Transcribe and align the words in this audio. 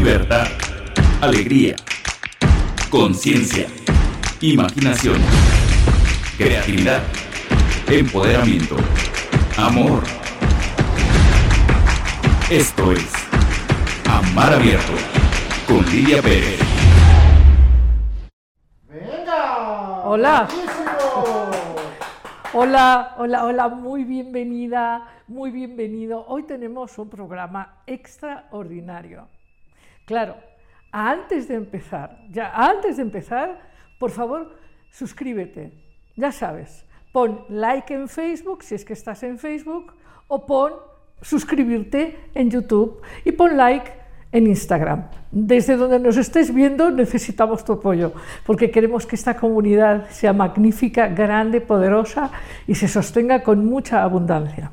libertad, 0.00 0.46
alegría, 1.20 1.76
conciencia, 2.88 3.66
imaginación, 4.40 5.18
creatividad, 6.38 7.02
empoderamiento, 7.86 8.76
amor. 9.58 10.02
Esto 12.50 12.92
es 12.92 13.12
Amar 14.08 14.54
Abierto 14.54 14.94
con 15.68 15.84
Lidia 15.90 16.22
Pérez. 16.22 16.60
¡Venga! 18.88 20.02
Hola. 20.04 20.48
Hola, 22.54 23.14
hola, 23.18 23.44
hola, 23.44 23.68
muy 23.68 24.04
bienvenida, 24.04 25.06
muy 25.28 25.50
bienvenido. 25.50 26.24
Hoy 26.26 26.44
tenemos 26.44 26.96
un 26.96 27.10
programa 27.10 27.82
extraordinario. 27.86 29.28
Claro, 30.10 30.34
antes 30.90 31.46
de 31.46 31.54
empezar, 31.54 32.18
ya 32.32 32.50
antes 32.52 32.96
de 32.96 33.02
empezar, 33.02 33.60
por 33.96 34.10
favor, 34.10 34.56
suscríbete. 34.90 35.70
Ya 36.16 36.32
sabes, 36.32 36.84
pon 37.12 37.44
like 37.48 37.94
en 37.94 38.08
Facebook 38.08 38.64
si 38.64 38.74
es 38.74 38.84
que 38.84 38.92
estás 38.92 39.22
en 39.22 39.38
Facebook 39.38 39.92
o 40.26 40.46
pon 40.46 40.72
suscribirte 41.22 42.18
en 42.34 42.50
YouTube 42.50 43.00
y 43.24 43.30
pon 43.30 43.56
like 43.56 43.92
en 44.32 44.48
Instagram. 44.48 45.04
Desde 45.30 45.76
donde 45.76 46.00
nos 46.00 46.16
estés 46.16 46.52
viendo 46.52 46.90
necesitamos 46.90 47.64
tu 47.64 47.74
apoyo, 47.74 48.12
porque 48.44 48.72
queremos 48.72 49.06
que 49.06 49.14
esta 49.14 49.36
comunidad 49.36 50.10
sea 50.10 50.32
magnífica, 50.32 51.06
grande, 51.06 51.60
poderosa 51.60 52.32
y 52.66 52.74
se 52.74 52.88
sostenga 52.88 53.44
con 53.44 53.64
mucha 53.64 54.02
abundancia. 54.02 54.72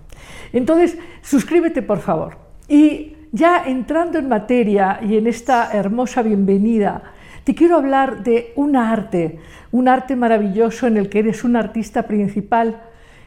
Entonces, 0.51 0.97
suscríbete 1.21 1.83
por 1.83 1.99
favor. 1.99 2.39
Y 2.67 3.16
ya 3.31 3.63
entrando 3.65 4.17
en 4.17 4.29
materia 4.29 4.99
y 5.01 5.17
en 5.17 5.27
esta 5.27 5.71
hermosa 5.71 6.21
bienvenida, 6.21 7.03
te 7.43 7.55
quiero 7.55 7.77
hablar 7.77 8.23
de 8.23 8.51
un 8.55 8.75
arte, 8.75 9.39
un 9.71 9.87
arte 9.87 10.15
maravilloso 10.15 10.87
en 10.87 10.97
el 10.97 11.09
que 11.09 11.19
eres 11.19 11.43
un 11.43 11.55
artista 11.55 12.03
principal 12.03 12.81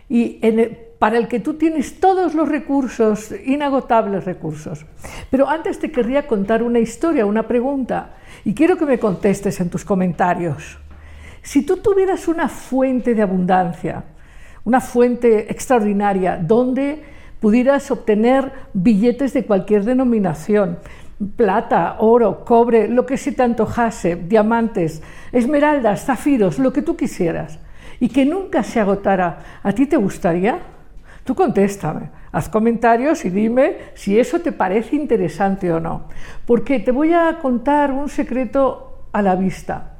y 0.08 0.38
en 0.42 0.58
el, 0.58 0.78
para 0.98 1.16
el 1.16 1.28
que 1.28 1.40
tú 1.40 1.54
tienes 1.54 1.98
todos 1.98 2.34
los 2.34 2.48
recursos, 2.48 3.32
inagotables 3.46 4.24
recursos. 4.24 4.84
Pero 5.30 5.48
antes 5.48 5.78
te 5.78 5.90
querría 5.90 6.26
contar 6.26 6.62
una 6.62 6.78
historia, 6.78 7.24
una 7.24 7.48
pregunta, 7.48 8.16
y 8.44 8.52
quiero 8.52 8.76
que 8.76 8.84
me 8.84 8.98
contestes 8.98 9.60
en 9.60 9.70
tus 9.70 9.84
comentarios. 9.84 10.78
Si 11.40 11.62
tú 11.62 11.78
tuvieras 11.78 12.28
una 12.28 12.48
fuente 12.48 13.14
de 13.14 13.22
abundancia, 13.22 14.04
una 14.64 14.80
fuente 14.80 15.50
extraordinaria, 15.50 16.36
donde 16.36 17.02
pudieras 17.40 17.90
obtener 17.90 18.52
billetes 18.72 19.32
de 19.32 19.44
cualquier 19.44 19.84
denominación, 19.84 20.78
plata, 21.36 21.96
oro, 21.98 22.44
cobre, 22.44 22.88
lo 22.88 23.06
que 23.06 23.16
se 23.16 23.32
te 23.32 23.42
antojase, 23.42 24.16
diamantes, 24.16 25.02
esmeraldas, 25.32 26.04
zafiros, 26.04 26.58
lo 26.58 26.72
que 26.72 26.82
tú 26.82 26.96
quisieras, 26.96 27.58
y 27.98 28.08
que 28.08 28.24
nunca 28.24 28.62
se 28.62 28.80
agotara, 28.80 29.60
¿a 29.62 29.72
ti 29.72 29.86
te 29.86 29.96
gustaría? 29.96 30.60
Tú 31.24 31.34
contéstame, 31.34 32.10
haz 32.32 32.48
comentarios 32.48 33.24
y 33.24 33.30
dime 33.30 33.76
si 33.94 34.18
eso 34.18 34.40
te 34.40 34.52
parece 34.52 34.96
interesante 34.96 35.70
o 35.72 35.80
no. 35.80 36.08
Porque 36.46 36.80
te 36.80 36.92
voy 36.92 37.12
a 37.12 37.38
contar 37.40 37.92
un 37.92 38.08
secreto 38.08 39.06
a 39.12 39.20
la 39.20 39.36
vista. 39.36 39.98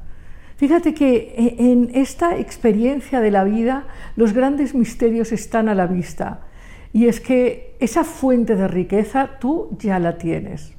Fíjate 0.57 0.93
que 0.93 1.33
e, 1.37 1.71
en 1.71 1.91
esta 1.93 2.37
experiencia 2.37 3.19
de 3.19 3.31
la 3.31 3.43
vida 3.43 3.85
los 4.15 4.33
grandes 4.33 4.73
misterios 4.73 5.31
están 5.31 5.69
a 5.69 5.75
la 5.75 5.87
vista. 5.87 6.41
Y 6.93 7.07
es 7.07 7.19
que 7.19 7.75
esa 7.79 8.03
fuente 8.03 8.55
de 8.55 8.67
riqueza 8.67 9.37
tú 9.39 9.69
ya 9.79 9.99
la 9.99 10.17
tienes. 10.17 10.73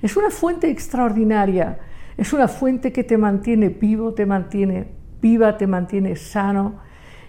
Es 0.00 0.16
una 0.16 0.30
fuente 0.30 0.70
extraordinaria, 0.70 1.78
es 2.16 2.32
una 2.32 2.48
fuente 2.48 2.92
que 2.92 3.04
te 3.04 3.18
mantiene 3.18 3.68
vivo, 3.68 4.14
te 4.14 4.26
mantiene 4.26 4.86
viva, 5.20 5.56
te 5.56 5.66
mantiene 5.66 6.16
sano. 6.16 6.80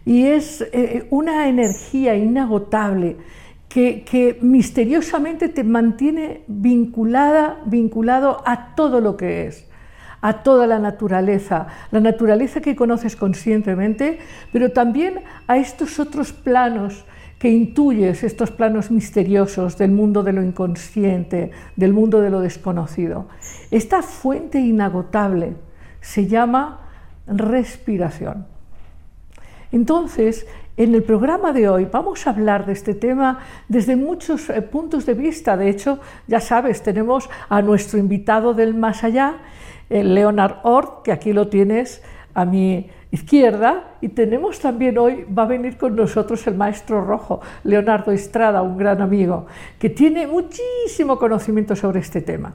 Y 0.06 0.26
es 0.26 0.62
eh, 0.74 1.08
una 1.12 1.48
energía 1.48 2.16
inagotable 2.16 3.18
que, 3.74 4.38
misteriosamente 4.42 5.50
te 5.50 5.64
mantiene 5.64 6.44
vinculada, 6.48 7.60
vinculado 7.66 8.44
a 8.46 8.76
todo 8.76 9.02
lo 9.02 9.18
que 9.18 9.48
es, 9.48 9.68
a 10.22 10.44
toda 10.44 10.68
la 10.68 10.78
naturaleza, 10.78 11.68
la 11.90 12.00
naturaleza 12.00 12.62
que 12.62 12.76
conoces 12.76 13.16
conscientemente, 13.16 14.20
pero 14.52 14.72
también 14.72 15.22
a 15.48 15.58
estos 15.58 16.00
otros 16.00 16.34
planos 16.34 17.06
que 17.44 17.50
intuyes, 17.50 18.24
estos 18.24 18.52
planos 18.52 18.90
misteriosos 18.90 19.78
del 19.78 19.92
mundo 19.92 20.24
de 20.24 20.32
lo 20.32 20.42
inconsciente, 20.42 21.52
del 21.76 21.92
mundo 21.92 22.22
de 22.22 22.30
lo 22.30 22.40
desconocido. 22.40 23.28
Esta 23.70 24.02
fuente 24.02 24.62
inagotable 24.62 25.58
se 26.00 26.28
llama 26.28 26.88
respiración. 27.28 28.48
Entonces, 29.74 30.48
en 30.78 30.96
el 30.96 31.04
programa 31.04 31.52
de 31.52 31.68
hoy 31.68 31.84
vamos 31.84 32.26
a 32.26 32.30
hablar 32.30 32.66
de 32.66 32.72
este 32.72 32.96
tema 32.96 33.40
desde 33.68 33.98
muchos 33.98 34.50
eh, 34.50 34.62
puntos 34.62 35.06
de 35.06 35.14
vista. 35.14 35.58
De 35.58 35.68
hecho, 35.68 36.00
ya 36.28 36.40
sabes, 36.40 36.82
tenemos 36.82 37.30
a 37.50 37.62
nuestro 37.62 38.00
invitado 38.00 38.54
del 38.54 38.74
más 38.74 39.04
allá, 39.04 39.40
Leonard 39.90 40.60
Ort, 40.64 41.04
que 41.04 41.12
aquí 41.12 41.34
lo 41.34 41.50
tienes 41.50 42.02
a 42.34 42.46
mi 42.46 42.90
izquierda, 43.14 43.96
y 44.02 44.10
tenemos 44.10 44.60
también 44.60 44.98
hoy, 44.98 45.26
va 45.26 45.44
a 45.44 45.48
venir 45.48 45.78
con 45.78 45.96
nosotros 45.96 46.46
el 46.48 46.56
maestro 46.56 47.06
rojo, 47.06 47.40
Leonardo 47.64 48.12
Estrada, 48.12 48.62
un 48.62 48.78
gran 48.78 49.02
amigo, 49.02 49.46
que 49.80 49.90
tiene 49.90 50.28
muchísimo 50.28 51.18
conocimiento 51.18 51.76
sobre 51.76 52.02
este 52.02 52.22
tema. 52.22 52.54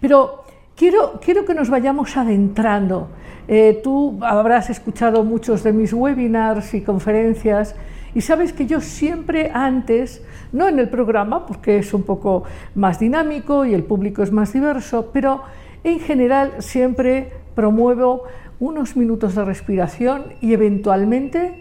Pero 0.00 0.44
Quiero, 0.76 1.20
quiero, 1.24 1.44
que 1.44 1.54
nos 1.54 1.70
vayamos 1.70 2.16
adentrando. 2.16 3.06
Eh, 3.46 3.80
tú 3.84 4.18
habrás 4.22 4.70
escuchado 4.70 5.22
muchos 5.22 5.62
de 5.62 5.72
mis 5.72 5.92
webinars 5.92 6.74
y 6.74 6.80
conferencias 6.80 7.76
y 8.12 8.22
sabes 8.22 8.52
que 8.52 8.66
yo 8.66 8.80
siempre 8.80 9.52
antes, 9.54 10.24
no 10.50 10.66
en 10.66 10.80
el 10.80 10.88
programa, 10.88 11.46
porque 11.46 11.78
es 11.78 11.94
un 11.94 12.02
poco 12.02 12.42
más 12.74 12.98
dinámico 12.98 13.64
y 13.64 13.72
el 13.72 13.84
público 13.84 14.24
es 14.24 14.32
más 14.32 14.52
diverso, 14.52 15.10
pero 15.12 15.42
en 15.84 16.00
general 16.00 16.54
siempre 16.58 17.30
promuevo 17.54 18.24
unos 18.64 18.96
minutos 18.96 19.34
de 19.34 19.44
respiración 19.44 20.24
y 20.40 20.54
eventualmente 20.54 21.52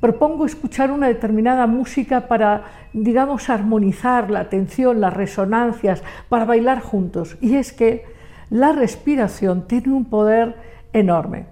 propongo 0.00 0.46
escuchar 0.46 0.90
una 0.90 1.08
determinada 1.08 1.66
música 1.66 2.28
para, 2.28 2.64
digamos, 2.94 3.50
armonizar 3.50 4.30
la 4.30 4.40
atención, 4.40 5.02
las 5.02 5.12
resonancias, 5.12 6.02
para 6.30 6.46
bailar 6.46 6.80
juntos. 6.80 7.36
Y 7.42 7.56
es 7.56 7.74
que 7.74 8.04
la 8.48 8.72
respiración 8.72 9.68
tiene 9.68 9.92
un 9.92 10.06
poder 10.06 10.56
enorme. 10.94 11.44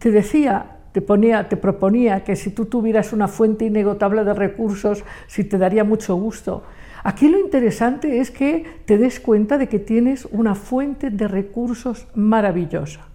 Te 0.00 0.10
decía, 0.10 0.78
te, 0.90 1.00
ponía, 1.00 1.48
te 1.48 1.56
proponía 1.56 2.24
que 2.24 2.34
si 2.34 2.50
tú 2.50 2.66
tuvieras 2.66 3.12
una 3.12 3.28
fuente 3.28 3.66
inagotable 3.66 4.24
de 4.24 4.34
recursos, 4.34 5.04
si 5.28 5.44
te 5.44 5.56
daría 5.56 5.84
mucho 5.84 6.16
gusto. 6.16 6.64
Aquí 7.04 7.28
lo 7.28 7.38
interesante 7.38 8.18
es 8.18 8.32
que 8.32 8.64
te 8.86 8.98
des 8.98 9.20
cuenta 9.20 9.56
de 9.56 9.68
que 9.68 9.78
tienes 9.78 10.26
una 10.32 10.56
fuente 10.56 11.10
de 11.10 11.28
recursos 11.28 12.08
maravillosa. 12.16 13.11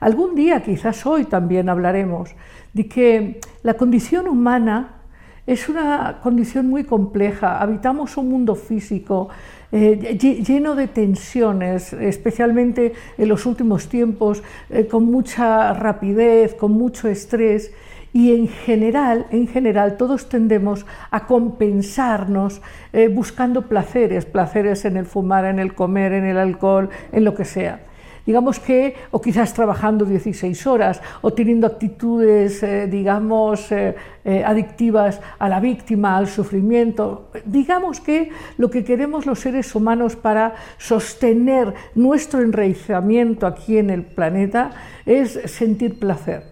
Algún 0.00 0.34
día, 0.34 0.62
quizás 0.62 1.04
hoy 1.04 1.26
también 1.26 1.68
hablaremos 1.68 2.34
de 2.72 2.88
que 2.88 3.40
la 3.62 3.74
condición 3.74 4.28
humana 4.28 5.02
es 5.46 5.68
una 5.68 6.20
condición 6.22 6.68
muy 6.68 6.84
compleja. 6.84 7.60
Habitamos 7.60 8.16
un 8.16 8.30
mundo 8.30 8.54
físico 8.54 9.28
eh, 9.70 10.16
lleno 10.18 10.74
de 10.74 10.88
tensiones, 10.88 11.92
especialmente 11.92 12.94
en 13.18 13.28
los 13.28 13.44
últimos 13.44 13.90
tiempos, 13.90 14.42
eh, 14.70 14.86
con 14.86 15.04
mucha 15.04 15.74
rapidez, 15.74 16.54
con 16.54 16.72
mucho 16.72 17.06
estrés. 17.06 17.70
Y 18.14 18.34
en 18.34 18.48
general, 18.48 19.26
en 19.30 19.48
general, 19.48 19.98
todos 19.98 20.30
tendemos 20.30 20.86
a 21.10 21.26
compensarnos 21.26 22.62
eh, 22.94 23.08
buscando 23.08 23.68
placeres, 23.68 24.24
placeres 24.24 24.86
en 24.86 24.96
el 24.96 25.04
fumar, 25.04 25.44
en 25.44 25.58
el 25.58 25.74
comer, 25.74 26.14
en 26.14 26.24
el 26.24 26.38
alcohol, 26.38 26.88
en 27.12 27.24
lo 27.24 27.34
que 27.34 27.44
sea 27.44 27.89
digamos 28.26 28.58
que, 28.58 28.94
o 29.10 29.20
quizás 29.20 29.52
trabajando 29.54 30.04
16 30.04 30.66
horas, 30.66 31.00
o 31.22 31.32
teniendo 31.32 31.66
actitudes, 31.66 32.62
eh, 32.62 32.86
digamos, 32.86 33.70
eh, 33.72 33.94
eh, 34.24 34.44
adictivas 34.44 35.20
a 35.38 35.48
la 35.48 35.60
víctima, 35.60 36.16
al 36.16 36.28
sufrimiento. 36.28 37.30
Digamos 37.44 38.00
que 38.00 38.30
lo 38.58 38.70
que 38.70 38.84
queremos 38.84 39.26
los 39.26 39.40
seres 39.40 39.74
humanos 39.74 40.16
para 40.16 40.54
sostener 40.78 41.74
nuestro 41.94 42.40
enraizamiento 42.40 43.46
aquí 43.46 43.78
en 43.78 43.90
el 43.90 44.02
planeta 44.02 44.70
es 45.06 45.40
sentir 45.46 45.98
placer. 45.98 46.44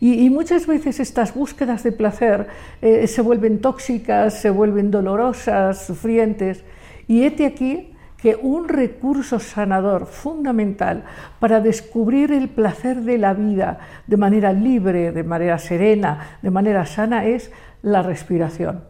Y, 0.00 0.30
muchas 0.30 0.68
veces 0.68 1.00
estas 1.00 1.34
búsquedas 1.34 1.82
de 1.82 1.90
placer 1.90 2.46
se 2.80 3.20
vuelven 3.20 3.60
tóxicas, 3.60 4.40
se 4.40 4.48
vuelven 4.48 4.92
dolorosas, 4.92 5.84
sufrientes. 5.84 6.62
Y 7.08 7.24
este 7.24 7.46
aquí 7.46 7.87
que 8.20 8.36
un 8.36 8.68
recurso 8.68 9.38
sanador 9.38 10.06
fundamental 10.06 11.04
para 11.38 11.60
descubrir 11.60 12.32
el 12.32 12.48
placer 12.48 13.02
de 13.02 13.16
la 13.16 13.32
vida 13.32 13.78
de 14.06 14.16
manera 14.16 14.52
libre, 14.52 15.12
de 15.12 15.22
manera 15.22 15.58
serena, 15.58 16.38
de 16.42 16.50
manera 16.50 16.84
sana, 16.84 17.26
es 17.26 17.52
la 17.82 18.02
respiración. 18.02 18.84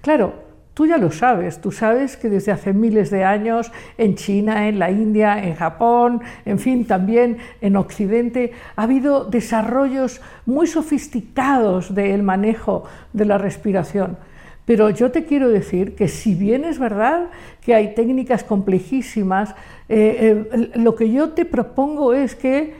Claro, 0.00 0.52
Tú 0.74 0.86
ya 0.86 0.96
lo 0.96 1.10
sabes, 1.10 1.60
tú 1.60 1.70
sabes 1.70 2.16
que 2.16 2.30
desde 2.30 2.50
hace 2.50 2.72
miles 2.72 3.10
de 3.10 3.24
años 3.24 3.70
en 3.98 4.14
China, 4.14 4.68
en 4.68 4.78
la 4.78 4.90
India, 4.90 5.44
en 5.44 5.54
Japón, 5.54 6.22
en 6.46 6.58
fin, 6.58 6.86
también 6.86 7.36
en 7.60 7.76
Occidente, 7.76 8.52
ha 8.74 8.84
habido 8.84 9.26
desarrollos 9.26 10.22
muy 10.46 10.66
sofisticados 10.66 11.94
del 11.94 12.22
manejo 12.22 12.84
de 13.12 13.26
la 13.26 13.36
respiración. 13.36 14.16
Pero 14.64 14.90
yo 14.90 15.10
te 15.10 15.24
quiero 15.24 15.48
decir 15.48 15.94
que 15.96 16.08
si 16.08 16.34
bien 16.34 16.64
es 16.64 16.78
verdad 16.78 17.30
que 17.60 17.74
hay 17.74 17.94
técnicas 17.94 18.44
complejísimas, 18.44 19.54
eh, 19.88 20.46
eh, 20.52 20.70
lo 20.76 20.94
que 20.94 21.10
yo 21.10 21.30
te 21.30 21.44
propongo 21.44 22.14
es 22.14 22.36
que 22.36 22.74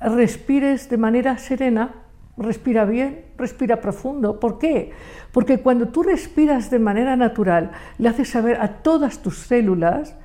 respires 0.00 0.88
de 0.90 0.98
manera 0.98 1.38
serena, 1.38 1.94
respira 2.36 2.84
bien, 2.84 3.24
respira 3.36 3.80
profundo. 3.80 4.40
¿Por 4.40 4.58
qué? 4.58 4.92
Porque 5.32 5.58
cuando 5.58 5.88
tú 5.88 6.02
respiras 6.02 6.70
de 6.70 6.78
manera 6.78 7.16
natural, 7.16 7.70
le 7.98 8.08
haces 8.08 8.28
saber 8.28 8.60
a 8.60 8.82
todas 8.82 9.22
tus 9.22 9.38
células 9.38 10.16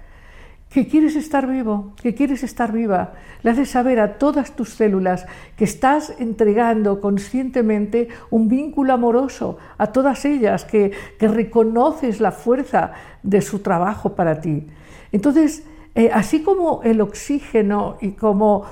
que 0.73 0.87
quieres 0.87 1.15
estar 1.15 1.45
vivo, 1.45 1.93
que 2.01 2.15
quieres 2.15 2.41
estar 2.41 2.71
viva. 2.71 3.13
Le 3.43 3.51
haces 3.51 3.69
saber 3.69 3.99
a 3.99 4.17
todas 4.17 4.55
tus 4.55 4.69
células 4.69 5.27
que 5.55 5.65
estás 5.65 6.15
entregando 6.17 6.99
conscientemente 6.99 8.07
un 8.31 8.49
vínculo 8.49 8.93
amoroso 8.93 9.59
a 9.77 9.87
todas 9.87 10.25
ellas, 10.25 10.65
que, 10.65 10.91
reconoces 11.19 12.19
la 12.19 12.31
fuerza 12.31 12.93
de 13.21 13.41
su 13.41 13.59
trabajo 13.59 14.15
para 14.15 14.41
ti. 14.41 14.65
Entonces, 15.11 15.63
eh, 15.93 16.09
así 16.11 16.41
como 16.41 16.81
el 16.83 17.01
oxígeno 17.01 17.97
y 18.01 18.13
como, 18.13 18.65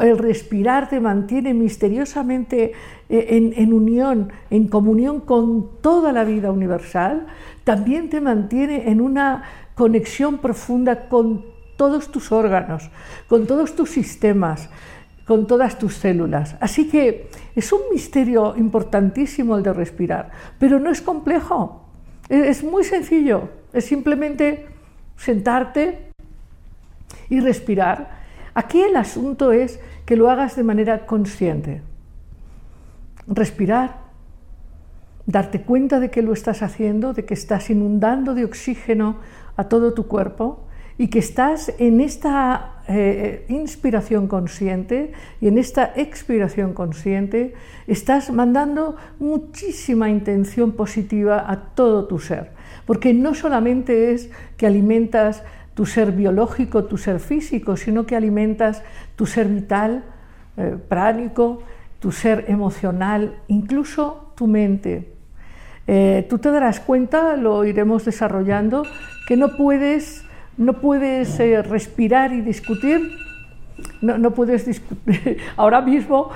el 0.00 0.16
respirar 0.16 0.88
te 0.88 1.00
mantiene 1.00 1.54
misteriosamente 1.54 2.72
eh, 3.08 3.52
en, 3.56 3.72
unión, 3.72 4.32
en 4.48 4.68
comunión 4.68 5.20
con 5.20 5.80
toda 5.80 6.12
la 6.12 6.22
vida 6.22 6.52
universal, 6.52 7.26
también 7.64 8.08
te 8.08 8.20
mantiene 8.20 8.90
en 8.90 9.00
una 9.00 9.42
conexión 9.78 10.38
profunda 10.38 11.08
con 11.08 11.44
todos 11.76 12.10
tus 12.10 12.32
órganos, 12.32 12.90
con 13.28 13.46
todos 13.46 13.76
tus 13.76 13.90
sistemas, 13.90 14.68
con 15.24 15.46
todas 15.46 15.78
tus 15.78 15.94
células. 15.94 16.56
Así 16.60 16.88
que 16.88 17.30
es 17.54 17.72
un 17.72 17.82
misterio 17.92 18.56
importantísimo 18.56 19.56
el 19.56 19.62
de 19.62 19.72
respirar, 19.72 20.32
pero 20.58 20.80
no 20.80 20.90
es 20.90 21.00
complejo, 21.00 21.84
es 22.28 22.64
muy 22.64 22.82
sencillo, 22.82 23.50
es 23.72 23.84
simplemente 23.84 24.66
sentarte 25.16 26.10
y 27.30 27.38
respirar. 27.38 28.18
Aquí 28.54 28.80
el 28.80 28.96
asunto 28.96 29.52
es 29.52 29.78
que 30.04 30.16
lo 30.16 30.28
hagas 30.28 30.56
de 30.56 30.64
manera 30.64 31.06
consciente. 31.06 31.82
Respirar, 33.28 34.08
darte 35.26 35.60
cuenta 35.62 36.00
de 36.00 36.10
que 36.10 36.22
lo 36.22 36.32
estás 36.32 36.62
haciendo, 36.62 37.12
de 37.12 37.24
que 37.24 37.34
estás 37.34 37.70
inundando 37.70 38.34
de 38.34 38.44
oxígeno 38.44 39.18
a 39.58 39.64
todo 39.64 39.92
tu 39.92 40.06
cuerpo 40.06 40.64
y 40.96 41.08
que 41.08 41.18
estás 41.18 41.74
en 41.78 42.00
esta 42.00 42.82
eh, 42.88 43.44
inspiración 43.48 44.28
consciente 44.28 45.12
y 45.40 45.48
en 45.48 45.58
esta 45.58 45.92
expiración 45.94 46.72
consciente, 46.72 47.54
estás 47.86 48.32
mandando 48.32 48.96
muchísima 49.18 50.10
intención 50.10 50.72
positiva 50.72 51.44
a 51.50 51.74
todo 51.74 52.06
tu 52.06 52.18
ser. 52.18 52.52
Porque 52.86 53.12
no 53.12 53.34
solamente 53.34 54.12
es 54.12 54.30
que 54.56 54.66
alimentas 54.66 55.42
tu 55.74 55.86
ser 55.86 56.12
biológico, 56.12 56.84
tu 56.84 56.96
ser 56.96 57.20
físico, 57.20 57.76
sino 57.76 58.06
que 58.06 58.16
alimentas 58.16 58.82
tu 59.14 59.26
ser 59.26 59.48
vital, 59.48 60.04
eh, 60.56 60.76
pránico, 60.88 61.62
tu 61.98 62.10
ser 62.10 62.46
emocional, 62.48 63.40
incluso 63.48 64.32
tu 64.36 64.46
mente. 64.46 65.17
Eh, 65.88 66.24
tú 66.30 66.38
te 66.38 66.52
darás 66.52 66.78
cuenta, 66.78 67.36
lo 67.36 67.64
iremos 67.64 68.04
desarrollando, 68.04 68.84
que 69.26 69.36
no 69.36 69.56
puedes, 69.56 70.24
no 70.56 70.74
puedes 70.74 71.40
eh, 71.40 71.62
respirar 71.62 72.32
y 72.32 72.42
discutir. 72.42 73.10
No, 74.00 74.18
no 74.18 74.32
puedes 74.32 74.66
discutir. 74.66 75.38
Ahora 75.56 75.80
mismo, 75.80 76.30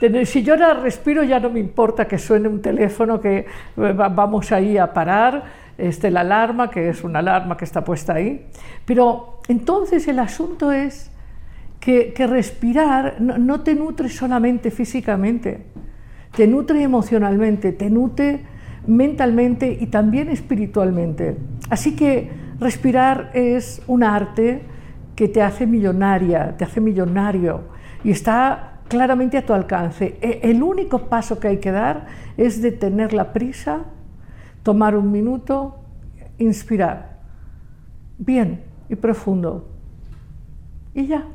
tener, 0.00 0.26
si 0.26 0.42
yo 0.44 0.54
ahora 0.54 0.74
respiro, 0.74 1.22
ya 1.24 1.40
no 1.40 1.50
me 1.50 1.60
importa 1.60 2.06
que 2.06 2.18
suene 2.18 2.48
un 2.48 2.60
teléfono, 2.60 3.20
que 3.20 3.46
vamos 3.76 4.52
ahí 4.52 4.76
a 4.76 4.92
parar 4.92 5.44
este, 5.78 6.10
la 6.10 6.20
alarma, 6.20 6.70
que 6.70 6.88
es 6.88 7.04
una 7.04 7.20
alarma 7.20 7.56
que 7.56 7.64
está 7.64 7.84
puesta 7.84 8.14
ahí. 8.14 8.46
Pero 8.84 9.40
entonces 9.48 10.06
el 10.08 10.18
asunto 10.18 10.72
es 10.72 11.10
que, 11.80 12.26
respirar 12.26 13.20
no, 13.20 13.60
te 13.60 13.74
nutre 13.74 14.08
solamente 14.08 14.70
físicamente, 14.70 15.66
te 16.34 16.46
nutre 16.46 16.82
emocionalmente, 16.82 17.72
te 17.72 17.90
nutre 17.90 18.40
mentalmente 18.86 19.76
y 19.80 19.86
también 19.86 20.28
espiritualmente. 20.28 21.36
Así 21.70 21.96
que 21.96 22.30
respirar 22.60 23.30
es 23.34 23.82
un 23.86 24.02
arte 24.02 24.62
que 25.14 25.28
te 25.28 25.42
hace 25.42 25.66
millonaria, 25.66 26.56
te 26.56 26.64
hace 26.64 26.80
millonario 26.80 27.62
y 28.04 28.10
está 28.10 28.80
claramente 28.88 29.38
a 29.38 29.46
tu 29.46 29.52
alcance. 29.52 30.18
E, 30.20 30.40
el 30.42 30.62
único 30.62 31.08
paso 31.08 31.40
que 31.40 31.48
hay 31.48 31.58
que 31.58 31.70
dar 31.70 32.06
es 32.36 32.62
detener 32.62 33.12
la 33.12 33.32
prisa 33.32 33.86
tomar 34.66 34.96
un 34.96 35.12
minuto, 35.12 35.76
inspirar, 36.38 37.20
bien 38.18 38.64
y 38.88 38.96
profundo, 38.96 39.68
y 40.92 41.06
ya. 41.06 41.28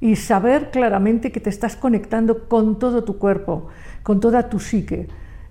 Y 0.00 0.16
saber 0.16 0.72
claramente 0.72 1.30
que 1.30 1.38
te 1.38 1.50
estás 1.50 1.76
conectando 1.76 2.48
con 2.48 2.80
todo 2.80 3.04
tu 3.04 3.18
cuerpo, 3.18 3.68
con 4.02 4.18
toda 4.18 4.48
tu 4.48 4.58
psique, 4.58 5.06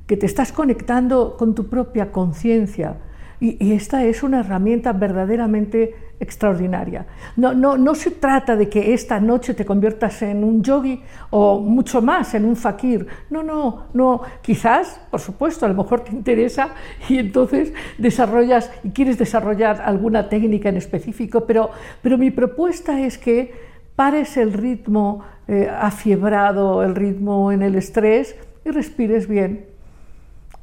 que 0.08 0.18
te 0.18 0.26
estás 0.26 0.52
conectando 0.52 1.36
con 1.38 1.56
tu 1.56 1.68
propia 1.68 2.12
conciencia, 2.12 2.98
y, 3.40 3.74
esta 3.74 4.04
es 4.06 4.24
una 4.24 4.40
herramienta 4.40 4.94
verdaderamente 4.94 5.96
extraordinaria. 6.20 7.06
No, 7.36 7.54
no, 7.54 7.78
no, 7.78 7.94
se 7.94 8.12
trata 8.12 8.56
de 8.56 8.70
que 8.70 8.94
esta 8.94 9.20
noche 9.20 9.54
te 9.54 9.66
conviertas 9.66 10.22
en 10.22 10.44
un 10.44 10.64
yogi 10.64 11.02
o 11.32 11.60
mucho 11.60 12.02
más, 12.02 12.34
en 12.34 12.46
un 12.46 12.56
fakir. 12.56 13.06
No, 13.30 13.44
no, 13.44 13.88
no. 13.94 14.22
Quizás, 14.42 15.02
por 15.12 15.20
supuesto, 15.20 15.66
a 15.66 15.70
lo 15.70 15.76
mejor 15.76 16.02
te 16.02 16.12
interesa 16.12 16.70
y 17.10 17.18
entonces 17.18 17.74
desarrollas 17.98 18.72
y 18.84 18.92
quieres 18.92 19.18
desarrollar 19.18 19.82
alguna 19.82 20.30
técnica 20.30 20.70
en 20.70 20.78
específico, 20.78 21.46
pero, 21.46 21.72
pero 22.02 22.18
mi 22.18 22.32
propuesta 22.32 23.02
es 23.02 23.18
que 23.18 23.54
pares 23.98 24.38
el 24.38 24.54
ritmo 24.54 25.24
eh, 25.48 25.70
afiebrado, 25.70 26.84
el 26.84 26.96
ritmo 26.96 27.52
en 27.52 27.62
el 27.62 27.76
estrés 27.76 28.36
y 28.64 28.72
respires 28.72 29.28
bien 29.28 29.75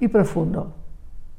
y 0.03 0.09
profundo. 0.09 0.75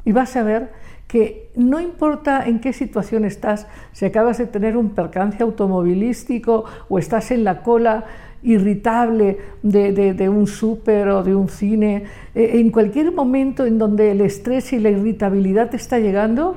Y 0.06 0.14
vas 0.14 0.36
a 0.38 0.44
ver 0.44 0.72
que 1.08 1.52
no 1.56 1.82
importa 1.82 2.46
en 2.48 2.60
qué 2.60 2.72
situación 2.72 3.26
estás, 3.26 3.68
si 3.92 4.06
acabas 4.06 4.38
de 4.38 4.48
tener 4.48 4.78
un 4.78 4.92
percance 4.92 5.44
automovilístico 5.44 6.64
o 6.88 6.98
estás 6.98 7.32
en 7.32 7.44
la 7.44 7.62
cola 7.62 8.06
irritable 8.42 9.38
de, 9.62 10.30
un 10.30 10.48
súper 10.48 11.10
o 11.10 11.24
de 11.24 11.36
un 11.36 11.50
cine, 11.50 12.06
eh, 12.36 12.52
en 12.54 12.72
cualquier 12.72 13.12
momento 13.12 13.66
en 13.66 13.78
donde 13.78 14.12
el 14.12 14.22
estrés 14.22 14.72
y 14.72 14.80
la 14.80 14.90
irritabilidad 14.90 15.70
te 15.70 15.78
está 15.78 16.00
llegando, 16.00 16.56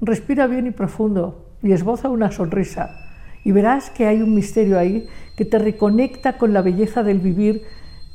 respira 0.00 0.46
bien 0.46 0.66
y 0.66 0.70
profundo 0.70 1.44
y 1.62 1.72
esboza 1.72 2.08
una 2.08 2.32
sonrisa 2.32 2.90
y 3.44 3.52
verás 3.52 3.90
que 3.90 4.06
hay 4.06 4.22
un 4.22 4.34
misterio 4.34 4.78
ahí 4.78 5.06
que 5.36 5.44
te 5.44 5.58
reconecta 5.58 6.38
con 6.38 6.52
la 6.54 6.62
belleza 6.62 7.02
del 7.02 7.18
vivir 7.18 7.62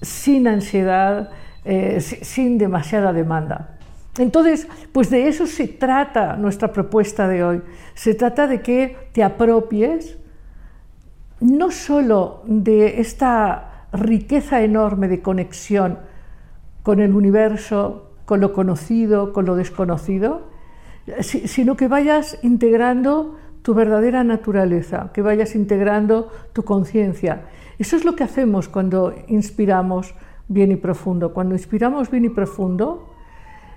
sin 0.01 0.47
ansiedad, 0.47 1.29
eh, 1.69 1.99
sin 1.99 2.57
demasiada 2.57 3.11
demanda. 3.11 3.77
Entonces, 4.17 4.69
pues 4.93 5.09
de 5.09 5.27
eso 5.27 5.45
se 5.45 5.67
trata 5.67 6.37
nuestra 6.37 6.71
propuesta 6.71 7.27
de 7.27 7.43
hoy. 7.43 7.61
Se 7.93 8.13
trata 8.13 8.47
de 8.47 8.61
que 8.61 8.95
te 9.11 9.21
apropies 9.21 10.17
no 11.41 11.69
solo 11.71 12.41
de 12.45 13.01
esta 13.01 13.87
riqueza 13.91 14.61
enorme 14.61 15.09
de 15.09 15.21
conexión 15.21 15.99
con 16.83 17.01
el 17.01 17.13
universo, 17.13 18.11
con 18.23 18.39
lo 18.39 18.53
conocido, 18.53 19.33
con 19.33 19.45
lo 19.45 19.57
desconocido, 19.57 20.49
sino 21.19 21.75
que 21.75 21.89
vayas 21.89 22.39
integrando 22.43 23.35
tu 23.61 23.73
verdadera 23.73 24.23
naturaleza, 24.23 25.11
que 25.13 25.21
vayas 25.21 25.53
integrando 25.53 26.31
tu 26.53 26.63
conciencia. 26.63 27.41
Eso 27.77 27.97
es 27.97 28.05
lo 28.05 28.15
que 28.15 28.23
hacemos 28.23 28.69
cuando 28.69 29.13
inspiramos 29.27 30.15
bien 30.47 30.71
y 30.71 30.75
profundo. 30.75 31.33
Cuando 31.33 31.55
inspiramos 31.55 32.09
bien 32.09 32.25
y 32.25 32.29
profundo, 32.29 33.13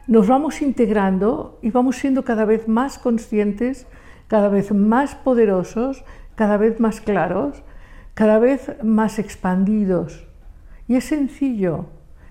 nos 0.06 0.28
vamos 0.28 0.62
integrando 0.62 1.58
y 1.62 1.70
vamos 1.70 1.96
siendo 1.96 2.24
cada 2.24 2.44
vez 2.44 2.68
más 2.68 2.98
conscientes, 2.98 3.86
cada 4.28 4.48
vez 4.48 4.72
más 4.72 5.14
poderosos, 5.14 6.04
cada 6.34 6.56
vez 6.56 6.80
más 6.80 7.00
claros, 7.00 7.62
cada 8.14 8.38
vez 8.38 8.72
más 8.82 9.18
expandidos. 9.18 10.26
Y 10.88 10.96
es 10.96 11.04
sencillo, 11.04 11.86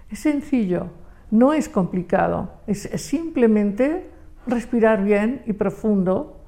es 0.09 0.19
sencillo, 0.19 0.87
no 1.31 1.53
es 1.53 1.69
complicado, 1.69 2.51
es 2.67 2.89
simplemente 3.01 4.09
respirar 4.47 5.03
bien 5.03 5.41
y 5.45 5.53
profundo, 5.53 6.38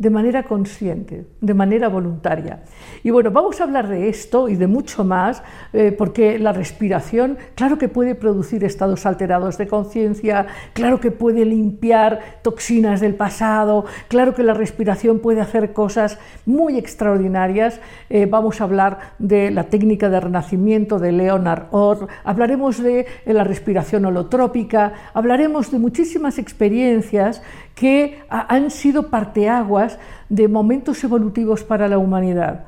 de 0.00 0.08
manera 0.08 0.44
consciente, 0.44 1.26
de 1.42 1.52
manera 1.52 1.90
voluntaria. 1.90 2.62
Y 3.04 3.10
bueno, 3.10 3.30
vamos 3.30 3.60
a 3.60 3.64
hablar 3.64 3.86
de 3.86 4.08
esto 4.08 4.48
y 4.48 4.56
de 4.56 4.66
mucho 4.66 5.04
más, 5.04 5.42
eh, 5.74 5.92
porque 5.92 6.38
la 6.38 6.54
respiración, 6.54 7.36
claro 7.54 7.76
que 7.76 7.90
puede 7.90 8.14
producir 8.14 8.64
estados 8.64 9.04
alterados 9.04 9.58
de 9.58 9.68
conciencia, 9.68 10.46
claro 10.72 11.00
que 11.00 11.10
puede 11.10 11.44
limpiar 11.44 12.40
toxinas 12.40 13.02
del 13.02 13.14
pasado, 13.14 13.84
claro 14.08 14.34
que 14.34 14.42
la 14.42 14.54
respiración 14.54 15.18
puede 15.18 15.42
hacer 15.42 15.74
cosas 15.74 16.18
muy 16.46 16.78
extraordinarias. 16.78 17.78
Eh, 18.08 18.24
vamos 18.24 18.62
a 18.62 18.64
hablar 18.64 19.00
de 19.18 19.50
la 19.50 19.64
técnica 19.64 20.08
de 20.08 20.18
renacimiento 20.18 20.98
de 20.98 21.12
Leonard 21.12 21.66
Orr, 21.72 22.08
hablaremos 22.24 22.82
de 22.82 23.04
la 23.26 23.44
respiración 23.44 24.06
holotrópica, 24.06 24.94
hablaremos 25.12 25.70
de 25.70 25.78
muchísimas 25.78 26.38
experiencias 26.38 27.42
que 27.80 28.18
han 28.28 28.70
sido 28.70 29.08
parteaguas 29.08 29.98
de 30.28 30.48
momentos 30.48 31.02
evolutivos 31.02 31.64
para 31.64 31.88
la 31.88 31.96
humanidad. 31.96 32.66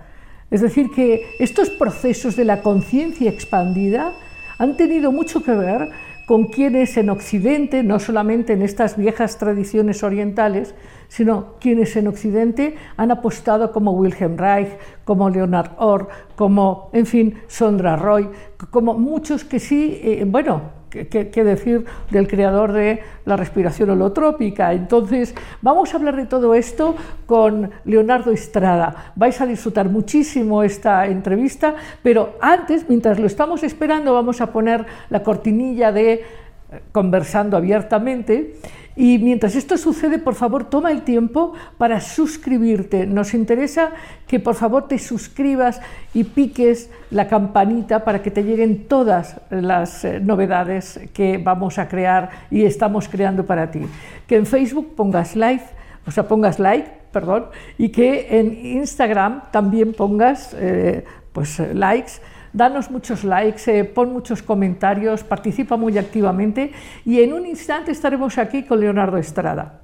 Es 0.51 0.63
decir, 0.63 0.91
que 0.91 1.27
estos 1.39 1.69
procesos 1.69 2.35
de 2.35 2.47
la 2.47 2.63
conciencia 2.63 3.29
expandida 3.29 4.15
han 4.57 4.79
tenido 4.79 5.13
mucho 5.13 5.43
que 5.43 5.53
ver 5.53 5.91
con 6.27 6.45
quienes 6.47 6.97
en 6.97 7.11
Occidente, 7.11 7.83
no 7.83 7.99
solamente 7.99 8.55
en 8.55 8.63
estas 8.63 8.97
viejas 8.97 9.37
tradiciones 9.37 10.03
orientales, 10.03 10.75
sino 11.09 11.57
quienes 11.61 11.95
en 11.97 12.09
Occidente 12.09 12.77
han 12.97 13.11
apostado 13.11 13.71
como 13.71 13.93
Wilhelm 13.93 14.39
Reich, 14.39 14.71
como 15.05 15.29
Leonard 15.29 15.73
Orr, 15.77 16.09
como, 16.37 16.89
en 16.95 17.05
fin, 17.05 17.35
Sondra 17.49 17.97
Roy, 17.97 18.31
como 18.71 18.95
muchos 18.95 19.45
que 19.45 19.61
sí, 19.61 20.01
eh, 20.03 20.25
bueno, 20.27 20.82
¿Qué, 20.93 21.45
decir 21.45 21.87
del 22.11 22.29
creador 22.29 22.73
de 22.73 23.01
la 23.25 23.39
respiración 23.39 23.89
holotrópica? 23.89 24.75
Entonces, 24.75 25.35
vamos 25.63 25.95
a 25.95 25.97
hablar 25.97 26.17
de 26.17 26.27
todo 26.27 26.55
esto 26.55 26.95
con 27.25 27.71
Leonardo 27.87 28.31
Estrada. 28.31 29.13
Vais 29.17 29.41
a 29.41 29.47
disfrutar 29.47 29.89
muchísimo 29.89 30.63
esta 30.63 31.07
entrevista, 31.07 31.75
pero 32.03 32.37
antes, 32.43 32.91
mientras 32.91 33.19
lo 33.19 33.27
estamos 33.27 33.63
esperando, 33.63 34.13
vamos 34.13 34.43
a 34.43 34.53
poner 34.53 34.85
la 35.09 35.23
cortinilla 35.23 35.93
de 35.93 36.13
eh, 36.13 36.25
conversando 36.93 37.57
abiertamente 37.57 38.57
y 38.95 39.19
mientras 39.19 39.57
esto 39.57 39.79
sucede, 39.79 40.19
por 40.19 40.35
favor, 40.35 40.65
toma 40.65 40.91
el 40.91 41.03
tiempo 41.03 41.55
para 41.79 42.01
suscribirte. 42.01 43.07
Nos 43.07 43.33
interesa 43.33 43.93
que 44.27 44.39
por 44.39 44.55
favor 44.55 44.87
te 44.87 44.99
suscribas 44.99 45.81
y 46.13 46.25
piques 46.25 46.91
la 47.11 47.27
campanita 47.27 48.05
para 48.05 48.23
que 48.23 48.31
te 48.31 48.43
lleguen 48.43 48.87
todas 48.89 49.41
las 49.51 50.05
eh, 50.05 50.21
novedades 50.21 51.01
que 51.15 51.39
vamos 51.39 51.79
a 51.79 51.89
crear 51.89 52.31
y 52.51 52.65
estamos 52.65 53.09
creando 53.09 53.47
para 53.47 53.71
ti. 53.71 53.81
Que 54.27 54.37
en 54.37 54.47
Facebook 54.47 54.95
pongas 54.95 55.37
like, 55.37 55.65
o 56.07 56.11
sea, 56.11 56.29
pongas 56.29 56.59
like, 56.59 56.91
perdón, 57.13 57.47
y 57.79 57.89
que 57.89 58.39
en 58.39 58.67
Instagram 58.67 59.45
también 59.51 59.95
pongas 59.95 60.55
eh, 60.59 61.05
pues 61.33 61.59
likes 61.73 62.13
danos 62.53 62.91
muchos 62.91 63.25
likes, 63.25 63.63
eh, 63.67 63.85
pon 63.85 64.13
muchos 64.13 64.43
comentarios, 64.43 65.25
participa 65.25 65.77
muy 65.77 65.99
activamente 65.99 66.73
y 67.05 67.21
en 67.21 67.33
un 67.33 67.47
instante 67.47 67.93
estaremos 67.93 68.39
aquí 68.39 68.65
con 68.65 68.81
Leonardo 68.81 69.17
Estrada. 69.17 69.81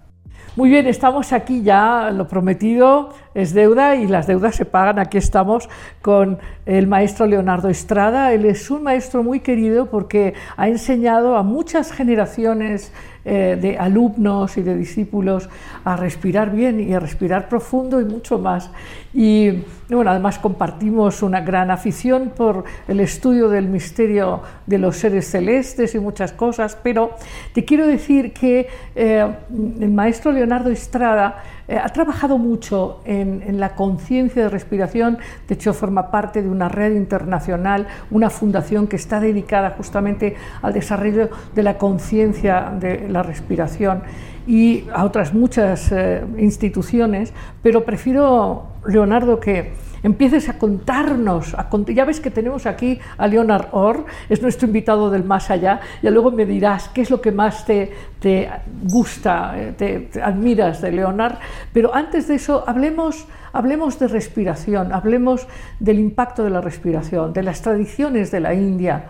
Muy 0.59 0.71
bien, 0.71 0.89
estamos 0.89 1.33
aquí 1.33 1.63
ya, 1.63 2.11
lo 2.11 2.27
prometido 2.27 3.11
es 3.33 3.55
deuda 3.55 3.95
y 3.95 4.09
las 4.09 4.27
deudas 4.27 4.57
se 4.57 4.65
pagan. 4.65 4.99
Aquí 4.99 5.17
estamos 5.17 5.69
con 6.03 6.39
el 6.67 6.89
maestro 6.89 7.27
Leonardo 7.27 7.69
Estrada. 7.69 8.33
Él 8.33 8.45
es 8.45 8.69
un 8.69 8.83
maestro 8.83 9.23
muy 9.23 9.39
querido 9.39 9.87
porque 9.87 10.35
ha 10.57 10.67
enseñado 10.67 11.37
a 11.37 11.45
muchas 11.45 11.93
generaciones 11.93 12.93
eh, 13.31 13.59
de 13.61 13.77
alumnos 13.77 14.57
y 14.57 14.63
de 14.63 14.75
discípulos 14.75 15.51
a 15.85 15.97
respirar 15.97 16.51
bien 16.51 16.81
y 16.81 16.95
a 16.95 16.99
respirar 16.99 17.47
profundo 17.47 18.01
y 18.01 18.07
mucho 18.07 18.39
más. 18.39 18.71
Y 19.13 19.65
bueno, 19.91 20.11
además 20.11 20.39
compartimos 20.39 21.23
una 21.23 21.43
gran 21.43 21.71
afición 21.71 22.33
por 22.35 22.65
el 22.87 23.01
estudio 23.01 23.51
del 23.51 23.69
misterio 23.69 24.41
de 24.65 24.79
los 24.79 24.97
seres 24.97 25.31
celestes 25.31 25.95
y 25.95 25.99
muchas 25.99 26.33
cosas, 26.33 26.79
pero 26.83 27.11
te 27.53 27.67
quiero 27.67 27.87
decir 27.87 28.33
que 28.33 28.67
eh, 28.95 29.31
el 29.79 29.91
maestro 29.91 30.33
Leonardo 30.33 30.71
Estrada 30.71 31.43
eh, 31.69 31.77
ha 31.77 31.89
trabajado 31.91 32.39
mucho 32.39 33.01
en, 33.05 33.43
en 33.47 33.61
la 33.61 33.75
conciencia 33.75 34.43
de 34.43 34.49
respiración, 34.49 35.19
de 35.47 35.55
hecho 35.55 35.75
forma 35.75 36.11
parte 36.11 36.43
de 36.43 36.49
una 36.49 36.69
red 36.69 36.97
internacional, 36.97 37.87
una 38.11 38.31
fundación 38.31 38.87
que 38.87 38.97
está 38.97 39.21
dedicada 39.21 39.75
justamente 39.77 40.35
al 40.63 40.73
desarrollo 40.73 41.29
de 41.55 41.63
la 41.63 41.77
conciencia 41.77 42.73
de 42.81 43.09
la 43.09 43.23
respiración 43.23 44.03
y 44.47 44.85
a 44.95 45.05
otras 45.05 45.35
muchas 45.35 45.93
eh, 45.93 46.25
instituciones, 46.39 47.35
pero 47.63 47.85
prefiero, 47.85 48.65
Leonardo, 48.87 49.39
que 49.39 49.73
empieces 50.03 50.49
a 50.49 50.59
contarnos, 50.59 51.55
a 51.55 51.69
ya 51.89 52.05
ves 52.05 52.21
que 52.21 52.31
tenemos 52.31 52.67
aquí 52.67 52.99
a 53.17 53.27
Leonard 53.27 53.69
Orr, 53.73 54.07
es 54.29 54.43
nuestro 54.43 54.67
invitado 54.67 55.11
del 55.11 55.25
más 55.25 55.51
allá, 55.51 55.81
y 56.03 56.09
luego 56.09 56.31
me 56.31 56.47
dirás 56.47 56.89
qué 56.89 57.03
es 57.03 57.11
lo 57.11 57.21
que 57.21 57.33
más 57.33 57.65
te, 57.65 57.93
te 58.21 58.49
gusta, 58.85 59.55
eh, 59.57 59.75
te, 59.77 60.21
admiras 60.21 60.81
de 60.81 60.93
Leonard, 60.93 61.37
pero 61.73 61.95
antes 61.95 62.29
de 62.29 62.37
eso 62.37 62.65
hablemos, 62.67 63.27
hablemos 63.53 63.99
de 63.99 64.09
respiración, 64.09 64.93
hablemos 64.93 65.47
del 65.81 65.99
impacto 65.99 66.45
de 66.45 66.51
la 66.51 66.61
respiración, 66.61 67.33
de 67.33 67.43
las 67.43 67.63
tradiciones 67.63 68.31
de 68.31 68.41
la 68.41 68.55
India, 68.55 69.05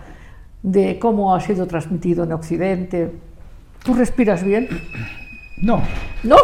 de 0.62 0.98
cómo 0.98 1.34
ha 1.34 1.40
sido 1.40 1.66
transmitido 1.66 2.24
en 2.24 2.32
Occidente. 2.32 3.12
¿Tú 3.84 3.94
respiras 3.94 4.42
bien? 4.42 4.68
No. 5.62 5.82
¿No? 6.24 6.36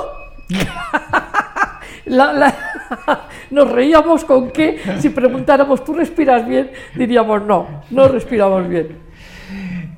nos 3.51 3.71
reíamos 3.71 4.25
con 4.25 4.51
que 4.51 4.79
si 5.01 5.09
preguntáramos, 5.11 5.85
¿tú 5.85 5.95
respiras 5.95 6.47
bien? 6.47 6.71
Diríamos, 6.95 7.45
no, 7.45 7.83
no 7.91 8.09
respiramos 8.09 8.69
bien. 8.69 8.99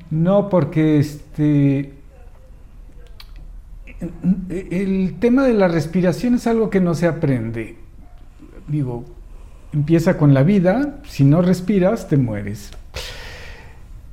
No, 0.09 0.49
porque 0.49 0.99
este, 0.99 1.93
el 4.49 5.15
tema 5.19 5.43
de 5.43 5.53
la 5.53 5.67
respiración 5.67 6.35
es 6.35 6.47
algo 6.47 6.69
que 6.69 6.79
no 6.79 6.93
se 6.93 7.07
aprende. 7.07 7.77
Digo, 8.67 9.05
empieza 9.73 10.17
con 10.17 10.33
la 10.33 10.43
vida, 10.43 10.99
si 11.03 11.23
no 11.23 11.41
respiras, 11.41 12.07
te 12.07 12.17
mueres. 12.17 12.71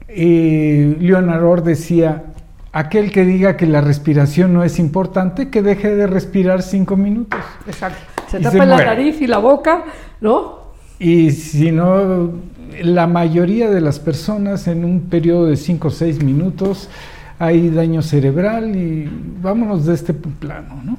Eh, 0.08 0.96
Leonardo 1.00 1.56
decía, 1.56 2.24
aquel 2.72 3.10
que 3.10 3.24
diga 3.24 3.56
que 3.56 3.66
la 3.66 3.80
respiración 3.80 4.52
no 4.52 4.64
es 4.64 4.78
importante, 4.78 5.50
que 5.50 5.62
deje 5.62 5.94
de 5.94 6.06
respirar 6.06 6.62
cinco 6.62 6.96
minutos. 6.96 7.40
Exacto. 7.66 8.13
Se 8.38 8.44
tapa 8.44 8.66
la 8.66 8.84
nariz 8.84 9.20
y 9.20 9.26
la 9.26 9.38
boca, 9.38 9.84
¿no? 10.20 10.64
Y 10.98 11.30
si 11.32 11.70
no, 11.70 12.32
la 12.82 13.06
mayoría 13.06 13.70
de 13.70 13.80
las 13.80 13.98
personas 13.98 14.66
en 14.68 14.84
un 14.84 15.02
periodo 15.02 15.46
de 15.46 15.56
cinco 15.56 15.88
o 15.88 15.90
seis 15.90 16.22
minutos 16.22 16.88
hay 17.38 17.70
daño 17.70 18.00
cerebral 18.02 18.76
y 18.76 19.10
vámonos 19.42 19.86
de 19.86 19.94
este 19.94 20.14
plano, 20.14 20.80
¿no? 20.84 20.96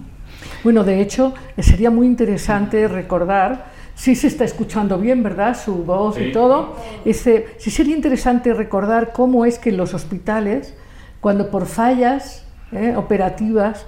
Bueno, 0.63 0.83
de 0.83 1.01
hecho, 1.01 1.33
sería 1.57 1.91
muy 1.91 2.07
interesante 2.07 2.87
recordar 2.87 3.75
sí 3.95 4.15
se 4.15 4.27
está 4.27 4.43
escuchando 4.43 4.99
bien, 4.99 5.23
¿verdad? 5.23 5.57
Su 5.57 5.83
voz 5.83 6.19
y 6.19 6.31
todo. 6.31 6.75
Ese, 7.05 7.47
sí 7.57 7.71
sería 7.71 7.95
interesante 7.95 8.53
recordar 8.53 9.13
cómo 9.13 9.45
es 9.45 9.57
que 9.57 9.69
en 9.69 9.77
los 9.77 9.93
hospitales 9.93 10.75
cuando 11.21 11.49
por 11.49 11.65
fallas 11.65 12.45
eh, 12.71 12.93
operativas 12.95 13.87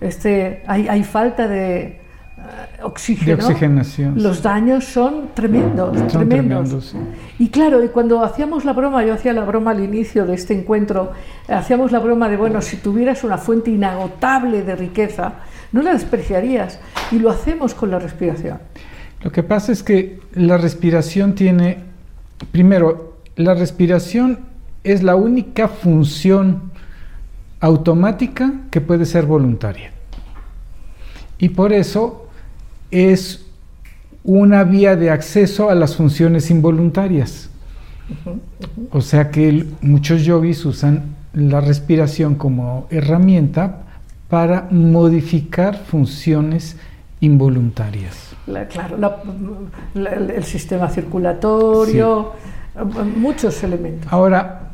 este, 0.00 0.62
hay, 0.66 1.02
falta 1.02 1.48
de 1.48 2.00
eh, 2.46 2.82
oxígeno, 2.82 3.34
oxigenación, 3.34 4.22
los 4.22 4.42
daños 4.42 4.84
son 4.84 5.30
tremendos, 5.34 6.06
tremendos. 6.08 6.94
Y 7.38 7.48
claro, 7.48 7.84
y 7.84 7.88
cuando 7.88 8.22
hacíamos 8.22 8.64
la 8.64 8.72
broma, 8.72 9.04
yo 9.04 9.14
hacía 9.14 9.32
la 9.32 9.44
broma 9.44 9.72
al 9.72 9.82
inicio 9.82 10.26
de 10.26 10.34
este 10.34 10.54
encuentro, 10.54 11.12
hacíamos 11.48 11.92
la 11.92 11.98
broma 11.98 12.28
de, 12.28 12.36
bueno, 12.36 12.62
si 12.62 12.76
tuvieras 12.76 13.24
una 13.24 13.38
fuente 13.38 13.70
inagotable 13.70 14.62
de 14.62 14.76
riqueza, 14.76 15.34
no 15.72 15.82
la 15.82 15.92
despreciarías, 15.92 16.78
y 17.10 17.18
lo 17.18 17.30
hacemos 17.30 17.74
con 17.74 17.90
la 17.90 17.98
respiración. 17.98 18.58
Lo 19.22 19.32
que 19.32 19.42
pasa 19.42 19.72
es 19.72 19.82
que 19.82 20.20
la 20.34 20.56
respiración 20.56 21.34
tiene, 21.34 21.78
primero, 22.52 23.16
la 23.36 23.54
respiración 23.54 24.40
es 24.84 25.02
la 25.02 25.16
única 25.16 25.68
función 25.68 26.70
automática 27.60 28.52
que 28.70 28.80
puede 28.80 29.04
ser 29.04 29.26
voluntaria. 29.26 29.90
Y 31.38 31.50
por 31.50 31.72
eso 31.72 32.25
es 32.96 33.44
una 34.24 34.64
vía 34.64 34.96
de 34.96 35.10
acceso 35.10 35.70
a 35.70 35.74
las 35.74 35.96
funciones 35.96 36.50
involuntarias. 36.50 37.50
O 38.90 39.00
sea 39.00 39.30
que 39.30 39.66
muchos 39.80 40.24
yogis 40.24 40.64
usan 40.64 41.16
la 41.32 41.60
respiración 41.60 42.36
como 42.36 42.86
herramienta 42.90 43.82
para 44.28 44.68
modificar 44.70 45.76
funciones 45.76 46.76
involuntarias. 47.20 48.34
claro, 48.70 49.20
el 49.94 50.44
sistema 50.44 50.88
circulatorio, 50.88 52.32
muchos 53.16 53.62
elementos. 53.62 54.12
Ahora, 54.12 54.70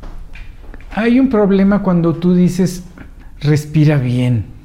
hay 0.94 1.18
un 1.18 1.28
problema 1.28 1.82
cuando 1.82 2.14
tú 2.14 2.34
dices 2.34 2.84
respira 3.40 3.96
bien. 3.96 4.56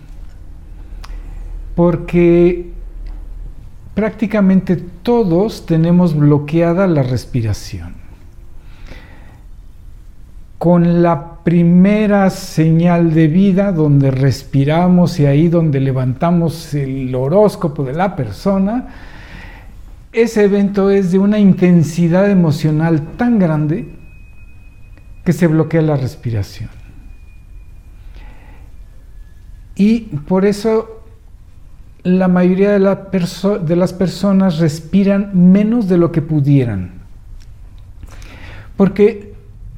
porque 1.75 2.71
prácticamente 4.01 4.77
todos 4.77 5.67
tenemos 5.67 6.15
bloqueada 6.17 6.87
la 6.87 7.03
respiración. 7.03 7.93
Con 10.57 11.03
la 11.03 11.35
primera 11.43 12.27
señal 12.31 13.13
de 13.13 13.27
vida 13.27 13.71
donde 13.71 14.09
respiramos 14.09 15.19
y 15.19 15.27
ahí 15.27 15.49
donde 15.49 15.79
levantamos 15.79 16.73
el 16.73 17.13
horóscopo 17.13 17.83
de 17.83 17.93
la 17.93 18.15
persona, 18.15 18.87
ese 20.11 20.45
evento 20.45 20.89
es 20.89 21.11
de 21.11 21.19
una 21.19 21.37
intensidad 21.37 22.27
emocional 22.27 23.03
tan 23.17 23.37
grande 23.37 23.87
que 25.23 25.31
se 25.31 25.45
bloquea 25.45 25.83
la 25.83 25.95
respiración. 25.95 26.71
Y 29.75 29.99
por 30.25 30.43
eso 30.43 31.00
la 32.03 32.27
mayoría 32.27 32.71
de, 32.71 32.79
la 32.79 32.95
de, 32.95 33.75
las 33.75 33.93
personas 33.93 34.59
respiran 34.59 35.31
menos 35.33 35.87
de 35.87 35.97
lo 35.97 36.11
que 36.11 36.21
pudieran. 36.21 36.91
Porque 38.75 39.33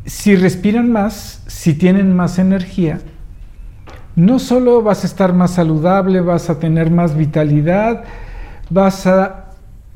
si 0.05 0.35
respiran 0.35 0.91
más, 0.91 1.43
si 1.47 1.73
tienen 1.73 2.15
más 2.15 2.39
energía, 2.39 2.99
no 4.15 4.39
solo 4.39 4.81
vas 4.81 5.03
a 5.03 5.07
estar 5.07 5.33
más 5.33 5.51
saludable, 5.51 6.21
vas 6.21 6.49
a 6.49 6.59
tener 6.59 6.91
más 6.91 7.17
vitalidad, 7.17 8.03
vas 8.69 9.07
a 9.07 9.45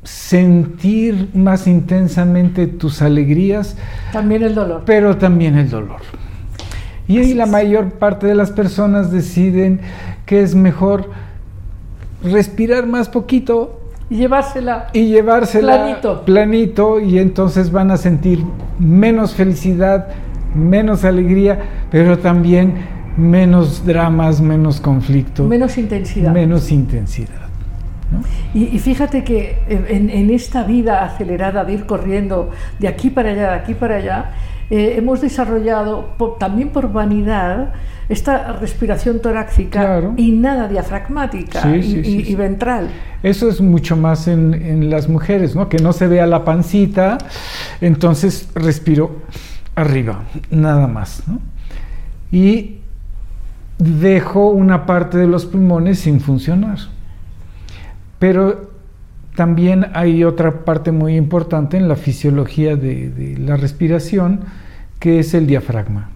sentir 0.03 1.29
más 1.33 1.67
intensamente 1.67 2.67
tus 2.67 3.01
alegrías. 3.01 3.77
También 4.11 4.43
el 4.43 4.55
dolor. 4.55 4.83
Pero 4.85 5.17
también 5.17 5.57
el 5.57 5.69
dolor. 5.69 6.01
Y 7.07 7.19
ahí 7.19 7.33
la 7.33 7.45
mayor 7.45 7.91
parte 7.91 8.27
de 8.27 8.35
las 8.35 8.51
personas 8.51 9.11
deciden 9.11 9.79
que 10.25 10.41
es 10.41 10.55
mejor 10.55 11.09
respirar 12.23 12.87
más 12.87 13.09
poquito. 13.09 13.79
Y 14.09 14.17
llevársela. 14.17 14.87
Y 14.93 15.07
llevársela 15.07 15.75
planito. 15.75 16.25
planito. 16.25 16.99
Y 16.99 17.19
entonces 17.19 17.71
van 17.71 17.91
a 17.91 17.97
sentir 17.97 18.43
menos 18.79 19.33
felicidad, 19.33 20.07
menos 20.55 21.03
alegría, 21.03 21.59
pero 21.91 22.17
también 22.17 22.75
menos 23.17 23.85
dramas, 23.85 24.39
menos 24.39 24.79
conflicto. 24.79 25.43
Menos 25.43 25.77
intensidad. 25.77 26.31
Menos 26.31 26.71
intensidad. 26.71 27.47
Y, 28.53 28.79
fíjate 28.79 29.23
que 29.23 29.57
en, 29.67 30.29
esta 30.29 30.63
vida 30.63 31.03
acelerada 31.03 31.65
de 31.65 31.73
ir 31.73 31.85
corriendo 31.85 32.49
de 32.79 32.87
aquí 32.87 33.09
para 33.09 33.31
allá, 33.31 33.51
de 33.51 33.55
aquí 33.55 33.73
para 33.73 33.97
allá, 33.97 34.31
eh, 34.69 34.95
hemos 34.97 35.21
desarrollado 35.21 36.15
también 36.39 36.69
por 36.69 36.91
vanidad 36.91 37.73
esta 38.09 38.53
respiración 38.53 39.19
torácica 39.19 40.01
y 40.15 40.31
nada 40.31 40.67
diafragmática 40.67 41.75
y, 41.75 42.35
ventral. 42.35 42.89
Eso 43.21 43.49
es 43.49 43.59
mucho 43.59 43.97
más 43.97 44.27
en, 44.27 44.89
las 44.89 45.09
mujeres, 45.09 45.55
¿no? 45.55 45.67
que 45.67 45.77
no 45.77 45.91
se 45.91 46.07
vea 46.07 46.25
la 46.25 46.45
pancita, 46.45 47.17
entonces 47.81 48.49
respiro 48.55 49.23
arriba, 49.75 50.23
nada 50.49 50.87
más. 50.87 51.23
Y 52.31 52.77
dejo 53.77 54.49
una 54.49 54.85
parte 54.85 55.17
de 55.17 55.27
los 55.27 55.45
pulmones 55.45 55.99
sin 55.99 56.19
funcionar. 56.21 56.77
Pero 58.19 58.76
también 59.37 59.91
hay 59.93 60.23
otra 60.23 60.65
parte 60.65 60.91
muy 60.91 61.15
importante 61.15 61.77
en 61.77 61.87
la 61.87 61.95
fisiología 61.95 62.75
de, 62.75 63.37
la 63.37 63.55
respiración, 63.55 64.39
que 64.97 65.19
es 65.19 65.35
el 65.35 65.45
diafragma. 65.45 66.09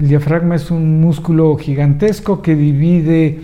El 0.00 0.08
diafragma 0.08 0.56
es 0.56 0.72
un 0.72 1.00
músculo 1.00 1.56
gigantesco 1.56 2.42
que 2.42 2.56
divide 2.56 3.42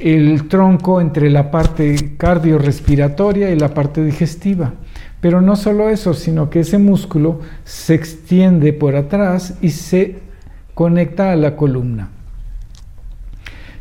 el 0.00 0.48
tronco 0.48 1.00
entre 1.00 1.30
la 1.30 1.52
parte 1.52 2.16
cardiorrespiratoria 2.16 3.52
y 3.52 3.56
la 3.56 3.72
parte 3.72 4.02
digestiva. 4.02 4.74
Pero 5.20 5.40
no 5.40 5.54
solo 5.54 5.88
eso, 5.88 6.12
sino 6.12 6.50
que 6.50 6.60
ese 6.60 6.78
músculo 6.78 7.40
se 7.62 7.94
extiende 7.94 8.72
por 8.72 8.96
atrás 8.96 9.58
y 9.62 9.70
se 9.70 10.16
conecta 10.74 11.30
a 11.30 11.36
la 11.36 11.54
columna. 11.54 12.08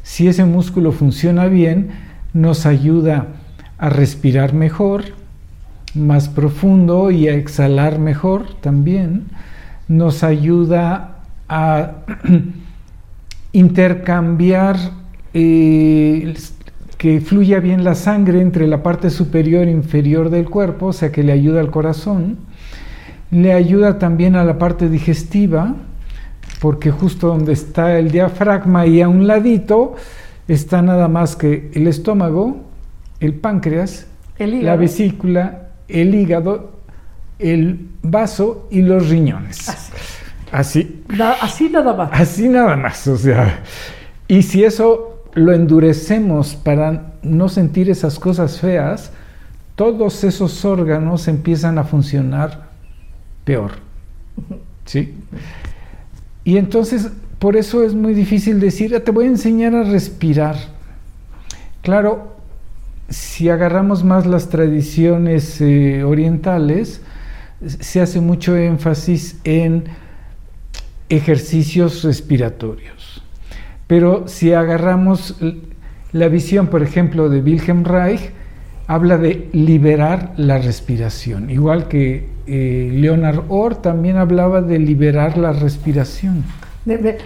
Si 0.04 0.28
ese 0.28 0.46
músculo 0.46 0.92
funciona 0.92 1.48
bien, 1.48 1.90
nos 2.34 2.68
ayuda 2.68 3.30
a 3.78 3.90
respirar 3.90 4.54
mejor, 4.54 5.04
más 5.94 6.30
profundo 6.30 7.12
y 7.12 7.28
a 7.28 7.36
exhalar 7.36 8.00
mejor 8.00 8.56
también. 8.62 9.24
Nos 9.88 10.24
ayuda 10.24 11.20
a 11.48 11.92
intercambiar, 13.52 14.78
eh, 15.34 16.34
que 16.98 17.22
fluya 17.22 17.60
bien 17.60 17.84
la 17.84 17.96
sangre 17.96 18.42
entre 18.42 18.68
la 18.68 18.82
parte 18.82 19.10
superior 19.10 19.68
e 19.68 19.72
inferior 19.72 20.30
del 20.30 20.50
cuerpo, 20.50 20.88
o 20.88 20.94
sea 20.94 21.12
que 21.12 21.24
le 21.24 21.32
ayuda 21.32 21.60
al 21.60 21.72
corazón. 21.72 22.38
Le 23.32 23.54
ayuda 23.54 24.00
también 24.00 24.36
a 24.36 24.44
la 24.44 24.58
parte 24.58 24.90
digestiva, 24.90 25.76
porque 26.62 26.92
justo 26.92 27.28
donde 27.28 27.54
está 27.54 28.00
el 28.00 28.12
diafragma 28.12 28.88
y 28.88 29.02
a 29.02 29.10
un 29.10 29.28
ladito, 29.28 29.96
está 30.48 30.82
nada 30.82 31.08
más 31.08 31.36
que 31.36 31.70
el 31.74 31.88
estómago, 31.88 32.58
el 33.20 33.34
páncreas, 33.36 34.08
la 34.38 34.76
vesícula, 34.76 35.70
el 35.88 36.14
hígado, 36.14 36.80
el 37.40 37.90
vaso 38.02 38.68
y 38.72 38.82
los 38.82 39.10
riñones. 39.10 39.70
Así. 40.52 41.04
Así. 41.42 41.70
nada 41.70 41.94
más. 41.94 42.10
Así 42.14 42.50
nada 42.50 42.76
más, 42.76 43.08
o 43.08 43.18
sea. 43.18 43.64
Y 44.28 44.44
si 44.44 44.64
eso 44.64 45.24
lo 45.34 45.54
endurecemos 45.54 46.56
para 46.56 47.14
no 47.22 47.50
sentir 47.50 47.90
esas 47.90 48.20
cosas 48.20 48.60
feas, 48.60 49.12
todos 49.76 50.24
esos 50.24 50.64
órganos 50.64 51.28
empiezan 51.28 51.78
a 51.78 51.84
funcionar 51.84 52.70
peor. 53.44 53.72
¿Sí? 54.86 55.14
Y 56.44 56.58
entonces 56.58 57.10
por 57.40 57.58
eso 57.58 57.84
es 57.84 57.94
muy 57.94 58.14
difícil 58.14 58.60
decir, 58.60 58.96
ah, 58.96 59.02
te 59.02 59.12
voy 59.12 59.26
a 59.26 59.30
enseñar 59.30 59.76
a 59.76 59.84
respirar. 59.84 60.56
Claro, 61.82 62.35
si 63.10 63.50
agarramos 63.50 64.04
más 64.04 64.26
las 64.26 64.50
tradiciones 64.50 65.62
eh, 65.62 66.04
orientales, 66.04 67.02
se 67.66 68.02
hace 68.02 68.22
mucho 68.22 68.56
énfasis 68.58 69.40
en 69.44 69.86
ejercicios 71.10 72.04
respiratorios. 72.04 73.24
Pero 73.88 74.28
si 74.28 74.54
agarramos 74.54 75.36
la 76.12 76.28
visión, 76.28 76.68
por 76.68 76.82
ejemplo, 76.82 77.30
de 77.30 77.42
Wilhelm 77.42 77.84
Reich, 77.84 78.32
habla 78.88 79.18
de 79.18 79.50
liberar 79.54 80.34
la 80.38 80.58
respiración, 80.58 81.50
igual 81.50 81.88
que 81.88 82.28
eh, 82.48 82.90
Leonard 82.94 83.46
Orr 83.50 83.82
también 83.82 84.18
hablaba 84.18 84.62
de 84.62 84.80
liberar 84.80 85.38
la 85.38 85.54
respiración. 85.54 86.44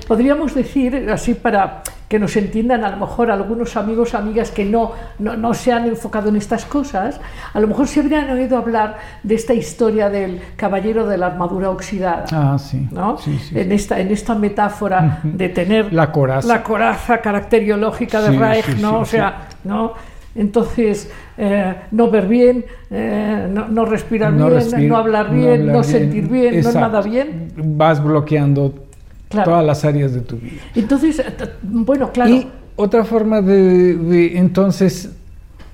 Podríamos 0.07 0.55
decir, 0.55 1.09
así 1.11 1.33
para 1.33 1.83
que 2.09 2.17
nos 2.17 2.35
entiendan 2.35 2.83
a 2.83 2.89
lo 2.89 2.97
mejor 2.97 3.29
algunos 3.29 3.77
amigos, 3.77 4.15
amigas 4.15 4.49
que 4.49 4.65
no, 4.65 4.93
no, 5.19 5.53
se 5.53 5.71
han 5.71 5.85
enfocado 5.85 6.29
en 6.29 6.37
estas 6.37 6.65
cosas, 6.65 7.21
a 7.53 7.59
lo 7.59 7.67
mejor 7.67 7.87
se 7.87 7.99
habrían 7.99 8.29
oído 8.31 8.57
hablar 8.57 8.97
de 9.21 9.35
esta 9.35 9.53
historia 9.53 10.09
del 10.09 10.41
caballero 10.55 11.05
de 11.07 11.17
la 11.19 11.27
armadura 11.27 11.69
oxidada. 11.69 12.25
Ah, 12.31 12.57
sí. 12.57 12.89
¿no? 12.91 13.17
en, 13.53 13.71
esta, 13.71 13.99
en 13.99 14.09
esta 14.09 14.33
metáfora 14.33 15.19
de 15.23 15.49
tener 15.49 15.93
la 15.93 16.11
coraza, 16.11 16.47
la 16.47 16.63
coraza 16.63 17.19
caracteriológica 17.19 18.21
de 18.21 18.37
Reich, 18.37 18.77
¿no? 18.79 18.99
o 19.01 19.05
sea, 19.05 19.47
¿no? 19.63 19.93
Entonces, 20.33 21.11
eh, 21.37 21.75
no 21.91 22.09
ver 22.09 22.27
bien, 22.27 22.65
eh, 22.89 23.47
no, 23.49 23.85
respirar 23.85 24.33
bien, 24.33 24.89
no 24.89 24.97
hablar 24.97 25.31
bien, 25.31 25.67
no, 25.67 25.83
sentir 25.83 26.27
bien, 26.27 26.61
no 26.61 26.71
nada 26.71 27.01
bien. 27.01 27.51
Vas 27.55 28.03
bloqueando 28.03 28.88
todas 29.29 29.65
las 29.65 29.85
áreas 29.85 30.13
de 30.13 30.21
tu 30.21 30.37
vida. 30.37 30.61
Entonces, 30.75 31.19
eh, 31.19 31.33
bueno, 31.61 32.11
claro. 32.11 32.29
Y 32.31 32.47
otra 32.75 33.03
forma 33.03 33.41
de, 33.41 34.37
entonces 34.37 35.11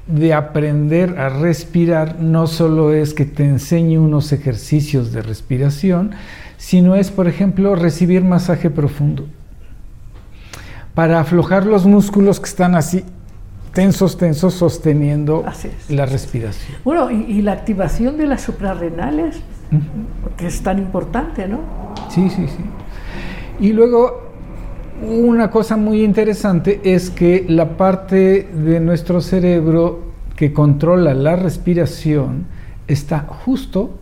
de 0.07 0.33
aprender 0.33 1.17
a 1.19 1.29
respirar 1.29 2.19
no 2.19 2.47
solo 2.47 2.93
es 2.93 3.13
que 3.13 3.25
te 3.25 3.43
enseñe 3.43 3.97
unos 3.97 4.31
ejercicios 4.31 5.11
de 5.11 5.21
respiración, 5.21 6.11
sino 6.57 6.95
es, 6.95 7.11
por 7.11 7.27
ejemplo, 7.27 7.75
recibir 7.75 8.23
masaje 8.23 8.69
profundo 8.69 9.25
para 10.93 11.19
aflojar 11.19 11.65
los 11.65 11.85
músculos 11.85 12.39
que 12.39 12.47
están 12.47 12.75
así 12.75 13.03
tensos, 13.73 14.17
tensos, 14.17 14.53
sosteniendo 14.53 15.43
la 15.89 16.05
respiración. 16.05 16.77
Bueno, 16.83 17.11
y, 17.11 17.41
la 17.41 17.51
activación 17.51 18.17
de 18.17 18.25
las 18.25 18.41
suprarrenales, 18.41 19.41
que 20.37 20.47
es 20.47 20.61
tan 20.63 20.79
importante, 20.79 21.47
¿no? 21.47 21.59
Sí, 22.09 22.29
sí, 22.29 22.47
sí. 22.47 22.63
Y 23.59 23.73
luego, 23.73 24.31
una 25.01 25.49
cosa 25.49 25.77
muy 25.77 26.03
interesante 26.03 26.81
es 26.83 27.09
que 27.09 27.45
la 27.47 27.77
parte 27.77 28.43
de 28.53 28.79
nuestro 28.79 29.21
cerebro 29.21 30.11
que 30.35 30.53
controla 30.53 31.13
la 31.13 31.35
respiración 31.35 32.45
está 32.87 33.19
justo 33.19 33.97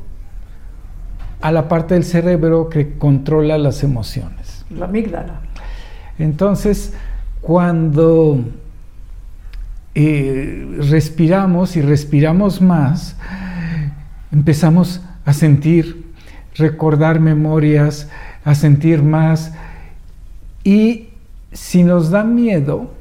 a 1.42 1.52
la 1.52 1.68
parte 1.68 1.94
del 1.94 2.04
cerebro 2.04 2.70
que 2.70 2.98
controla 2.98 3.58
las 3.58 3.84
emociones. 3.84 4.66
La 4.70 4.86
amígdala. 4.86 5.42
Entonces, 6.18 6.94
cuando 7.42 8.40
eh, 9.94 10.78
respiramos 10.90 11.76
y 11.76 11.82
respiramos 11.82 12.62
más, 12.62 13.18
empezamos 14.32 15.02
a 15.26 15.34
sentir, 15.34 16.14
recordar 16.56 17.20
memorias, 17.20 18.10
a 18.44 18.56
sentir 18.56 19.02
más. 19.04 19.54
Y 20.64 21.10
si 21.52 21.84
nos 21.84 22.10
da 22.10 22.24
miedo, 22.24 22.92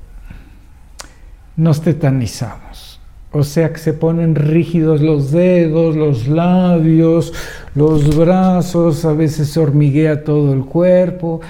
nos 1.56 1.80
tetanizamos. 1.82 3.00
O 3.30 3.44
sea 3.44 3.72
que 3.72 3.78
se 3.78 3.94
ponen 3.94 4.34
rígidos 4.34 5.00
los 5.00 5.30
dedos, 5.30 5.96
los 5.96 6.28
labios, 6.28 7.32
los 7.74 8.16
brazos, 8.16 9.06
a 9.06 9.14
veces 9.14 9.48
se 9.50 9.58
hormiguea 9.58 10.22
todo 10.22 10.52
el 10.52 10.64
cuerpo. 10.66 11.40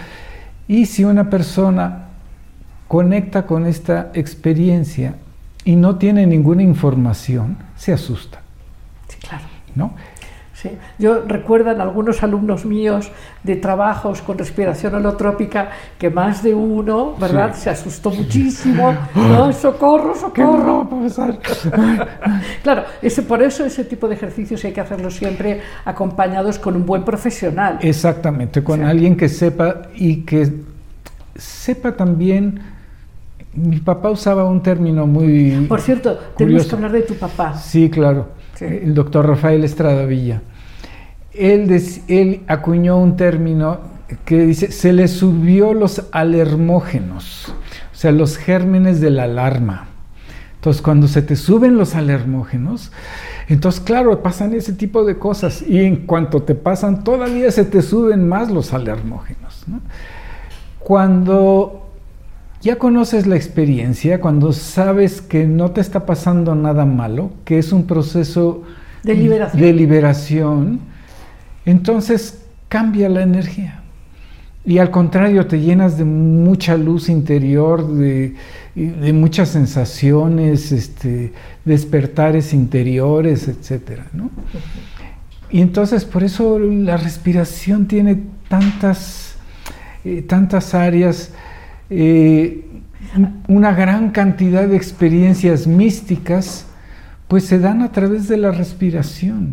Y 0.68 0.86
si 0.86 1.02
una 1.02 1.28
persona 1.28 2.06
conecta 2.86 3.46
con 3.46 3.66
esta 3.66 4.12
experiencia 4.14 5.16
y 5.64 5.74
no 5.74 5.96
tiene 5.96 6.24
ninguna 6.26 6.62
información, 6.62 7.56
se 7.76 7.92
asusta. 7.92 8.42
Sí, 9.08 9.18
claro. 9.18 9.44
¿no? 9.74 9.94
Sí. 10.62 10.70
Yo 10.98 11.22
recuerdan 11.26 11.80
algunos 11.80 12.22
alumnos 12.22 12.64
míos 12.64 13.10
de 13.42 13.56
trabajos 13.56 14.22
con 14.22 14.38
respiración 14.38 14.94
holotrópica 14.94 15.70
que 15.98 16.08
más 16.08 16.44
de 16.44 16.54
uno, 16.54 17.16
¿verdad? 17.18 17.52
Sí. 17.54 17.62
Se 17.62 17.70
asustó 17.70 18.10
muchísimo. 18.10 18.94
No, 19.16 19.52
socorro, 19.52 20.14
socorro. 20.14 20.88
Claro, 22.62 22.84
ese, 23.00 23.22
por 23.22 23.42
eso 23.42 23.64
ese 23.64 23.84
tipo 23.84 24.08
de 24.08 24.14
ejercicios 24.14 24.64
hay 24.64 24.72
que 24.72 24.80
hacerlos 24.80 25.14
siempre 25.16 25.60
acompañados 25.84 26.58
con 26.58 26.76
un 26.76 26.86
buen 26.86 27.04
profesional. 27.04 27.78
Exactamente, 27.82 28.62
con 28.62 28.80
Sí. 28.80 28.84
alguien 28.86 29.16
que 29.16 29.28
sepa 29.28 29.82
y 29.94 30.22
que 30.22 30.52
sepa 31.34 31.92
también. 31.92 32.60
Mi 33.54 33.80
papá 33.80 34.10
usaba 34.10 34.44
un 34.44 34.62
término 34.62 35.06
muy. 35.06 35.66
Por 35.68 35.80
cierto, 35.80 36.18
tenemos 36.36 36.66
que 36.66 36.74
hablar 36.74 36.92
de 36.92 37.02
tu 37.02 37.14
papá. 37.14 37.54
Sí, 37.54 37.90
claro. 37.90 38.28
Sí. 38.54 38.64
El 38.64 38.94
doctor 38.94 39.26
Rafael 39.26 39.62
Estrada 39.64 40.06
Villa. 40.06 40.40
Él, 41.34 42.42
acuñó 42.46 42.98
un 42.98 43.16
término 43.16 43.80
que 44.24 44.44
dice, 44.46 44.70
se 44.70 44.92
le 44.92 45.08
subió 45.08 45.72
los 45.72 46.04
alermógenos, 46.12 47.48
o 47.92 47.96
sea, 47.96 48.12
los 48.12 48.36
gérmenes 48.36 49.00
de 49.00 49.10
la 49.10 49.24
alarma. 49.24 49.88
Entonces, 50.56 50.82
cuando 50.82 51.08
se 51.08 51.22
te 51.22 51.34
suben 51.34 51.76
los 51.76 51.94
alermógenos, 51.94 52.92
entonces, 53.48 53.80
claro, 53.80 54.22
pasan 54.22 54.54
ese 54.54 54.72
tipo 54.72 55.04
de 55.04 55.18
cosas. 55.18 55.62
Y 55.62 55.80
en 55.80 56.06
cuanto 56.06 56.42
te 56.42 56.54
pasan, 56.54 57.04
todavía 57.04 57.50
se 57.50 57.64
te 57.64 57.82
suben 57.82 58.28
más 58.28 58.50
los 58.50 58.72
alermógenos. 58.72 59.64
¿no? 59.66 59.80
Cuando 60.78 61.90
ya 62.60 62.76
conoces 62.76 63.26
la 63.26 63.36
experiencia, 63.36 64.20
cuando 64.20 64.52
sabes 64.52 65.20
que 65.20 65.46
no 65.46 65.72
te 65.72 65.80
está 65.80 66.06
pasando 66.06 66.54
nada 66.54 66.86
malo, 66.86 67.32
que 67.44 67.58
es 67.58 67.72
un 67.72 67.86
proceso 67.86 68.62
De 69.02 69.14
liberación. 69.14 69.62
de 69.62 69.72
liberación, 69.72 70.80
entonces 71.64 72.42
cambia 72.68 73.08
la 73.08 73.22
energía. 73.22 73.82
Y 74.64 74.78
al 74.78 74.90
contrario, 74.90 75.46
te 75.46 75.60
llenas 75.60 75.98
de 75.98 76.04
mucha 76.04 76.76
luz 76.76 77.08
interior, 77.08 77.86
de, 77.86 78.34
muchas 79.12 79.48
sensaciones, 79.48 80.70
este, 80.70 81.32
despertares 81.64 82.54
interiores, 82.54 83.48
¿no? 84.12 84.30
Y 85.50 85.60
entonces 85.60 86.04
por 86.04 86.22
eso 86.22 86.58
la 86.58 86.96
respiración 86.96 87.86
tiene 87.86 88.22
tantas, 88.48 89.34
eh, 90.04 90.22
tantas 90.22 90.74
áreas, 90.74 91.32
eh, 91.90 92.64
una 93.48 93.74
gran 93.74 94.10
cantidad 94.10 94.66
de 94.66 94.76
experiencias 94.76 95.66
místicas, 95.66 96.66
pues 97.28 97.44
se 97.44 97.58
dan 97.58 97.82
a 97.82 97.92
través 97.92 98.28
de 98.28 98.36
la 98.36 98.52
respiración. 98.52 99.50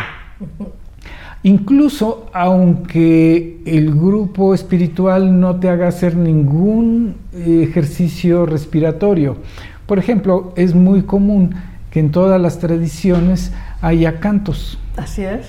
Incluso 1.43 2.29
aunque 2.33 3.61
el 3.65 3.91
grupo 3.91 4.53
espiritual 4.53 5.39
no 5.39 5.59
te 5.59 5.69
haga 5.69 5.87
hacer 5.87 6.15
ningún 6.17 7.15
eh, 7.33 7.65
ejercicio 7.69 8.45
respiratorio. 8.45 9.37
Por 9.85 9.99
ejemplo, 9.99 10.53
es 10.55 10.75
muy 10.75 11.03
común 11.03 11.55
que 11.91 11.99
en 11.99 12.11
todas 12.11 12.39
las 12.41 12.59
tradiciones 12.59 13.53
haya 13.81 14.19
cantos. 14.19 14.77
Así 14.97 15.23
es. 15.23 15.47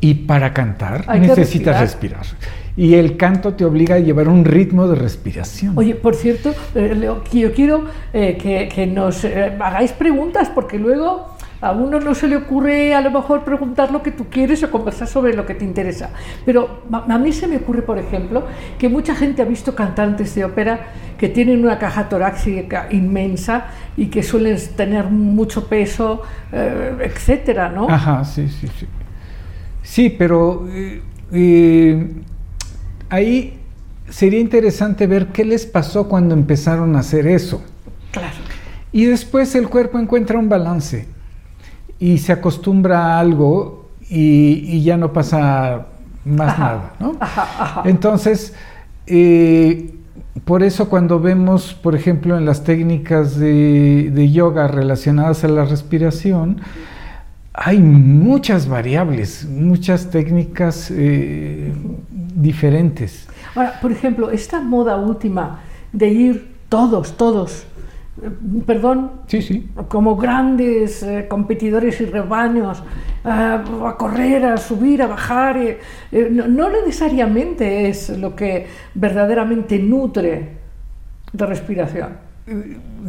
Y 0.00 0.14
para 0.14 0.52
cantar 0.52 1.04
Hay 1.06 1.20
necesitas 1.20 1.80
respirar. 1.80 2.26
Y 2.76 2.94
el 2.94 3.16
canto 3.16 3.54
te 3.54 3.64
obliga 3.64 3.96
a 3.96 3.98
llevar 4.00 4.28
un 4.28 4.44
ritmo 4.44 4.88
de 4.88 4.96
respiración. 4.96 5.74
Oye, 5.76 5.94
por 5.94 6.14
cierto, 6.14 6.54
eh, 6.74 6.94
Leo, 6.94 7.22
yo 7.32 7.52
quiero 7.52 7.84
eh, 8.12 8.36
que, 8.36 8.68
que 8.68 8.86
nos 8.86 9.24
eh, 9.24 9.56
hagáis 9.60 9.92
preguntas, 9.92 10.50
porque 10.52 10.78
luego 10.78 11.33
a 11.64 11.72
uno 11.72 11.98
no 11.98 12.14
se 12.14 12.28
le 12.28 12.36
ocurre 12.36 12.94
a 12.94 13.00
lo 13.00 13.10
mejor 13.10 13.42
preguntar 13.42 13.90
lo 13.90 14.02
que 14.02 14.10
tú 14.10 14.26
quieres 14.28 14.62
o 14.62 14.70
conversar 14.70 15.08
sobre 15.08 15.32
lo 15.32 15.46
que 15.46 15.54
te 15.54 15.64
interesa. 15.64 16.10
Pero 16.44 16.82
a 16.92 17.18
mí 17.18 17.32
se 17.32 17.48
me 17.48 17.56
ocurre, 17.56 17.80
por 17.80 17.98
ejemplo, 17.98 18.44
que 18.78 18.90
mucha 18.90 19.14
gente 19.14 19.40
ha 19.40 19.46
visto 19.46 19.74
cantantes 19.74 20.34
de 20.34 20.44
ópera 20.44 20.80
que 21.16 21.30
tienen 21.30 21.64
una 21.64 21.78
caja 21.78 22.06
torácica 22.10 22.88
inmensa 22.90 23.68
y 23.96 24.08
que 24.08 24.22
suelen 24.22 24.58
tener 24.76 25.06
mucho 25.06 25.66
peso, 25.66 26.20
eh, 26.52 26.98
etcétera, 27.00 27.70
¿no? 27.70 27.88
Ajá, 27.88 28.22
sí, 28.26 28.46
sí, 28.48 28.68
sí. 28.78 28.86
Sí, 29.82 30.10
pero 30.10 30.68
eh, 30.68 31.00
eh, 31.32 32.10
ahí 33.08 33.58
sería 34.10 34.40
interesante 34.40 35.06
ver 35.06 35.28
qué 35.28 35.46
les 35.46 35.64
pasó 35.64 36.08
cuando 36.08 36.34
empezaron 36.34 36.94
a 36.94 36.98
hacer 36.98 37.26
eso. 37.26 37.64
Claro. 38.10 38.36
Y 38.92 39.06
después 39.06 39.54
el 39.54 39.70
cuerpo 39.70 39.98
encuentra 39.98 40.38
un 40.38 40.50
balance 40.50 41.14
y 42.04 42.18
se 42.18 42.32
acostumbra 42.32 43.16
a 43.16 43.18
algo 43.18 43.88
y, 44.10 44.62
y 44.66 44.82
ya 44.82 44.98
no 44.98 45.14
pasa 45.14 45.86
más 46.26 46.50
Ajá, 46.50 46.62
nada, 46.62 46.92
¿no? 47.00 47.16
ajá, 47.18 47.42
ajá. 47.58 47.82
Entonces, 47.88 48.52
eh, 49.06 49.94
por 50.44 50.62
eso 50.62 50.90
cuando 50.90 51.18
vemos, 51.18 51.72
por 51.72 51.94
ejemplo, 51.94 52.36
en 52.36 52.44
las 52.44 52.62
técnicas 52.62 53.38
de, 53.38 54.10
de 54.12 54.30
yoga 54.30 54.68
relacionadas 54.68 55.44
a 55.44 55.48
la 55.48 55.64
respiración, 55.64 56.60
hay 57.54 57.78
muchas 57.78 58.68
variables, 58.68 59.48
muchas 59.48 60.10
técnicas 60.10 60.90
eh, 60.90 61.72
diferentes. 62.10 63.26
Ahora, 63.54 63.80
por 63.80 63.92
ejemplo, 63.92 64.30
esta 64.30 64.60
moda 64.60 64.98
última 64.98 65.60
de 65.90 66.08
ir 66.08 66.54
todos, 66.68 67.16
todos, 67.16 67.64
perdón, 68.66 69.10
Sí, 69.26 69.42
sí. 69.42 69.68
como 69.88 70.16
grandes 70.16 71.02
eh, 71.02 71.26
competidores 71.28 72.00
y 72.00 72.06
rebaños, 72.06 72.82
ah, 73.24 73.64
a 73.86 73.96
correr, 73.96 74.44
a 74.44 74.56
subir, 74.56 75.02
a 75.02 75.06
bajar, 75.06 75.56
eh, 75.56 75.78
eh, 76.12 76.28
no, 76.30 76.46
no 76.46 76.68
necesariamente 76.70 77.88
es 77.88 78.10
lo 78.18 78.34
que 78.36 78.66
verdaderamente 78.94 79.78
nutre 79.78 80.48
de 81.32 81.46
respiración. 81.46 82.24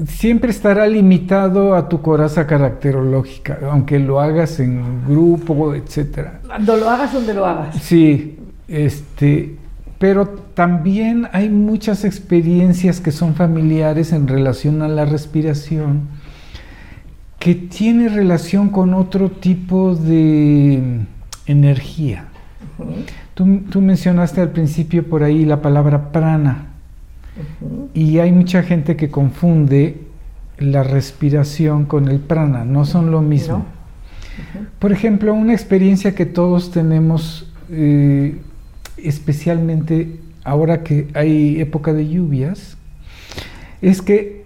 Siempre 0.07 0.49
estará 0.51 0.87
limitado 0.87 1.75
a 1.75 1.89
tu 1.89 2.01
coraza 2.01 2.47
caracterológica, 2.47 3.59
aunque 3.69 3.99
lo 3.99 4.19
hagas 4.21 4.59
en 4.59 5.05
grupo, 5.05 5.75
etcétera. 5.75 6.39
Cuando 6.47 6.77
lo 6.77 6.89
hagas 6.89 7.13
donde 7.13 7.33
lo 7.33 7.45
hagas. 7.45 7.75
Sí, 7.81 8.39
este, 8.67 9.57
pero 9.97 10.27
también 10.27 11.27
hay 11.31 11.49
muchas 11.49 12.03
experiencias 12.03 12.99
que 12.99 13.11
son 13.11 13.35
familiares 13.35 14.11
en 14.11 14.27
relación 14.27 14.81
a 14.81 14.87
la 14.87 15.05
respiración 15.05 16.03
que 17.39 17.55
tiene 17.55 18.09
relación 18.09 18.69
con 18.69 18.93
otro 18.93 19.29
tipo 19.29 19.95
de 19.95 21.01
energía. 21.45 22.25
Tú, 23.35 23.61
tú 23.69 23.81
mencionaste 23.81 24.41
al 24.41 24.49
principio 24.49 25.07
por 25.07 25.23
ahí 25.23 25.45
la 25.45 25.61
palabra 25.61 26.11
prana 26.11 26.69
y 27.93 28.17
hay 28.19 28.31
mucha 28.31 28.63
gente 28.63 28.95
que 28.95 29.09
confunde 29.09 30.01
la 30.57 30.83
respiración 30.83 31.85
con 31.85 32.07
el 32.07 32.19
prana, 32.19 32.65
no 32.65 32.85
son 32.85 33.11
lo 33.11 33.21
mismo. 33.21 33.57
No. 33.57 33.65
Por 34.79 34.91
ejemplo, 34.91 35.33
una 35.33 35.53
experiencia 35.53 36.15
que 36.15 36.25
todos 36.25 36.71
tenemos, 36.71 37.51
eh, 37.69 38.37
especialmente 38.97 40.19
ahora 40.43 40.83
que 40.83 41.07
hay 41.13 41.59
época 41.59 41.93
de 41.93 42.07
lluvias, 42.07 42.77
es 43.81 44.01
que 44.01 44.43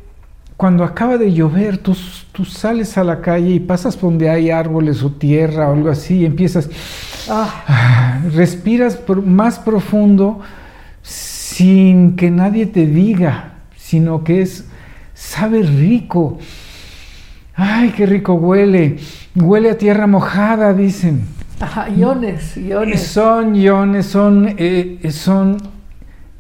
cuando 0.58 0.84
acaba 0.84 1.18
de 1.18 1.32
llover, 1.32 1.78
tú, 1.78 1.96
tú 2.34 2.44
sales 2.44 2.98
a 2.98 3.04
la 3.04 3.22
calle 3.22 3.52
y 3.52 3.60
pasas 3.62 3.96
por 3.96 4.10
donde 4.10 4.30
hay 4.30 4.50
árboles 4.52 5.02
o 5.04 5.12
tierra 5.12 5.70
o 5.70 5.74
algo 5.74 5.90
así 5.90 6.20
y 6.20 6.26
empiezas, 6.26 6.70
Ah, 7.30 8.22
respiras 8.34 8.96
por- 8.98 9.24
más 9.26 9.60
profundo 9.60 10.40
sin 11.02 12.16
que 12.16 12.32
nadie 12.32 12.66
te 12.66 12.86
diga, 12.88 13.54
sino 13.78 14.24
que 14.24 14.42
es, 14.42 14.66
sabe 15.14 15.62
rico. 15.64 16.40
Ay, 17.56 17.94
qué 17.96 18.06
rico 18.06 18.34
huele. 18.34 18.98
Huele 19.36 19.70
a 19.70 19.78
tierra 19.78 20.08
mojada, 20.08 20.74
dicen. 20.74 21.22
Ajá, 21.60 21.90
iones, 21.90 22.58
iones. 22.58 23.02
son 23.04 23.56
iones, 23.56 24.06
son, 24.06 24.56
eh, 24.58 25.00
son 25.12 25.58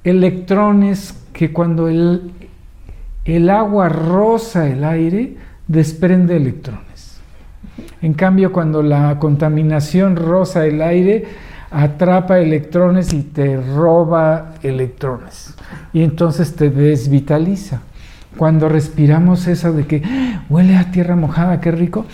electrones 0.03 1.13
que 1.34 1.51
cuando 1.51 1.88
el, 1.88 2.32
el 3.25 3.49
agua 3.49 3.89
rosa 3.89 4.67
el 4.67 4.84
aire, 4.84 5.36
desprende 5.67 6.38
electrones. 6.38 7.19
En 8.01 8.13
cambio, 8.13 8.51
cuando 8.51 8.82
la 8.82 9.19
contaminación 9.19 10.15
rosa 10.15 10.65
el 10.65 10.82
aire, 10.82 11.27
atrapa 11.71 12.39
electrones 12.39 13.13
y 13.13 13.23
te 13.23 13.58
roba 13.58 14.55
electrones. 14.63 15.53
Y 15.93 16.03
entonces 16.03 16.55
te 16.55 16.69
desvitaliza. 16.69 17.82
Cuando 18.38 18.69
respiramos 18.69 19.47
eso 19.47 19.73
de 19.73 19.86
que 19.86 20.01
"Ah, 20.05 20.43
huele 20.49 20.77
a 20.77 20.91
tierra 20.91 21.15
mojada, 21.15 21.60
qué 21.60 21.71
rico, 21.71 22.05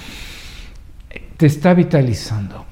te 1.37 1.45
está 1.45 1.73
vitalizando. 1.73 2.65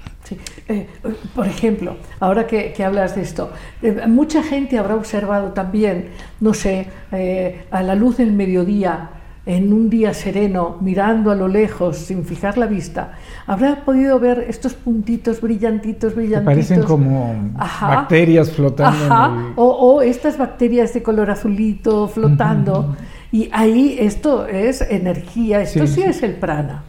Eh, 0.70 0.88
por 1.36 1.46
ejemplo, 1.46 1.98
ahora 2.20 2.48
que, 2.48 2.72
que 2.74 2.84
hablas 2.86 3.16
de 3.16 3.22
esto, 3.22 3.52
eh, 3.82 4.06
mucha 4.08 4.42
gente 4.44 4.78
habrá 4.78 4.96
observado 4.96 5.52
también, 5.52 6.10
no 6.40 6.54
sé, 6.54 6.88
eh, 7.12 7.66
a 7.70 7.84
la 7.84 7.96
luz 7.96 8.18
del 8.18 8.32
mediodía, 8.32 9.10
en 9.46 9.74
un 9.74 9.90
día 9.90 10.14
sereno, 10.14 10.78
mirando 10.80 11.30
a 11.30 11.36
lo 11.36 11.50
lejos, 11.50 11.98
sin 11.98 12.24
fijar 12.24 12.58
la 12.58 12.66
vista, 12.66 13.12
habrá 13.46 13.84
podido 13.84 14.18
ver 14.18 14.46
estos 14.48 14.74
puntitos 14.74 15.42
brillantitos, 15.42 16.14
Que 16.14 16.20
brillantitos. 16.22 16.46
parecen 16.54 16.84
como 16.84 17.52
Ajá. 17.58 17.88
bacterias 17.96 18.50
flotando. 18.52 19.06
en 19.06 19.12
Ajá, 19.12 19.26
el- 19.36 19.54
o, 19.58 19.66
o 19.66 20.02
estas 20.02 20.38
bacterias 20.38 20.94
de 20.94 21.04
color 21.04 21.30
azulito 21.30 22.08
flotando. 22.08 22.96
Y 23.34 23.50
ahí 23.52 23.98
esto 24.00 24.46
es 24.48 24.80
energía, 24.82 25.60
esto 25.62 25.88
sí. 25.88 26.04
es 26.04 26.24
el 26.24 26.36
prana. 26.36 26.84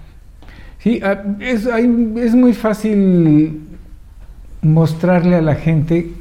Sí, 0.84 1.00
ah, 1.02 1.22
es, 1.40 1.64
muy 2.34 2.52
fácil 2.52 3.62
mostrarle 4.60 5.36
a 5.36 5.40
la 5.40 5.54
gente 5.54 6.12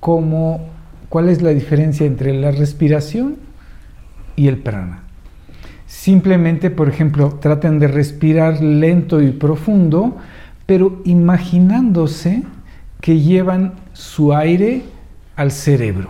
cómo, 0.00 0.66
cuál 1.10 1.28
es 1.28 1.42
la 1.42 1.50
diferencia 1.50 2.06
entre 2.06 2.32
la 2.32 2.50
respiración 2.50 3.36
y 4.34 4.48
el 4.48 4.56
prana. 4.56 5.00
Simplemente, 5.86 6.70
por 6.70 6.88
ejemplo, 6.88 7.38
traten 7.38 7.78
de 7.78 7.88
respirar 7.88 8.62
lento 8.62 9.20
y 9.20 9.30
profundo, 9.30 10.16
pero 10.64 11.02
imaginándose 11.04 12.44
que 13.02 13.20
llevan 13.20 13.74
su 13.92 14.32
aire 14.32 14.84
al 15.36 15.50
cerebro. 15.50 16.08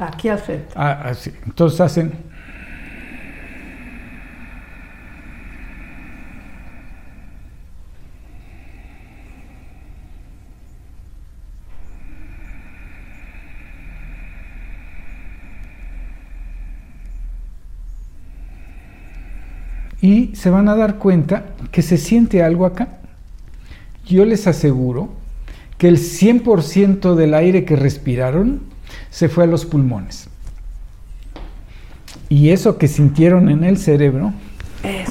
Aquí 0.00 0.30
al 0.30 0.40
centro. 0.40 0.72
Ah, 0.74 1.02
así. 1.04 1.30
Entonces 1.46 1.80
hacen... 1.80 2.33
Y 20.04 20.36
se 20.36 20.50
van 20.50 20.68
a 20.68 20.76
dar 20.76 20.96
cuenta 20.98 21.46
que 21.72 21.80
se 21.80 21.96
siente 21.96 22.42
algo 22.42 22.66
acá. 22.66 22.88
Yo 24.04 24.26
les 24.26 24.46
aseguro 24.46 25.08
que 25.78 25.88
el 25.88 25.96
100% 25.96 27.14
del 27.14 27.32
aire 27.32 27.64
que 27.64 27.74
respiraron 27.74 28.60
se 29.08 29.30
fue 29.30 29.44
a 29.44 29.46
los 29.46 29.64
pulmones. 29.64 30.28
Y 32.28 32.50
eso 32.50 32.76
que 32.76 32.86
sintieron 32.86 33.48
en 33.48 33.64
el 33.64 33.78
cerebro 33.78 34.34
Es, 34.82 35.10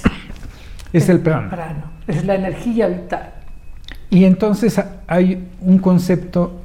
es 0.93 1.09
el 1.09 1.21
prana. 1.21 1.49
prano, 1.49 1.83
es 2.07 2.23
la 2.25 2.35
energía 2.35 2.87
vital. 2.87 3.33
Y 4.11 4.25
entonces 4.25 4.77
ha- 4.77 4.97
hay 5.07 5.47
un 5.61 5.79
concepto 5.79 6.61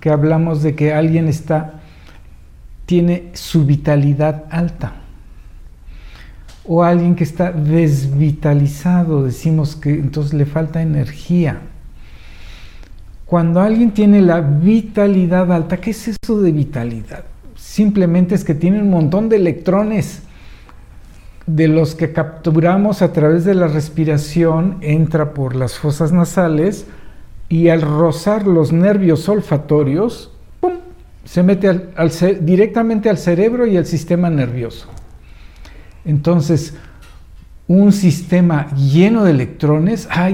que 0.00 0.10
hablamos 0.10 0.62
de 0.62 0.74
que 0.74 0.92
alguien 0.92 1.28
está 1.28 1.80
tiene 2.84 3.30
su 3.32 3.64
vitalidad 3.64 4.44
alta. 4.50 4.92
O 6.68 6.84
alguien 6.84 7.16
que 7.16 7.24
está 7.24 7.50
desvitalizado, 7.50 9.24
decimos 9.24 9.74
que 9.74 9.90
entonces 9.90 10.34
le 10.34 10.44
falta 10.44 10.82
energía. 10.82 11.62
Cuando 13.24 13.60
alguien 13.60 13.92
tiene 13.92 14.20
la 14.20 14.40
vitalidad 14.40 15.50
alta, 15.50 15.78
¿qué 15.78 15.90
es 15.90 16.08
eso 16.08 16.40
de 16.40 16.52
vitalidad? 16.52 17.24
Simplemente 17.56 18.34
es 18.34 18.44
que 18.44 18.54
tiene 18.54 18.80
un 18.82 18.90
montón 18.90 19.30
de 19.30 19.36
electrones 19.36 20.22
de 21.46 21.68
los 21.68 21.94
que 21.94 22.12
capturamos 22.12 23.00
a 23.00 23.12
través 23.12 23.44
de 23.44 23.54
la 23.54 23.68
respiración, 23.68 24.76
entra 24.82 25.32
por 25.32 25.56
las 25.56 25.78
fosas 25.78 26.12
nasales 26.12 26.86
y 27.48 27.68
al 27.68 27.80
rozar 27.80 28.46
los 28.46 28.72
nervios 28.72 29.26
olfatorios, 29.28 30.30
¡pum! 30.60 30.74
se 31.24 31.42
mete 31.42 31.88
directamente 32.40 33.08
al 33.08 33.16
cerebro 33.16 33.66
y 33.66 33.78
al 33.78 33.86
sistema 33.86 34.28
nervioso. 34.28 34.88
Entonces, 36.04 36.74
un 37.66 37.92
sistema 37.92 38.70
lleno 38.74 39.24
de 39.24 39.32
electrones, 39.32 40.08
ah, 40.10 40.30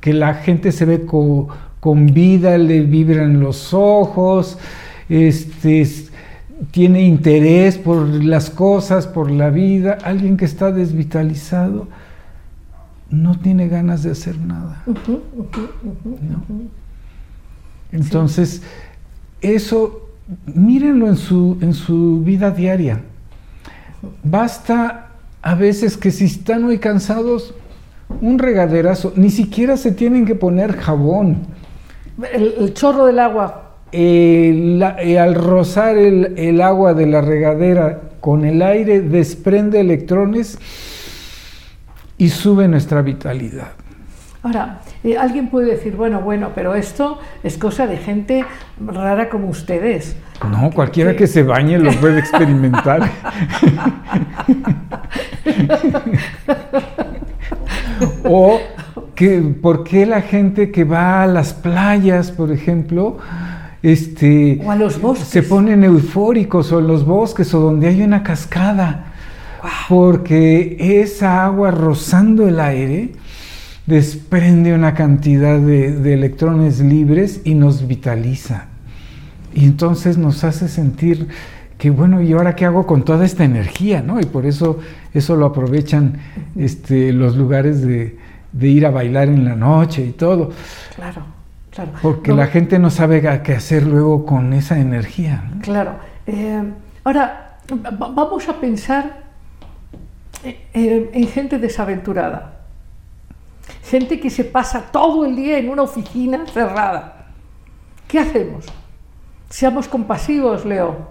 que 0.00 0.12
la 0.12 0.34
gente 0.34 0.72
se 0.72 0.84
ve 0.84 1.06
co- 1.06 1.48
con 1.80 2.06
vida, 2.06 2.58
le 2.58 2.80
vibran 2.82 3.40
los 3.40 3.72
ojos, 3.72 4.58
este, 5.08 5.86
tiene 6.72 7.02
interés 7.02 7.78
por 7.78 8.06
las 8.06 8.50
cosas, 8.50 9.06
por 9.06 9.30
la 9.30 9.50
vida. 9.50 9.98
Alguien 10.02 10.36
que 10.36 10.44
está 10.44 10.72
desvitalizado 10.72 11.86
no 13.10 13.38
tiene 13.38 13.68
ganas 13.68 14.02
de 14.02 14.10
hacer 14.10 14.36
nada. 14.38 14.82
Entonces, 17.92 18.62
eso, 19.40 20.08
mírenlo 20.46 21.06
en 21.08 21.16
su, 21.16 21.58
en 21.60 21.72
su 21.72 22.20
vida 22.24 22.50
diaria. 22.50 23.02
Basta 24.22 25.08
a 25.42 25.54
veces 25.54 25.96
que 25.96 26.10
si 26.10 26.24
están 26.24 26.62
muy 26.62 26.78
cansados, 26.78 27.54
un 28.20 28.38
regaderazo, 28.38 29.12
ni 29.16 29.30
siquiera 29.30 29.76
se 29.76 29.92
tienen 29.92 30.26
que 30.26 30.34
poner 30.34 30.76
jabón. 30.76 31.38
El, 32.32 32.54
el 32.58 32.74
chorro 32.74 33.06
del 33.06 33.18
agua. 33.18 33.62
Eh, 33.92 34.74
la- 34.78 35.00
eh, 35.02 35.18
al 35.18 35.34
rozar 35.34 35.96
el, 35.96 36.34
el 36.38 36.60
agua 36.60 36.92
de 36.94 37.06
la 37.06 37.20
regadera 37.20 38.00
con 38.20 38.44
el 38.44 38.60
aire, 38.62 39.00
desprende 39.00 39.80
electrones 39.80 40.58
y 42.18 42.28
sube 42.28 42.66
nuestra 42.68 43.02
vitalidad. 43.02 43.72
Ahora, 44.46 44.78
eh, 45.02 45.18
alguien 45.18 45.48
puede 45.48 45.72
decir, 45.72 45.96
bueno, 45.96 46.20
bueno, 46.20 46.50
pero 46.54 46.76
esto 46.76 47.18
es 47.42 47.58
cosa 47.58 47.88
de 47.88 47.96
gente 47.96 48.44
rara 48.78 49.28
como 49.28 49.48
ustedes. 49.48 50.14
No, 50.48 50.70
cualquiera 50.70 51.10
que- 51.12 51.16
que 51.18 51.26
se 51.26 51.42
bañe 51.42 51.78
lo 51.80 51.90
puede 52.00 52.20
experimentar. 52.20 53.10
o 58.24 58.60
que, 59.14 59.40
¿por 59.40 59.84
qué 59.84 60.06
la 60.06 60.20
gente 60.22 60.70
que 60.70 60.84
va 60.84 61.22
a 61.22 61.26
las 61.26 61.52
playas, 61.54 62.30
por 62.30 62.52
ejemplo, 62.52 63.18
este, 63.82 64.60
O 64.64 64.70
a 64.70 64.76
los 64.76 65.00
bosques. 65.00 65.26
se 65.28 65.42
ponen 65.42 65.84
eufóricos 65.84 66.70
o 66.72 66.78
en 66.80 66.86
los 66.86 67.04
bosques 67.04 67.52
o 67.54 67.60
donde 67.60 67.88
hay 67.88 68.02
una 68.02 68.22
cascada? 68.22 69.06
Porque 69.88 70.76
esa 71.02 71.44
agua 71.44 71.70
rozando 71.72 72.46
el 72.46 72.60
aire 72.60 73.10
desprende 73.86 74.74
una 74.74 74.94
cantidad 74.94 75.58
de, 75.58 75.92
de 75.92 76.14
electrones 76.14 76.80
libres 76.80 77.40
y 77.44 77.54
nos 77.54 77.86
vitaliza. 77.86 78.66
Y 79.54 79.64
entonces 79.64 80.18
nos 80.18 80.44
hace 80.44 80.68
sentir 80.68 81.28
que, 81.78 81.90
bueno, 81.90 82.20
¿y 82.20 82.32
ahora 82.32 82.56
qué 82.56 82.64
hago 82.64 82.86
con 82.86 83.04
toda 83.04 83.24
esta 83.24 83.44
energía? 83.44 84.02
¿no? 84.02 84.20
Y 84.20 84.24
por 84.24 84.44
eso 84.46 84.80
eso 85.14 85.36
lo 85.36 85.46
aprovechan 85.46 86.14
este, 86.56 87.12
los 87.12 87.36
lugares 87.36 87.80
de, 87.86 88.18
de 88.52 88.68
ir 88.68 88.86
a 88.86 88.90
bailar 88.90 89.28
en 89.28 89.44
la 89.44 89.54
noche 89.54 90.04
y 90.04 90.12
todo. 90.12 90.50
Claro, 90.96 91.22
claro. 91.70 91.92
Porque 92.02 92.30
No, 92.32 92.38
la 92.38 92.46
gente 92.48 92.78
no 92.78 92.90
sabe 92.90 93.22
qué 93.42 93.54
hacer 93.54 93.86
luego 93.86 94.26
con 94.26 94.52
esa 94.52 94.78
energía. 94.78 95.44
¿no? 95.54 95.60
Claro. 95.62 95.92
Eh, 96.26 96.62
ahora, 97.04 97.58
va- 97.72 98.08
vamos 98.10 98.48
a 98.48 98.60
pensar 98.60 99.22
eh, 100.44 101.10
en 101.14 101.28
gente 101.28 101.58
desaventurada. 101.58 102.55
Gente 103.82 104.18
que 104.20 104.30
se 104.30 104.44
pasa 104.44 104.90
todo 104.90 105.24
el 105.24 105.36
día 105.36 105.58
en 105.58 105.68
una 105.68 105.82
oficina 105.82 106.46
cerrada. 106.46 107.26
¿Qué 108.08 108.18
hacemos? 108.18 108.66
Seamos 109.48 109.88
compasivos, 109.88 110.64
Leo. 110.64 111.08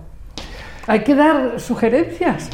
Hay 0.87 1.03
que 1.03 1.15
dar 1.15 1.59
sugerencias, 1.59 2.49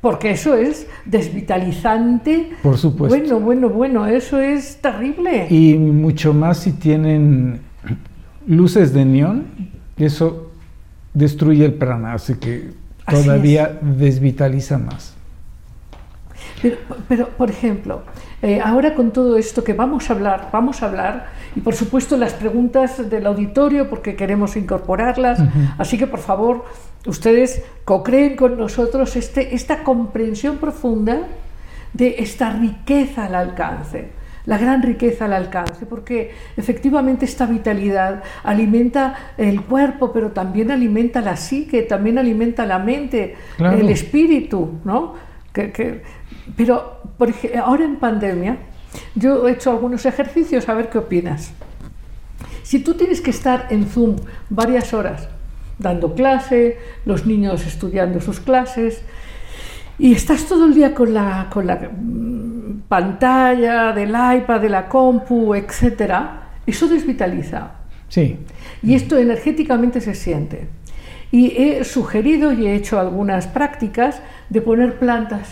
porque 0.00 0.30
eso 0.30 0.56
es 0.56 0.86
desvitalizante. 1.04 2.52
Por 2.62 2.78
supuesto. 2.78 3.16
Bueno, 3.16 3.40
bueno, 3.40 3.68
bueno, 3.68 4.06
eso 4.06 4.40
es 4.40 4.78
terrible. 4.80 5.46
Y 5.50 5.74
mucho 5.74 6.32
más 6.32 6.58
si 6.58 6.72
tienen 6.72 7.60
luces 8.46 8.92
de 8.92 9.04
neón, 9.04 9.46
eso 9.96 10.50
destruye 11.12 11.64
el 11.64 11.74
prana, 11.74 12.14
así 12.14 12.34
que 12.34 12.70
Así 13.06 13.22
todavía 13.22 13.78
desvitaliza 13.80 14.78
más. 14.78 15.13
Pero, 16.64 16.76
pero, 17.08 17.28
por 17.28 17.50
ejemplo, 17.50 18.02
eh, 18.40 18.58
ahora 18.64 18.94
con 18.94 19.10
todo 19.12 19.36
esto 19.36 19.62
que 19.62 19.74
vamos 19.74 20.08
a 20.08 20.14
hablar, 20.14 20.48
vamos 20.50 20.82
a 20.82 20.86
hablar, 20.86 21.26
y 21.54 21.60
por 21.60 21.74
supuesto 21.74 22.16
las 22.16 22.32
preguntas 22.32 23.10
del 23.10 23.26
auditorio, 23.26 23.90
porque 23.90 24.16
queremos 24.16 24.56
incorporarlas, 24.56 25.40
así 25.76 25.98
que 25.98 26.06
por 26.06 26.20
favor, 26.20 26.64
ustedes 27.06 27.62
co-creen 27.84 28.34
con 28.36 28.56
nosotros 28.56 29.14
este, 29.16 29.54
esta 29.54 29.82
comprensión 29.82 30.56
profunda 30.56 31.18
de 31.92 32.16
esta 32.18 32.48
riqueza 32.50 33.26
al 33.26 33.34
alcance 33.34 34.08
la 34.46 34.58
gran 34.58 34.82
riqueza 34.82 35.24
al 35.24 35.32
alcance, 35.32 35.86
porque 35.86 36.32
efectivamente 36.58 37.24
esta 37.24 37.46
vitalidad 37.46 38.22
alimenta 38.42 39.14
el 39.38 39.62
cuerpo, 39.62 40.12
pero 40.12 40.32
también 40.32 40.70
alimenta 40.70 41.22
la 41.22 41.36
psique, 41.36 41.80
también 41.80 42.18
alimenta 42.18 42.66
la 42.66 42.78
mente, 42.78 43.36
Claro. 43.56 43.78
el 43.78 43.88
espíritu, 43.88 44.80
¿no? 44.84 45.14
Que- 45.50 45.72
que- 45.72 46.02
pero 46.56 47.00
por 47.18 47.32
ahora 47.62 47.84
en 47.84 47.96
pandemia, 47.96 48.58
yo 49.14 49.48
he 49.48 49.52
hecho 49.52 49.70
algunos 49.70 50.06
ejercicios, 50.06 50.68
a 50.68 50.74
ver 50.74 50.88
qué 50.90 50.98
opinas. 50.98 51.52
Si 52.62 52.78
tú 52.78 52.94
tienes 52.94 53.20
que 53.20 53.30
estar 53.30 53.66
en 53.70 53.86
Zoom 53.86 54.16
varias 54.48 54.94
horas 54.94 55.28
dando 55.78 56.14
clase, 56.14 56.78
los 57.04 57.26
niños 57.26 57.66
estudiando 57.66 58.20
sus 58.20 58.40
clases, 58.40 59.02
y 59.98 60.12
estás 60.12 60.46
todo 60.46 60.66
el 60.66 60.74
día 60.74 60.94
con 60.94 61.14
la, 61.14 61.48
con 61.50 61.66
la 61.66 61.76
mm, 61.76 62.82
pantalla 62.88 63.92
del 63.92 64.10
iPad, 64.10 64.60
de 64.60 64.68
la 64.68 64.88
compu, 64.88 65.54
etcétera, 65.54 66.50
eso 66.66 66.88
desvitaliza. 66.88 67.72
Sí. 68.08 68.38
Y 68.82 68.94
esto 68.94 69.18
energéticamente 69.18 70.00
se 70.00 70.14
siente. 70.14 70.68
Y 71.30 71.52
he 71.56 71.84
sugerido 71.84 72.52
y 72.52 72.66
he 72.66 72.74
hecho 72.74 72.98
algunas 72.98 73.46
prácticas 73.46 74.20
de 74.50 74.60
poner 74.60 74.98
plantas, 74.98 75.48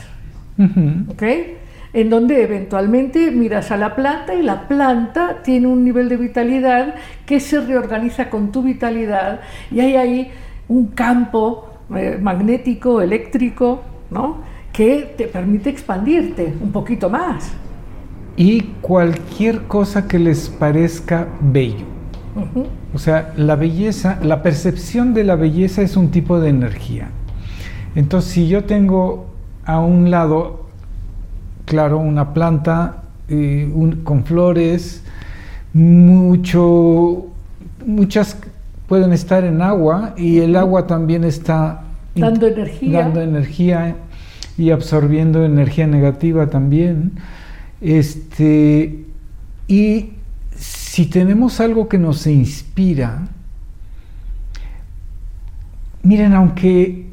Ujú. 0.59 1.13
¿ok? 1.13 1.23
En 1.95 2.09
donde 2.09 2.43
eventualmente 2.43 3.31
miras 3.31 3.71
a 3.71 3.77
la 3.77 3.95
planta 3.95 4.35
y 4.35 4.43
la 4.43 4.67
planta 4.67 5.43
tiene 5.43 5.67
un 5.67 5.85
nivel 5.85 6.09
de 6.09 6.17
vitalidad 6.17 6.95
que 7.27 7.39
se 7.39 7.61
reorganiza 7.61 8.31
con 8.31 8.51
tu 8.51 8.63
vitalidad 8.63 9.41
y 9.71 9.81
hay 9.81 9.97
ahí 9.97 10.31
un 10.69 10.89
campo 10.89 11.69
eh, 11.95 12.19
magnético, 12.21 13.03
eléctrico, 13.03 13.83
¿no? 14.11 14.39
Que 14.73 15.15
te 15.17 15.27
permite 15.27 15.69
expandirte 15.69 16.55
un 16.63 16.73
poquito 16.73 17.11
más. 17.11 17.53
Y 18.37 18.63
cualquier 18.81 19.63
cosa 19.65 20.09
que 20.09 20.19
les 20.19 20.49
parezca 20.49 21.29
bello. 21.41 21.85
Ujú. 22.35 22.67
O 22.95 22.99
sea, 22.99 23.35
la 23.37 23.57
belleza, 23.57 24.19
la 24.23 24.43
percepción 24.43 25.13
de 25.13 25.25
la 25.25 25.37
belleza 25.37 25.83
es 25.83 25.99
un 25.99 26.11
tipo 26.11 26.41
de 26.41 26.49
energía. 26.49 27.11
Entonces, 27.95 28.33
si 28.33 28.49
yo 28.49 28.65
tengo 28.65 29.32
a 29.65 29.79
un 29.81 30.11
lado, 30.11 30.67
claro, 31.65 31.99
una 31.99 32.33
planta 32.35 33.03
eh, 33.29 33.71
un- 33.73 34.03
con 34.03 34.25
flores, 34.25 35.03
mucho, 35.73 37.27
muchas 37.87 38.37
pueden 38.89 39.13
estar 39.13 39.45
en 39.45 39.63
agua 39.63 40.15
y 40.19 40.41
el 40.41 40.57
agua 40.57 40.87
también 40.87 41.25
está 41.25 41.83
Dando 42.15 42.47
energía. 42.47 43.01
dando 43.01 43.23
energía 43.23 43.97
y 44.59 44.71
absorbiendo 44.71 45.45
energía 45.45 45.87
negativa 45.87 46.49
también. 46.49 47.13
Este, 47.81 49.05
y 49.67 50.11
si 50.55 51.07
tenemos 51.07 51.59
algo 51.61 51.89
que 51.89 51.97
nos 51.99 52.27
inspira, 52.27 53.23
miren, 56.03 56.35
aunque 56.35 57.07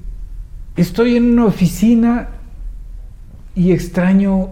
estoy 0.75 1.15
en 1.15 1.31
una 1.31 1.45
oficina 1.45 2.27
y 3.55 3.71
extraño 3.71 4.49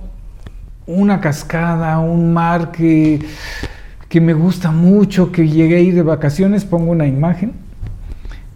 una 0.85 1.19
cascada, 1.19 1.99
un 1.99 2.33
mar 2.33 2.71
que, 2.71 3.19
que 4.09 4.21
me 4.21 4.33
gusta 4.33 4.71
mucho, 4.71 5.31
que 5.31 5.47
llegué 5.47 5.77
a 5.77 5.79
ir 5.79 5.95
de 5.95 6.01
vacaciones, 6.01 6.65
pongo 6.65 6.91
una 6.91 7.07
imagen. 7.07 7.53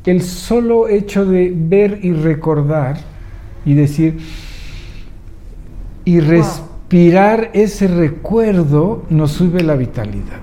El 0.06 0.22
solo 0.22 0.88
hecho 0.88 1.26
de 1.26 1.54
ver 1.56 2.00
y 2.02 2.14
recordar 2.14 2.98
y 3.66 3.76
decir 3.76 4.20
y 6.06 6.20
respirar 6.20 7.52
ese 7.54 7.88
recuerdo 7.88 9.04
nos 9.10 9.34
sube 9.34 9.62
la 9.62 9.76
vitalidad. 9.76 10.40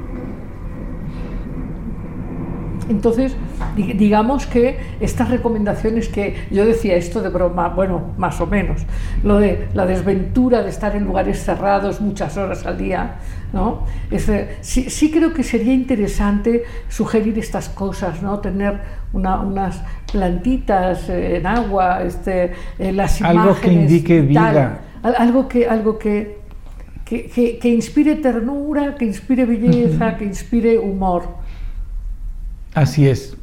Entonces, 2.89 3.35
digamos 3.77 4.47
que 4.47 4.79
estas 5.01 5.31
recomendaciones 5.31 6.09
que 6.09 6.37
yo 6.51 6.65
decía 6.65 6.97
esto 6.97 7.23
de 7.23 7.29
broma, 7.29 7.69
bueno, 7.69 8.13
más 8.19 8.41
o 8.41 8.47
menos, 8.47 8.83
lo 9.23 9.39
de 9.39 9.69
la 9.75 9.87
desventura 9.87 10.63
de 10.63 10.71
estar 10.71 10.95
en 10.97 11.05
lugares 11.05 11.43
cerrados 11.45 12.01
muchas 12.01 12.37
horas 12.37 12.65
al 12.67 12.79
día, 12.79 13.17
¿no? 13.53 13.85
Es, 14.11 14.29
eh, 14.29 14.57
sí, 14.61 14.91
sí 14.91 15.11
creo 15.11 15.33
que 15.33 15.43
sería 15.43 15.73
interesante 15.73 16.65
sugerir 16.89 17.39
estas 17.39 17.69
cosas, 17.69 18.23
¿no? 18.23 18.41
Tener 18.41 18.79
una- 19.13 19.41
unas 19.41 19.81
plantitas 20.13 21.09
eh, 21.09 21.37
en 21.39 21.47
agua, 21.47 22.03
este, 22.03 22.53
eh, 22.79 22.93
las 22.93 23.21
Algo 23.23 23.55
que 23.61 23.69
imágenes 23.73 23.91
indique 23.93 24.17
tal. 24.19 24.27
vida. 24.29 24.79
Al- 25.03 25.15
algo 25.17 25.49
que, 25.49 25.67
algo 25.67 25.99
que, 25.99 26.39
que, 27.07 27.25
que- 27.31 27.59
que 27.59 27.69
inspire 27.71 28.17
ternura, 28.17 28.95
que 28.97 29.07
inspire 29.07 29.47
belleza, 29.47 30.17
que 30.19 30.25
inspire 30.27 30.79
humor. 30.79 31.23
Así 32.75 33.09
es. 33.09 33.35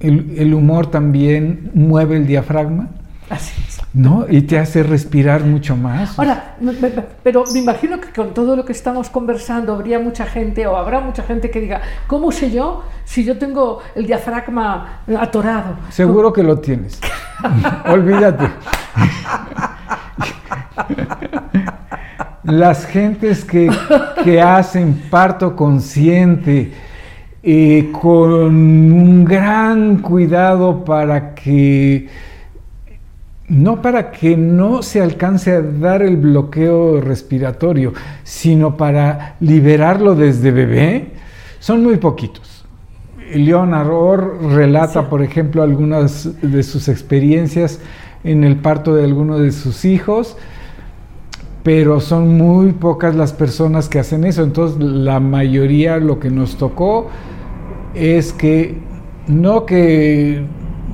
El, 0.00 0.34
el 0.38 0.52
humor 0.54 0.88
también 0.90 1.70
mueve 1.74 2.16
el 2.16 2.26
diafragma, 2.26 2.88
Así 3.30 3.52
es. 3.66 3.80
¿no? 3.94 4.26
Y 4.28 4.42
te 4.42 4.58
hace 4.58 4.82
respirar 4.82 5.42
mucho 5.42 5.74
más. 5.74 6.18
Ahora, 6.18 6.54
me- 6.60 6.72
me- 6.74 6.90
pero 7.22 7.44
me 7.52 7.58
imagino 7.60 7.98
que 8.00 8.10
con 8.10 8.34
todo 8.34 8.54
lo 8.56 8.64
que 8.64 8.72
estamos 8.72 9.08
conversando 9.08 9.72
habría 9.72 9.98
mucha 9.98 10.26
gente 10.26 10.66
o 10.66 10.76
habrá 10.76 11.00
mucha 11.00 11.22
gente 11.22 11.50
que 11.50 11.60
diga, 11.60 11.80
¿cómo 12.06 12.30
sé 12.30 12.50
yo 12.52 12.84
si 13.04 13.24
yo 13.24 13.38
tengo 13.38 13.80
el 13.94 14.06
diafragma 14.06 15.00
atorado? 15.18 15.76
Seguro 15.88 16.32
que 16.32 16.42
lo 16.42 16.58
tienes. 16.60 17.00
Olvídate. 17.88 18.48
Las 22.44 22.86
gentes 22.86 23.44
que, 23.44 23.68
que 24.22 24.40
hacen 24.40 25.02
parto 25.10 25.56
consciente 25.56 26.72
eh, 27.48 27.90
con 27.92 28.32
un 28.32 29.24
gran 29.24 29.98
cuidado 29.98 30.84
para 30.84 31.32
que 31.32 32.08
no 33.46 33.80
para 33.80 34.10
que 34.10 34.36
no 34.36 34.82
se 34.82 35.00
alcance 35.00 35.52
a 35.52 35.62
dar 35.62 36.02
el 36.02 36.16
bloqueo 36.16 37.00
respiratorio, 37.00 37.92
sino 38.24 38.76
para 38.76 39.36
liberarlo 39.38 40.16
desde 40.16 40.50
bebé, 40.50 41.12
son 41.60 41.84
muy 41.84 41.98
poquitos. 41.98 42.64
Leonard 43.32 43.90
Orr 43.92 44.42
relata, 44.50 45.02
Sí. 45.02 45.06
por 45.08 45.22
ejemplo, 45.22 45.62
algunas 45.62 46.28
de 46.42 46.64
sus 46.64 46.88
experiencias 46.88 47.78
en 48.24 48.42
el 48.42 48.56
parto 48.56 48.92
de 48.92 49.04
alguno 49.04 49.38
de 49.38 49.52
sus 49.52 49.84
hijos, 49.84 50.36
pero 51.62 52.00
son 52.00 52.36
muy 52.36 52.72
pocas 52.72 53.14
las 53.14 53.32
personas 53.32 53.88
que 53.88 54.00
hacen 54.00 54.24
eso. 54.24 54.42
Entonces, 54.42 54.80
la 54.80 55.20
mayoría 55.20 55.98
lo 55.98 56.18
que 56.18 56.30
nos 56.30 56.56
tocó 56.56 57.08
es 57.96 58.32
que 58.32 58.74
no 59.26 59.66
que 59.66 60.42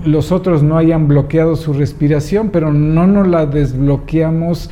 los 0.04 0.32
otros 0.32 0.62
no 0.62 0.78
hayan 0.78 1.06
bloqueado 1.08 1.54
su 1.56 1.72
respiración, 1.72 2.50
pero 2.50 2.72
no 2.72 3.06
nos 3.06 3.28
la 3.28 3.46
desbloqueamos 3.46 4.70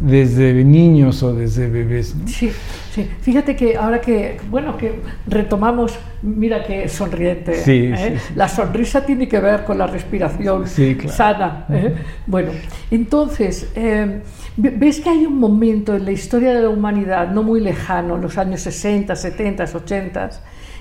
desde 0.00 0.62
niños 0.64 1.24
o 1.24 1.34
desde 1.34 1.68
bebés. 1.68 2.14
¿no? 2.14 2.28
Sí, 2.28 2.52
sí. 2.92 3.08
Fíjate 3.20 3.56
que 3.56 3.76
ahora 3.76 4.00
que, 4.00 4.36
bueno, 4.48 4.76
que 4.76 5.00
retomamos, 5.26 5.98
mira 6.22 6.62
que 6.64 6.88
sonriente. 6.88 7.54
Sí, 7.56 7.90
¿eh? 7.92 7.96
sí, 8.14 8.18
sí. 8.28 8.32
La 8.36 8.48
sonrisa 8.48 9.04
tiene 9.04 9.26
que 9.26 9.40
ver 9.40 9.64
con 9.64 9.76
la 9.78 9.88
respiración 9.88 10.64
claro. 10.66 11.08
sana. 11.08 11.66
¿eh? 11.70 11.94
Bueno, 12.28 12.52
entonces, 12.92 13.70
eh, 13.74 14.20
ve- 14.56 14.74
ves 14.76 15.00
que 15.00 15.10
hay 15.10 15.26
un 15.26 15.38
momento 15.38 15.96
en 15.96 16.04
la 16.04 16.12
historia 16.12 16.54
de 16.54 16.62
la 16.62 16.68
humanidad, 16.68 17.32
no 17.32 17.42
muy 17.42 17.60
lejano, 17.60 18.14
en 18.14 18.22
los 18.22 18.38
años 18.38 18.60
60, 18.60 19.16
70, 19.16 19.64
80, 19.64 20.30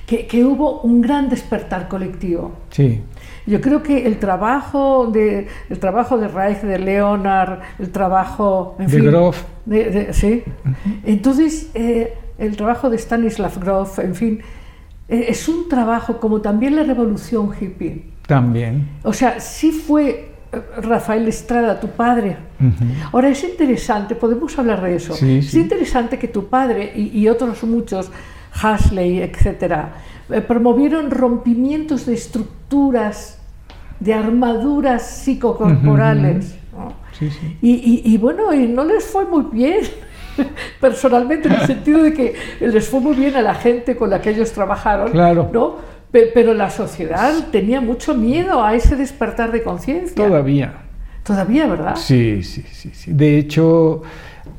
que, 0.08 0.26
que 0.26 0.44
hubo 0.44 0.82
un 0.82 1.02
gran 1.02 1.30
despertar 1.30 1.88
colectivo. 1.88 2.54
Sí, 2.72 3.02
Yo 3.46 3.62
creo 3.62 3.84
que 3.84 4.06
el 4.08 4.18
trabajo 4.20 5.08
de, 5.08 5.48
el 5.70 5.80
trabajo 5.80 6.18
de 6.18 6.28
Reich, 6.30 6.62
de 6.62 6.80
Leonard, 6.80 7.60
el 7.78 7.92
trabajo 7.92 8.76
en 8.80 8.88
De 8.88 8.94
fin, 8.98 9.06
Grof. 9.06 9.44
de- 9.66 9.90
de- 9.92 10.14
sí. 10.14 10.44
Entonces, 11.06 11.70
eh, 11.74 12.14
el 12.38 12.56
trabajo 12.56 12.90
de 12.90 12.98
Stanislav 12.98 13.60
Grof, 13.60 14.00
en 14.00 14.16
fin, 14.16 14.40
eh, 15.10 15.26
es 15.30 15.48
un 15.48 15.70
trabajo 15.70 16.20
como 16.20 16.42
también 16.42 16.76
la 16.76 16.84
revolución 16.84 17.52
hippie. 17.60 18.04
también. 18.28 18.88
O 19.04 19.14
sea, 19.14 19.40
sí 19.40 19.72
fue 19.72 20.32
eh, 20.52 20.62
Rafael 20.82 21.28
Estrada, 21.28 21.80
tu 21.80 21.88
padre. 21.90 22.38
Ujú. 22.60 22.86
Ahora 23.14 23.30
es 23.30 23.44
interesante, 23.44 24.16
podemos 24.16 24.58
hablar 24.60 24.82
de 24.82 24.96
eso. 24.96 25.14
Sí, 25.14 25.38
es 25.40 25.52
sí. 25.52 25.60
interesante 25.60 26.18
que 26.20 26.28
tu 26.28 26.48
padre 26.48 26.92
y, 26.96 27.18
y 27.20 27.28
otros 27.30 27.64
muchos, 27.64 28.10
Hasley, 28.62 29.20
etcétera, 29.22 29.94
eh, 30.30 30.42
promovieron 30.42 31.12
rompimientos 31.12 32.06
de 32.06 32.14
estructuras, 32.14 33.40
de 34.00 34.14
armaduras 34.14 35.04
psicocorporales. 35.04 36.56
¿no? 36.74 36.94
sí, 37.18 37.30
sí. 37.30 37.58
Y, 37.62 37.72
y- 37.74 38.14
y 38.14 38.18
bueno, 38.18 38.54
y 38.54 38.68
no 38.68 38.84
les 38.84 39.06
fue 39.06 39.26
muy 39.26 39.46
bien, 39.52 39.80
personalmente, 40.80 41.48
en 41.48 41.56
el 41.56 41.62
sentido 41.68 42.04
de 42.04 42.14
que 42.14 42.36
les 42.60 42.88
fue 42.88 43.00
muy 43.00 43.16
bien 43.16 43.36
a 43.36 43.42
la 43.42 43.56
gente 43.56 43.96
con 43.96 44.10
la 44.10 44.22
que 44.22 44.30
ellos 44.32 44.52
trabajaron, 44.52 45.12
Claro. 45.12 45.50
¿no? 45.52 45.76
Pe- 46.12 46.32
Pero 46.34 46.54
la 46.54 46.70
sociedad 46.70 47.34
tenía 47.52 47.82
mucho 47.82 48.14
miedo 48.16 48.64
a 48.64 48.76
ese 48.76 48.96
despertar 48.96 49.52
de 49.52 49.64
conciencia. 49.64 50.16
Todavía. 50.16 50.74
Todavía, 51.24 51.66
¿verdad? 51.68 51.96
Sí, 51.98 52.42
sí, 52.44 52.64
sí, 52.72 52.92
sí. 52.94 53.12
De 53.12 53.38
hecho, 53.38 54.04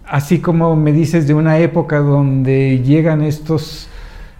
así 0.09 0.40
como 0.40 0.74
me 0.76 0.92
dices 0.92 1.26
de 1.26 1.34
una 1.34 1.59
época 1.59 1.98
donde 1.98 2.80
llegan 2.80 3.22
estos 3.22 3.88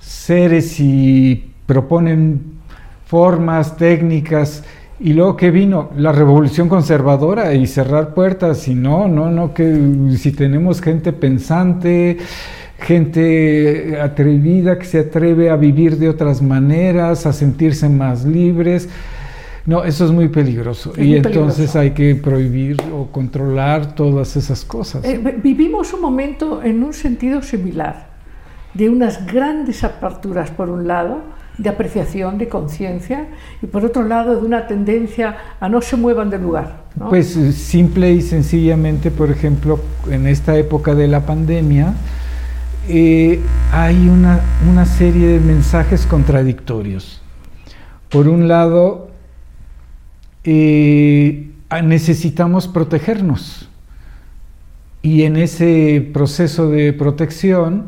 seres 0.01 0.81
y 0.81 1.53
proponen 1.67 2.59
formas, 3.07 3.77
técnicas, 3.77 4.65
y 5.01 5.13
luego 5.13 5.37
que 5.37 5.51
vino 5.51 5.91
la 5.97 6.13
revolución 6.13 6.69
conservadora 6.69 7.55
y 7.55 7.67
cerrar 7.67 8.15
puertas, 8.15 8.67
y 8.67 8.75
no, 8.75 9.07
no, 9.07 9.31
no, 9.31 9.55
que 9.55 9.79
si 10.17 10.33
tenemos 10.33 10.81
gente 10.81 11.13
pensante, 11.13 12.19
gente 12.81 13.99
atrevida 14.01 14.79
que 14.79 14.87
se 14.87 15.01
atreve 15.01 15.51
a 15.51 15.57
vivir 15.57 15.99
de 15.99 16.09
otras 16.09 16.43
maneras, 16.43 17.27
a 17.27 17.33
sentirse 17.33 17.89
más 17.89 18.25
libres. 18.25 18.89
No, 19.69 19.85
eso 19.85 20.07
es 20.07 20.11
muy 20.11 20.29
peligroso. 20.29 20.93
Es 20.97 20.99
y 21.05 21.09
muy 21.09 21.17
entonces 21.19 21.73
peligroso. 21.73 21.79
hay 21.81 21.91
que 21.91 22.15
prohibir 22.15 22.77
o 22.91 23.07
controlar 23.13 23.95
todas 23.95 24.35
esas 24.37 24.65
cosas. 24.65 25.05
Eh, 25.05 25.21
vi- 25.23 25.53
vivimos 25.55 25.93
un 25.93 26.01
momento 26.01 26.63
en 26.63 26.83
un 26.83 26.95
sentido 26.95 27.43
similar, 27.43 28.09
de 28.73 28.89
unas 28.89 29.27
grandes 29.27 29.85
aperturas 29.85 30.51
por 30.51 30.71
un 30.71 30.87
lado, 30.89 31.19
de 31.59 31.69
apreciación, 31.69 32.39
de 32.39 32.49
conciencia, 32.49 33.27
y 33.61 33.67
por 33.67 33.85
otro 33.85 34.05
lado 34.05 34.41
de 34.41 34.47
una 34.47 34.67
tendencia 34.69 35.37
a 35.61 35.69
no 35.69 35.83
se 35.83 35.97
muevan 35.97 36.31
del 36.31 36.43
lugar. 36.43 36.85
¿no? 36.99 37.11
Pues 37.11 37.37
eh, 37.37 37.53
simple 37.53 38.11
y 38.13 38.23
sencillamente, 38.23 39.11
por 39.11 39.31
ejemplo, 39.31 39.81
en 40.11 40.27
esta 40.29 40.57
época 40.57 40.95
de 40.95 41.09
la 41.09 41.27
pandemia, 41.27 41.93
eh, 42.89 43.41
hay 43.73 44.09
una, 44.09 44.41
una 44.71 44.87
serie 44.87 45.27
de 45.29 45.41
mensajes 45.41 46.07
contradictorios. 46.07 47.21
Por 48.09 48.29
un 48.29 48.49
lado, 48.49 49.08
eh, 50.45 51.51
ah, 51.69 51.83
necesitamos 51.83 52.69
protegernos 52.69 53.69
y 55.03 55.23
en 55.23 55.37
ese 55.37 56.09
proceso 56.13 56.69
de 56.71 56.93
protección 56.93 57.87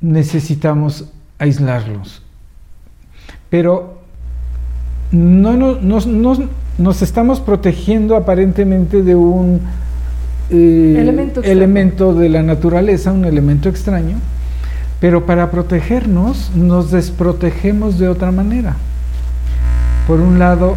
necesitamos 0.00 1.10
aislarlos. 1.38 2.22
Pero 3.50 4.00
no, 5.10 5.56
no- 5.56 5.78
nos, 5.80 7.02
estamos 7.02 7.40
protegiendo 7.40 8.16
aparentemente 8.16 9.02
de 9.02 9.14
un 9.14 9.60
eh, 10.50 10.96
Elemento 10.98 11.42
elemento 11.42 12.14
de 12.14 12.28
la 12.28 12.42
naturaleza, 12.42 13.12
un 13.12 13.24
elemento 13.24 13.68
extraño, 13.68 14.16
pero 15.00 15.24
para 15.24 15.50
protegernos 15.50 16.50
nos 16.54 16.90
desprotegemos 16.90 17.98
de 17.98 18.08
otra 18.08 18.32
manera. 18.32 18.76
Por 20.06 20.20
un 20.20 20.38
lado, 20.38 20.76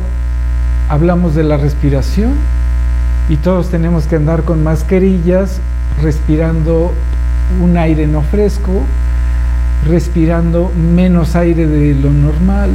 hablamos 0.90 1.36
de 1.36 1.44
la 1.44 1.58
respiración 1.58 2.34
y 3.30 3.38
todos 3.38 3.70
tenemos 3.70 4.06
que 4.06 4.16
andar 4.18 4.44
con 4.44 4.64
mascarillas, 4.64 5.60
respirando 6.02 6.92
un 7.62 7.78
aire 7.78 8.08
no 8.08 8.22
fresco, 8.22 8.72
respirando 9.88 10.72
menos 10.76 11.36
aire 11.36 11.68
de 11.68 11.96
lo 11.96 12.12
normal. 12.12 12.72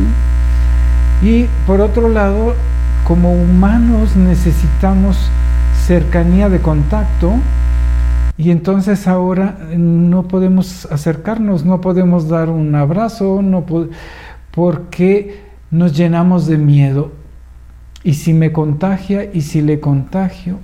Y 1.23 1.47
por 1.67 1.81
otro 1.81 2.09
lado, 2.09 2.55
como 3.05 3.33
humanos 3.33 4.17
necesitamos 4.17 5.17
cercanía 5.87 6.49
de 6.49 6.61
contacto 6.61 7.33
y 8.39 8.51
entonces 8.51 9.07
ahora 9.07 9.59
no 9.77 10.23
podemos 10.29 10.87
acercarnos, 10.91 11.65
no 11.65 11.81
podemos 11.81 12.29
dar 12.29 12.49
un 12.49 12.75
abrazo, 12.75 13.41
no 13.43 13.63
po- 13.67 13.89
porque 14.51 15.43
nos 15.71 15.97
llenamos 15.97 16.47
de 16.47 16.57
miedo. 16.57 17.13
Y 18.03 18.15
si 18.15 18.33
me 18.33 18.53
contagia 18.53 19.31
y 19.33 19.43
si 19.43 19.61
le 19.61 19.81
contagio, 19.81 20.59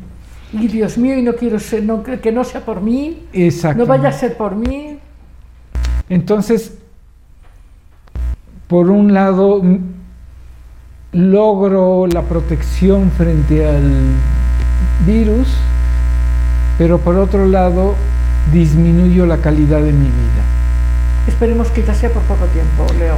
Y 0.53 0.69
Dios 0.69 0.97
mío, 0.97 1.19
y 1.19 1.23
no 1.23 1.35
quiero 1.35 1.59
ser, 1.59 1.83
no, 1.83 2.03
que 2.03 2.33
no 2.33 2.45
sea 2.45 2.65
por 2.65 2.81
mí, 2.81 3.25
exacto. 3.33 3.79
no 3.79 3.87
vaya 3.87 4.09
a 4.09 4.13
ser 4.13 4.37
por 4.37 4.55
mí. 4.55 4.99
Entonces, 6.09 6.79
por 8.69 8.91
un 8.91 9.13
lado, 9.13 9.61
logro 11.13 12.07
la 12.07 12.23
protección 12.23 13.11
frente 13.11 13.67
al 13.67 13.93
virus, 15.05 15.49
pero 16.79 16.99
por 16.99 17.17
otro 17.17 17.47
lado, 17.47 17.95
disminuyo 18.53 19.27
la 19.27 19.39
calidad 19.39 19.83
de 19.83 19.93
mi 19.93 20.07
vida. 20.07 20.43
Esperemos 21.27 21.69
que 21.71 21.83
ya 21.83 21.95
sea 21.95 22.11
por 22.11 22.23
poco 22.23 22.45
tiempo, 22.47 22.87
Leo. 22.99 23.17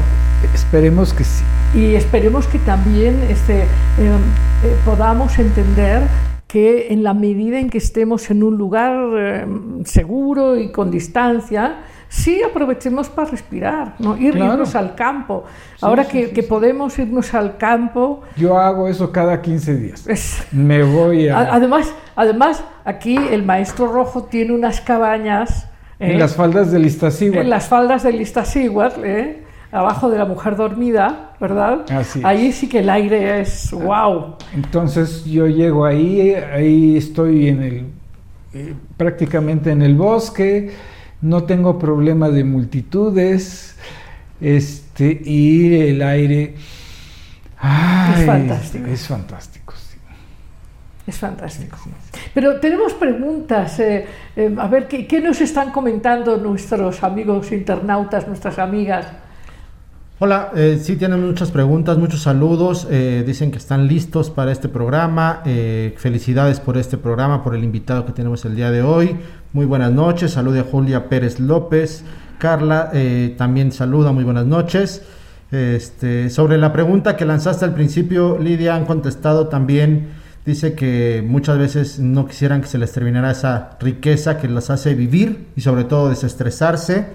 Esperemos 0.54 1.12
que 1.12 1.24
sí. 1.24 1.44
Y 1.74 1.94
esperemos 1.94 2.46
que 2.46 2.58
también 2.58 3.20
este, 3.28 3.60
eh, 3.62 3.64
eh, 3.98 4.76
podamos 4.84 5.38
entender 5.38 6.02
que 6.46 6.88
en 6.90 7.02
la 7.02 7.12
medida 7.12 7.58
en 7.58 7.68
que 7.68 7.76
estemos 7.78 8.30
en 8.30 8.42
un 8.42 8.56
lugar 8.56 8.94
eh, 9.18 9.46
seguro 9.84 10.56
y 10.56 10.72
con 10.72 10.90
distancia, 10.90 11.80
sí 12.08 12.40
aprovechemos 12.42 13.10
para 13.10 13.30
respirar, 13.30 13.96
¿no? 13.98 14.16
Ir- 14.16 14.32
Claro. 14.32 14.54
irnos 14.54 14.74
al 14.74 14.94
campo. 14.94 15.44
Ahora 15.82 16.04
sí, 16.04 16.10
que, 16.12 16.26
sí, 16.28 16.32
que 16.32 16.42
podemos 16.42 16.98
irnos 16.98 17.34
al 17.34 17.58
campo, 17.58 18.22
Yo 18.38 18.58
hago 18.58 18.88
eso 18.88 19.12
cada 19.12 19.42
15 19.42 19.74
días. 19.76 20.06
es- 20.08 20.42
Me 20.52 20.82
voy 20.82 21.28
a- 21.28 21.52
además, 21.52 21.92
además, 22.16 22.64
aquí 22.86 23.18
el 23.30 23.42
maestro 23.44 23.92
rojo 23.92 24.24
tiene 24.24 24.54
unas 24.54 24.80
cabañas. 24.80 25.66
En 26.00 26.18
las 26.18 26.34
faldas 26.34 26.72
del 26.72 26.86
Iztaccíhuatl. 26.86 27.40
en 27.42 27.50
las 27.50 27.68
faldas 27.68 28.04
del 28.04 28.22
Iztaccíhuatl, 28.22 29.04
¿eh? 29.04 29.42
Abajo 29.70 30.10
de 30.10 30.18
la 30.18 30.24
mujer 30.24 30.56
dormida, 30.56 31.32
¿verdad? 31.40 31.84
Así 31.90 32.20
es. 32.20 32.24
Ahí 32.24 32.52
sí 32.52 32.68
que 32.68 32.80
el 32.80 32.90
aire 32.90 33.40
es 33.40 33.70
wow. 33.72 34.36
Entonces 34.54 35.24
yo 35.24 35.46
llego 35.46 35.84
ahí, 35.84 36.32
ahí 36.32 36.96
estoy 36.96 37.48
en 37.48 37.62
el, 37.62 37.86
eh, 38.54 38.74
prácticamente 38.96 39.70
en 39.70 39.82
el 39.82 39.94
bosque, 39.94 40.72
no 41.20 41.44
tengo 41.44 41.78
problema 41.78 42.30
de 42.30 42.44
multitudes, 42.44 43.76
este, 44.40 45.20
y 45.24 45.74
el 45.80 46.02
aire 46.02 46.54
ay, 47.58 48.24
fantástico. 48.24 48.86
Es 48.86 49.06
fantástico, 49.06 49.74
sí. 49.76 49.98
Es 51.06 51.16
fantástico. 51.18 51.76
Pero 52.32 52.60
tenemos 52.60 52.94
preguntas. 52.94 53.80
eh, 53.80 54.06
eh, 54.36 54.54
a 54.56 54.68
ver, 54.68 54.86
¿qué, 54.88 55.06
qué 55.06 55.20
nos 55.20 55.40
están 55.40 55.72
comentando 55.72 56.36
nuestros 56.38 57.02
amigos 57.02 57.50
internautas, 57.52 58.26
nuestras 58.26 58.58
amigas? 58.58 59.06
Hola, 60.20 60.50
eh, 60.56 60.80
sí 60.82 60.96
tienen 60.96 61.24
muchas 61.24 61.52
preguntas, 61.52 61.96
muchos 61.96 62.22
saludos. 62.22 62.88
eh, 62.90 63.22
dicen 63.24 63.52
que 63.52 63.58
están 63.58 63.86
listos 63.86 64.30
para 64.30 64.50
este 64.50 64.68
programa. 64.68 65.42
eh, 65.46 65.94
felicidades 65.96 66.58
por 66.58 66.76
este 66.76 66.98
programa, 66.98 67.44
por 67.44 67.54
el 67.54 67.62
invitado 67.62 68.04
que 68.04 68.10
tenemos 68.10 68.44
el 68.44 68.56
día 68.56 68.72
de 68.72 68.82
hoy. 68.82 69.16
Muy 69.52 69.64
buenas 69.64 69.92
noches. 69.92 70.32
Salude 70.32 70.58
a 70.58 70.64
Julia 70.64 71.08
Pérez 71.08 71.38
López. 71.38 72.02
Carla 72.38 72.90
eh, 72.94 73.36
también 73.38 73.70
saluda. 73.70 74.10
Muy 74.10 74.24
buenas 74.24 74.44
noches. 74.44 75.02
Este, 75.52 76.30
sobre 76.30 76.58
la 76.58 76.72
pregunta 76.72 77.16
que 77.16 77.24
lanzaste 77.24 77.64
al 77.64 77.74
principio, 77.74 78.38
Lidia, 78.38 78.74
han 78.74 78.86
contestado 78.86 79.46
también. 79.46 80.08
Dice 80.44 80.74
que 80.74 81.22
muchas 81.24 81.58
veces 81.58 82.00
no 82.00 82.26
quisieran 82.26 82.60
que 82.60 82.66
se 82.66 82.78
les 82.78 82.90
terminara 82.90 83.30
esa 83.30 83.76
riqueza 83.78 84.38
que 84.38 84.48
las 84.48 84.68
hace 84.70 84.96
vivir 84.96 85.46
y 85.54 85.60
sobre 85.60 85.84
todo 85.84 86.08
desestresarse. 86.08 87.06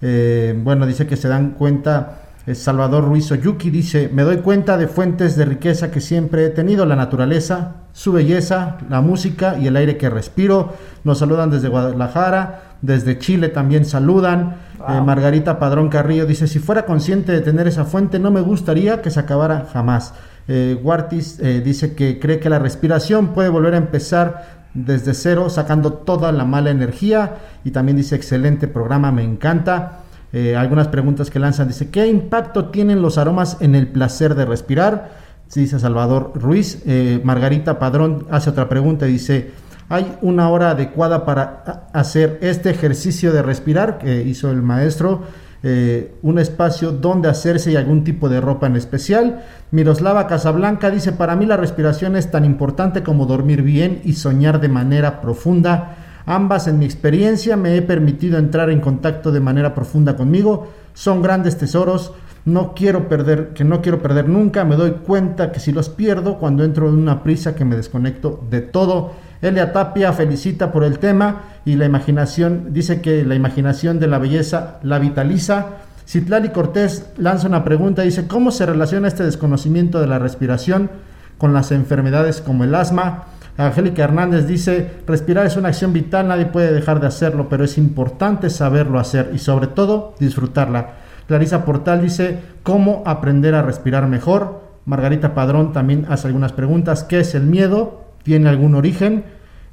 Eh, 0.00 0.58
bueno, 0.62 0.86
dice 0.86 1.06
que 1.06 1.16
se 1.16 1.28
dan 1.28 1.50
cuenta, 1.50 2.22
Salvador 2.54 3.04
Ruiz 3.04 3.30
Oyuki 3.32 3.70
dice, 3.70 4.10
me 4.12 4.22
doy 4.22 4.38
cuenta 4.38 4.76
de 4.76 4.88
fuentes 4.88 5.36
de 5.36 5.44
riqueza 5.44 5.90
que 5.90 6.00
siempre 6.00 6.46
he 6.46 6.50
tenido, 6.50 6.86
la 6.86 6.96
naturaleza, 6.96 7.76
su 7.92 8.12
belleza, 8.12 8.78
la 8.88 9.00
música 9.00 9.58
y 9.58 9.66
el 9.66 9.76
aire 9.76 9.96
que 9.96 10.08
respiro. 10.08 10.74
Nos 11.04 11.18
saludan 11.18 11.50
desde 11.50 11.68
Guadalajara, 11.68 12.76
desde 12.80 13.18
Chile 13.18 13.48
también 13.48 13.84
saludan. 13.84 14.56
Eh, 14.88 15.00
Margarita 15.00 15.58
Padrón 15.58 15.88
Carrillo 15.88 16.26
dice, 16.26 16.46
si 16.46 16.60
fuera 16.60 16.86
consciente 16.86 17.32
de 17.32 17.40
tener 17.40 17.66
esa 17.66 17.84
fuente, 17.84 18.18
no 18.18 18.30
me 18.30 18.40
gustaría 18.40 19.02
que 19.02 19.10
se 19.10 19.20
acabara 19.20 19.66
jamás. 19.72 20.14
Eh, 20.46 20.80
eh, 20.80 21.62
dice 21.64 21.94
que 21.94 22.18
cree 22.20 22.38
que 22.38 22.48
la 22.48 22.58
respiración 22.58 23.28
puede 23.34 23.48
volver 23.48 23.74
a 23.74 23.78
empezar 23.78 24.58
desde 24.74 25.12
cero, 25.14 25.50
sacando 25.50 25.92
toda 25.92 26.30
la 26.30 26.44
mala 26.44 26.70
energía. 26.70 27.36
Y 27.64 27.72
también 27.72 27.96
dice, 27.96 28.14
excelente 28.14 28.68
programa, 28.68 29.10
me 29.10 29.24
encanta. 29.24 30.04
Eh, 30.32 30.56
algunas 30.56 30.88
preguntas 30.88 31.30
que 31.30 31.38
lanzan, 31.38 31.68
dice, 31.68 31.90
¿qué 31.90 32.06
impacto 32.06 32.66
tienen 32.66 33.02
los 33.02 33.18
aromas 33.18 33.56
en 33.60 33.74
el 33.74 33.88
placer 33.88 34.34
de 34.34 34.44
respirar? 34.44 35.10
Dice 35.54 35.78
Salvador 35.78 36.32
Ruiz. 36.34 36.82
Eh, 36.86 37.20
Margarita 37.24 37.78
Padrón 37.78 38.26
hace 38.30 38.50
otra 38.50 38.68
pregunta 38.68 39.08
y 39.08 39.12
dice, 39.12 39.50
¿hay 39.88 40.16
una 40.20 40.50
hora 40.50 40.70
adecuada 40.70 41.24
para 41.24 41.88
hacer 41.92 42.38
este 42.42 42.70
ejercicio 42.70 43.32
de 43.32 43.42
respirar 43.42 43.98
que 43.98 44.22
hizo 44.22 44.50
el 44.50 44.62
maestro? 44.62 45.22
eh, 45.62 46.14
un 46.22 46.38
espacio 46.38 46.92
donde 46.92 47.28
hacerse 47.28 47.72
y 47.72 47.76
algún 47.76 48.04
tipo 48.04 48.28
de 48.28 48.40
ropa 48.40 48.66
en 48.66 48.76
especial. 48.76 49.42
Miroslava 49.70 50.26
Casablanca 50.26 50.90
dice, 50.90 51.12
para 51.12 51.36
mí 51.36 51.46
la 51.46 51.56
respiración 51.56 52.16
es 52.16 52.30
tan 52.30 52.44
importante 52.44 53.02
como 53.02 53.26
dormir 53.26 53.62
bien 53.62 54.00
y 54.04 54.14
soñar 54.14 54.60
de 54.60 54.68
manera 54.68 55.20
profunda. 55.20 55.96
Ambas 56.28 56.68
en 56.68 56.78
mi 56.78 56.84
experiencia 56.84 57.56
me 57.56 57.74
he 57.74 57.80
permitido 57.80 58.36
entrar 58.36 58.68
en 58.68 58.82
contacto 58.82 59.32
de 59.32 59.40
manera 59.40 59.74
profunda 59.74 60.14
conmigo. 60.14 60.68
Son 60.92 61.22
grandes 61.22 61.56
tesoros. 61.56 62.12
No 62.44 62.74
quiero 62.74 63.08
perder, 63.08 63.54
que 63.54 63.64
no 63.64 63.80
quiero 63.80 64.02
perder 64.02 64.28
nunca. 64.28 64.62
Me 64.66 64.76
doy 64.76 64.90
cuenta 64.90 65.52
que 65.52 65.58
si 65.58 65.72
los 65.72 65.88
pierdo 65.88 66.36
cuando 66.36 66.64
entro 66.64 66.86
en 66.90 66.98
una 66.98 67.22
prisa 67.22 67.54
que 67.54 67.64
me 67.64 67.76
desconecto 67.76 68.44
de 68.50 68.60
todo. 68.60 69.12
Elia 69.40 69.72
Tapia 69.72 70.12
felicita 70.12 70.70
por 70.70 70.84
el 70.84 70.98
tema 70.98 71.44
y 71.64 71.76
la 71.76 71.86
imaginación, 71.86 72.74
dice 72.74 73.00
que 73.00 73.24
la 73.24 73.34
imaginación 73.34 73.98
de 73.98 74.08
la 74.08 74.18
belleza 74.18 74.80
la 74.82 74.98
vitaliza. 74.98 75.78
Citlali 76.06 76.50
Cortés 76.50 77.06
lanza 77.16 77.48
una 77.48 77.64
pregunta, 77.64 78.02
dice, 78.02 78.26
¿cómo 78.26 78.50
se 78.50 78.66
relaciona 78.66 79.08
este 79.08 79.24
desconocimiento 79.24 79.98
de 79.98 80.08
la 80.08 80.18
respiración 80.18 80.90
con 81.38 81.54
las 81.54 81.72
enfermedades 81.72 82.42
como 82.42 82.64
el 82.64 82.74
asma? 82.74 83.24
Angélica 83.58 84.04
Hernández 84.04 84.46
dice, 84.46 84.88
respirar 85.06 85.44
es 85.44 85.56
una 85.56 85.68
acción 85.68 85.92
vital, 85.92 86.28
nadie 86.28 86.46
puede 86.46 86.72
dejar 86.72 87.00
de 87.00 87.08
hacerlo, 87.08 87.48
pero 87.48 87.64
es 87.64 87.76
importante 87.76 88.50
saberlo 88.50 89.00
hacer 89.00 89.32
y 89.34 89.38
sobre 89.38 89.66
todo 89.66 90.14
disfrutarla. 90.20 90.94
Clarisa 91.26 91.64
Portal 91.64 92.00
dice, 92.00 92.38
¿cómo 92.62 93.02
aprender 93.04 93.56
a 93.56 93.62
respirar 93.62 94.06
mejor? 94.06 94.62
Margarita 94.86 95.34
Padrón 95.34 95.72
también 95.72 96.06
hace 96.08 96.28
algunas 96.28 96.52
preguntas. 96.52 97.02
¿Qué 97.02 97.20
es 97.20 97.34
el 97.34 97.42
miedo? 97.42 98.04
¿Tiene 98.22 98.48
algún 98.48 98.76
origen? 98.76 99.24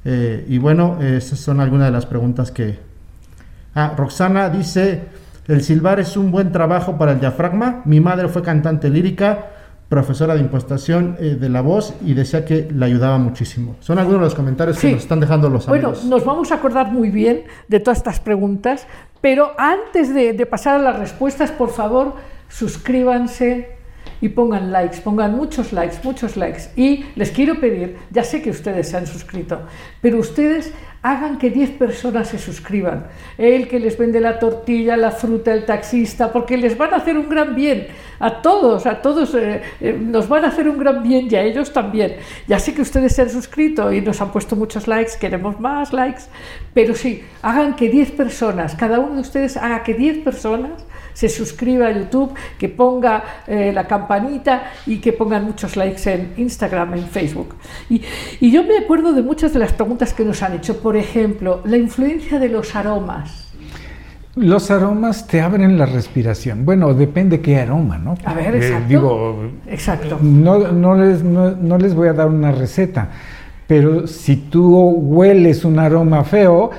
Eh, 0.04 0.44
y 0.48 0.58
bueno, 0.58 0.98
esas 1.00 1.38
son 1.38 1.60
algunas 1.60 1.86
de 1.86 1.92
las 1.92 2.06
preguntas 2.06 2.50
que... 2.50 2.78
Ah, 3.74 3.94
Roxana 3.96 4.50
dice, 4.50 5.04
el 5.46 5.62
silbar 5.62 6.00
es 6.00 6.16
un 6.16 6.32
buen 6.32 6.50
trabajo 6.50 6.98
para 6.98 7.12
el 7.12 7.20
diafragma. 7.20 7.82
Mi 7.84 8.00
madre 8.00 8.28
fue 8.28 8.42
cantante 8.42 8.90
lírica, 8.90 9.46
profesora 9.88 10.34
de 10.34 10.40
impostación 10.40 11.16
eh, 11.20 11.36
de 11.38 11.48
la 11.48 11.60
voz 11.60 11.94
y 12.04 12.14
decía 12.14 12.44
que 12.44 12.68
le 12.72 12.84
ayudaba 12.86 13.18
muchísimo. 13.18 13.76
Son 13.80 13.98
algunos 13.98 14.20
de 14.20 14.24
los 14.26 14.34
comentarios 14.34 14.78
que 14.78 14.92
nos 14.92 15.02
están 15.02 15.20
dejando 15.20 15.48
los 15.48 15.66
Bueno, 15.66 15.88
amigos. 15.88 16.04
nos 16.06 16.24
vamos 16.24 16.50
a 16.50 16.56
acordar 16.56 16.90
muy 16.92 17.10
bien 17.10 17.44
de 17.68 17.78
todas 17.80 17.98
estas 17.98 18.18
preguntas, 18.18 18.86
pero 19.20 19.52
antes 19.58 20.12
de, 20.12 20.32
de 20.32 20.46
pasar 20.46 20.80
a 20.80 20.82
las 20.82 20.98
respuestas, 20.98 21.52
por 21.52 21.70
favor, 21.70 22.14
suscríbanse 22.48 23.76
y 24.20 24.28
pongan 24.30 24.72
likes, 24.72 25.00
pongan 25.02 25.36
muchos 25.36 25.72
likes, 25.72 25.96
muchos 26.02 26.36
likes. 26.36 26.62
Y 26.76 27.04
les 27.16 27.30
quiero 27.30 27.60
pedir, 27.60 27.96
ya 28.10 28.24
sé 28.24 28.42
que 28.42 28.50
ustedes 28.50 28.88
se 28.88 28.96
han 28.96 29.06
suscrito, 29.06 29.60
pero 30.00 30.18
ustedes 30.18 30.72
hagan 31.10 31.38
que 31.38 31.50
10 31.50 31.70
personas 31.72 32.28
se 32.28 32.38
suscriban. 32.38 33.06
El 33.38 33.68
que 33.68 33.78
les 33.78 33.96
vende 33.96 34.20
la 34.20 34.38
tortilla, 34.38 34.96
la 34.96 35.12
fruta, 35.12 35.52
el 35.52 35.64
taxista, 35.64 36.32
porque 36.32 36.56
les 36.56 36.76
van 36.76 36.94
a 36.94 36.96
hacer 36.96 37.16
un 37.16 37.28
gran 37.28 37.54
bien. 37.54 37.86
A 38.18 38.42
todos, 38.42 38.86
a 38.86 39.02
todos 39.02 39.34
eh, 39.34 39.62
eh, 39.80 39.96
nos 40.00 40.28
van 40.28 40.44
a 40.44 40.48
hacer 40.48 40.68
un 40.68 40.78
gran 40.78 41.02
bien 41.02 41.28
y 41.30 41.36
a 41.36 41.42
ellos 41.42 41.72
también. 41.72 42.16
Ya 42.48 42.58
sé 42.58 42.74
que 42.74 42.82
ustedes 42.82 43.14
se 43.14 43.22
han 43.22 43.30
suscrito 43.30 43.92
y 43.92 44.00
nos 44.00 44.20
han 44.20 44.32
puesto 44.32 44.56
muchos 44.56 44.88
likes, 44.88 45.12
queremos 45.20 45.60
más 45.60 45.92
likes, 45.92 46.22
pero 46.72 46.94
sí, 46.94 47.22
hagan 47.42 47.76
que 47.76 47.88
10 47.88 48.12
personas, 48.12 48.74
cada 48.74 48.98
uno 48.98 49.16
de 49.16 49.20
ustedes 49.20 49.56
haga 49.56 49.82
que 49.82 49.94
10 49.94 50.24
personas 50.24 50.85
se 51.16 51.30
suscriba 51.30 51.86
a 51.86 51.92
YouTube, 51.92 52.34
que 52.58 52.68
ponga 52.68 53.24
eh, 53.46 53.72
la 53.72 53.86
campanita 53.86 54.64
y 54.86 54.98
que 54.98 55.14
pongan 55.14 55.46
muchos 55.46 55.74
likes 55.74 56.12
en 56.12 56.34
Instagram, 56.36 56.92
en 56.92 57.06
Facebook. 57.06 57.54
Y, 57.88 58.02
y 58.38 58.50
yo 58.52 58.62
me 58.64 58.76
acuerdo 58.76 59.14
de 59.14 59.22
muchas 59.22 59.54
de 59.54 59.60
las 59.60 59.72
preguntas 59.72 60.12
que 60.12 60.26
nos 60.26 60.42
han 60.42 60.52
hecho. 60.52 60.78
Por 60.82 60.94
ejemplo, 60.94 61.62
la 61.64 61.78
influencia 61.78 62.38
de 62.38 62.50
los 62.50 62.76
aromas. 62.76 63.48
Los 64.34 64.70
aromas 64.70 65.26
te 65.26 65.40
abren 65.40 65.78
la 65.78 65.86
respiración. 65.86 66.66
Bueno, 66.66 66.92
depende 66.92 67.40
qué 67.40 67.56
aroma, 67.60 67.96
¿no? 67.96 68.14
A 68.26 68.34
ver, 68.34 68.54
Eh, 68.54 68.58
exacto. 68.58 68.88
digo, 68.88 69.50
Exacto. 69.66 70.18
no, 70.20 70.70
no 70.70 70.96
les, 70.96 71.24
no, 71.24 71.52
no 71.52 71.78
les 71.78 71.94
voy 71.94 72.08
a 72.08 72.12
dar 72.12 72.28
una 72.28 72.52
receta, 72.52 73.08
pero 73.66 74.06
si 74.06 74.36
tú 74.36 74.76
hueles 74.90 75.64
un 75.64 75.78
aroma 75.78 76.24
feo, 76.24 76.70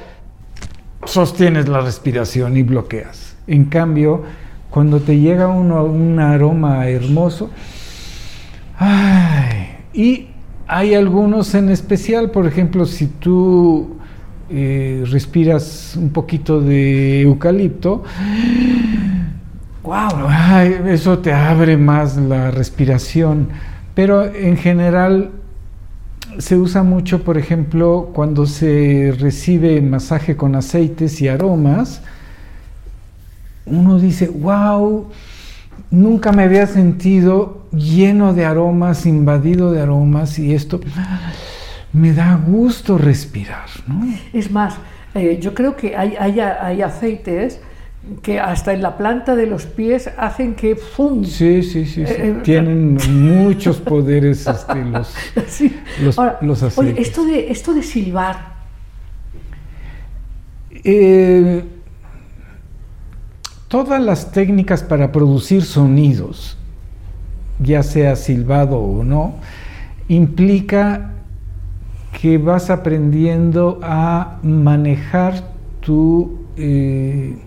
sostienes 1.06 1.68
la 1.68 1.82
respiración 1.82 2.56
y 2.56 2.62
bloqueas. 2.62 3.27
En 3.48 3.66
cambio, 3.66 4.24
cuando 4.70 5.00
te 5.00 5.20
llega 5.20 5.48
uno, 5.48 5.84
un 5.86 6.20
aroma 6.20 6.88
hermoso, 6.88 7.50
ay, 8.78 9.70
y 9.94 10.28
hay 10.68 10.94
algunos 10.94 11.56
en 11.56 11.70
especial, 11.70 12.30
por 12.32 12.46
ejemplo, 12.46 12.86
si 12.86 13.08
tú 13.08 13.98
eh, 14.50 15.04
respiras 15.10 15.96
un 15.98 16.10
poquito 16.10 16.62
de 16.62 17.22
eucalipto, 17.22 18.04
¡Wow! 19.88 20.28
Ay, 20.28 20.82
eso 20.88 21.20
te 21.20 21.32
abre 21.32 21.78
más 21.78 22.18
la 22.18 22.52
respiración, 22.52 23.48
pero 23.96 24.26
en 24.26 24.58
general 24.58 25.32
se 26.40 26.58
usa 26.58 26.84
mucho, 26.84 27.24
por 27.24 27.38
ejemplo, 27.38 28.10
cuando 28.14 28.46
se 28.48 29.16
recibe 29.18 29.82
masaje 29.82 30.36
con 30.36 30.56
aceites 30.56 31.22
y 31.22 31.30
aromas, 31.30 32.02
uno 33.70 34.00
dice, 34.00 34.28
wow, 34.28 35.08
nunca 35.92 36.32
me 36.32 36.44
había 36.44 36.68
sentido 36.68 37.68
lleno 37.72 38.34
de 38.34 38.46
aromas, 38.46 39.06
invadido 39.06 39.72
de 39.72 39.82
aromas 39.82 40.40
y 40.40 40.54
esto 40.54 40.80
me 41.94 42.14
da 42.14 42.36
gusto 42.36 42.98
respirar, 42.98 43.68
¿no? 43.88 44.06
Es 44.34 44.52
más, 44.52 44.76
eh, 45.16 45.40
yo 45.42 45.54
creo 45.54 45.76
que 45.76 45.96
hay, 45.96 46.16
hay, 46.20 46.40
hay 46.40 46.82
aceites 46.82 47.60
que 48.22 48.40
hasta 48.40 48.74
en 48.74 48.82
la 48.82 48.96
planta 48.98 49.36
de 49.36 49.48
los 49.48 49.66
pies 49.66 50.10
hacen 50.18 50.56
que 50.56 50.76
¡fum! 50.78 51.26
Sí, 51.26 51.62
sí, 51.62 51.86
sí, 51.86 52.06
sí. 52.06 52.14
Eh, 52.14 52.16
eh, 52.30 52.40
tienen 52.44 52.98
muchos 53.10 53.78
poderes 53.82 54.48
este, 54.48 54.86
los, 54.86 55.14
Sí. 55.48 55.76
Los- 56.02 56.18
Ahora, 56.18 56.38
los 56.42 56.62
oye, 56.64 56.68
aceites. 56.92 57.08
esto 57.08 57.26
de, 57.26 57.52
esto 57.52 57.74
de 57.74 57.84
silbar, 57.84 58.56
Eh, 60.84 61.64
todas 63.68 64.02
las 64.02 64.32
técnicas 64.32 64.84
para 64.84 65.12
producir 65.12 65.64
sonidos, 65.64 66.58
ya 67.60 67.84
sea 67.84 68.16
silbado 68.16 68.80
o 68.80 69.04
no, 69.04 69.36
implica 70.08 71.12
que 72.22 72.38
vas 72.38 72.70
aprendiendo 72.70 73.80
a 73.84 74.38
manejar 74.42 75.52
tu, 75.82 76.46
eh, 76.56 77.38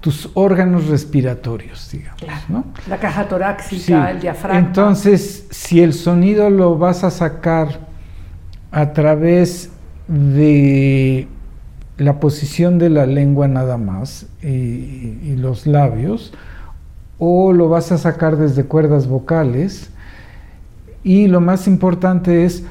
tus 0.00 0.30
órganos 0.34 0.86
respiratorios, 0.88 1.90
digamos. 1.92 2.20
Claro. 2.20 2.42
¿no? 2.48 2.64
la 2.88 2.98
caja 2.98 3.28
torácica, 3.28 3.82
Sí. 3.82 3.92
el 3.92 4.20
diafragma. 4.20 4.58
Entonces, 4.58 5.46
si 5.50 5.80
el 5.80 5.92
sonido 5.92 6.50
lo 6.50 6.76
vas 6.76 7.04
a 7.04 7.10
sacar 7.10 7.80
a 8.72 8.92
través 8.92 9.70
de 10.08 11.28
la 11.98 12.20
posición 12.20 12.78
de 12.78 12.90
la 12.90 13.06
lengua 13.06 13.48
nada 13.48 13.76
más 13.76 14.26
y, 14.42 14.46
y 14.46 15.36
los 15.36 15.66
labios, 15.66 16.32
o 17.18 17.52
lo 17.52 17.68
vas 17.68 17.92
a 17.92 17.98
sacar 17.98 18.36
desde 18.36 18.64
cuerdas 18.64 19.06
vocales, 19.06 19.90
y 21.04 21.26
lo 21.26 21.40
más 21.40 21.66
importante 21.66 22.44
es 22.44 22.64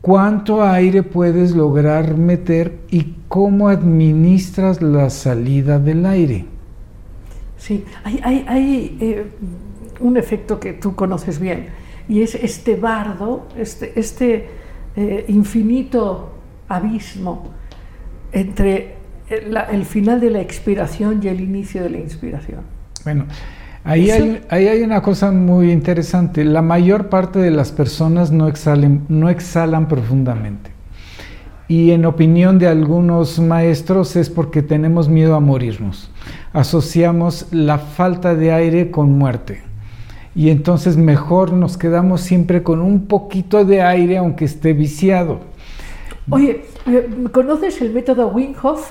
cuánto 0.00 0.62
aire 0.62 1.02
puedes 1.02 1.54
lograr 1.54 2.16
meter 2.16 2.78
y 2.90 3.14
cómo 3.28 3.68
administras 3.68 4.80
la 4.82 5.10
salida 5.10 5.78
del 5.78 6.06
aire. 6.06 6.46
Sí, 7.56 7.84
hay, 8.04 8.20
hay, 8.22 8.44
hay, 8.48 8.98
eh, 9.00 9.26
un 10.00 10.16
efecto 10.16 10.60
que 10.60 10.74
tú 10.74 10.94
conoces 10.94 11.40
bien 11.40 11.66
y 12.08 12.22
es 12.22 12.34
este 12.36 12.76
bardo, 12.76 13.48
este, 13.56 13.98
este 13.98 14.48
eh, 14.94 15.24
infinito 15.28 16.32
abismo 16.68 17.50
entre 18.32 18.94
el, 19.28 19.52
la- 19.54 19.64
el 19.64 19.84
final 19.84 20.20
de 20.20 20.30
la 20.30 20.40
expiración 20.40 21.20
y 21.22 21.28
el 21.28 21.40
inicio 21.40 21.82
de 21.82 21.90
la 21.90 21.98
inspiración. 21.98 22.60
Bueno, 23.04 23.26
ahí 23.84 24.10
hay, 24.10 24.40
ahí 24.50 24.68
hay 24.68 24.82
una 24.82 25.02
cosa 25.02 25.30
muy 25.30 25.70
interesante. 25.72 26.44
La 26.44 26.62
mayor 26.62 27.08
parte 27.08 27.38
de 27.38 27.50
las 27.50 27.72
personas 27.72 28.30
no 28.30 28.48
exhalen, 28.48 29.02
no 29.08 29.28
exhalan 29.30 29.88
profundamente. 29.88 30.70
Y 31.68 31.90
en 31.90 32.06
opinión 32.06 32.58
de 32.58 32.66
algunos 32.66 33.38
maestros 33.40 34.16
es 34.16 34.30
porque 34.30 34.62
tenemos 34.62 35.08
miedo 35.10 35.34
a 35.34 35.40
morirnos. 35.40 36.10
Asociamos 36.54 37.46
la 37.50 37.76
falta 37.78 38.34
de 38.34 38.52
aire 38.52 38.90
con 38.90 39.10
muerte. 39.18 39.62
Y 40.34 40.48
entonces 40.50 40.96
mejor 40.96 41.52
nos 41.52 41.76
quedamos 41.76 42.22
siempre 42.22 42.62
con 42.62 42.80
un 42.80 43.06
poquito 43.06 43.64
de 43.66 43.82
aire 43.82 44.16
aunque 44.16 44.46
esté 44.46 44.72
viciado. 44.72 45.40
Oye, 46.30 46.50
eh, 46.50 46.64
¿conoces 47.32 47.80
el 47.82 47.92
método 47.92 48.28
Wim 48.28 48.54
Hof? 48.62 48.90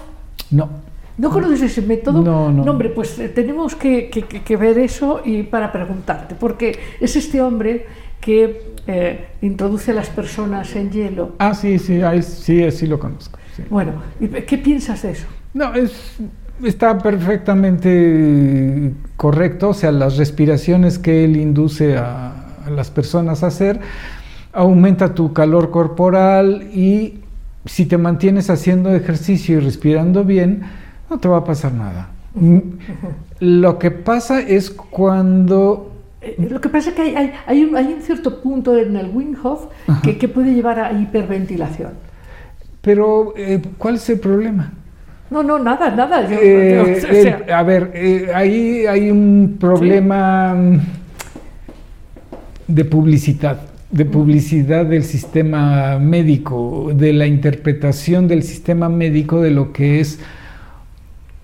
No, 0.51 0.69
¿No 1.17 1.31
conoces 1.31 1.61
ese 1.63 1.81
método? 1.81 2.21
No, 2.21 2.51
no. 2.51 2.71
hombre, 2.71 2.89
pues 2.89 3.17
eh, 3.17 3.27
tenemos 3.29 3.75
que, 3.75 4.09
que- 4.09 4.21
que- 4.23 4.57
ver 4.57 4.77
eso 4.77 5.21
y 5.25 5.41
para 5.43 5.71
preguntarte, 5.71 6.35
porque 6.35 6.77
es 7.01 7.15
este 7.15 7.41
hombre 7.41 7.87
que 8.21 8.75
eh, 8.85 9.27
introduce 9.41 9.91
a 9.91 9.93
las 9.95 10.09
personas 10.09 10.75
en 10.75 10.91
hielo. 10.91 11.31
ah, 11.39 11.53
sí, 11.55 11.79
sí, 11.79 12.01
ahí 12.01 12.21
sí, 12.21 12.69
sí 12.71 12.85
lo 12.87 12.99
conozco. 12.99 13.39
sí. 13.55 13.63
Bueno, 13.69 13.93
¿y 14.19 14.27
¿qué 14.27 14.57
piensas 14.59 15.01
de 15.01 15.11
eso? 15.11 15.25
No, 15.55 15.73
es, 15.73 16.17
está 16.63 16.97
perfectamente 16.99 18.93
correcto, 19.15 19.69
o 19.69 19.73
sea, 19.73 19.91
las 19.91 20.17
respiraciones 20.17 20.99
que 20.99 21.23
él 21.25 21.35
induce 21.37 21.97
a, 21.97 22.57
a 22.65 22.69
las 22.69 22.91
personas 22.91 23.43
a 23.43 23.47
hacer, 23.47 23.79
aumenta 24.53 25.13
tu 25.15 25.33
calor 25.33 25.71
corporal 25.71 26.69
y 26.73 27.21
si 27.67 27.85
te 27.85 27.97
mantienes 27.97 28.49
haciendo 28.49 28.93
ejercicio 28.95 29.57
y 29.57 29.59
respirando 29.59 30.23
bien, 30.23 30.63
no 31.09 31.19
te 31.19 31.27
va 31.27 31.37
a 31.37 31.43
pasar 31.43 31.73
nada. 31.73 32.09
Mm, 32.33 32.59
Lo 33.39 33.77
que 33.77 33.91
pasa 33.91 34.39
es 34.41 34.71
cuando 34.71 35.93
Eh, 36.21 36.47
Lo 36.49 36.59
que 36.59 36.69
pasa 36.69 36.89
es 36.89 36.95
que 36.95 37.01
hay, 37.03 37.15
hay- 37.15 37.31
hay 37.45 37.63
un, 37.63 37.77
hay 37.77 37.93
un 37.93 38.01
cierto 38.01 38.41
punto 38.41 38.75
en 38.75 38.95
el 38.95 39.11
Wim 39.13 39.35
Hof 39.43 39.65
que, 40.03 40.17
que 40.17 40.27
puede 40.27 40.53
llevar 40.55 40.79
a 40.79 40.91
hiperventilación. 40.91 41.91
Pero, 42.81 43.33
eh, 43.37 43.61
¿cuál 43.77 43.95
es 43.95 44.09
el 44.09 44.19
problema? 44.19 44.71
No, 45.29 45.43
no, 45.43 45.59
nada, 45.59 45.91
nada. 45.91 46.27
yo- 46.27 46.37
Eh, 46.41 46.99
yo- 47.01 47.07
o 47.19 47.21
sea, 47.21 47.37
el- 47.45 47.51
a 47.53 47.61
ver, 47.63 47.91
ahí 48.33 48.85
hay 48.87 49.11
un 49.11 49.57
problema 49.59 50.55
mm, 50.55 50.79
de 52.67 52.85
publicidad, 52.85 53.59
de 53.91 54.05
publicidad 54.05 54.85
del 54.85 55.03
sistema 55.03 55.97
médico, 55.99 56.91
de 56.93 57.13
la 57.13 57.25
interpretación 57.25 58.27
del 58.27 58.43
sistema 58.43 58.89
médico 58.89 59.41
de 59.41 59.51
lo 59.51 59.71
que 59.71 59.99
es 59.99 60.19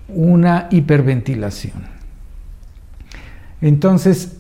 una 0.10 0.68
hiperventilación. 0.70 1.94
Entonces, 3.62 4.38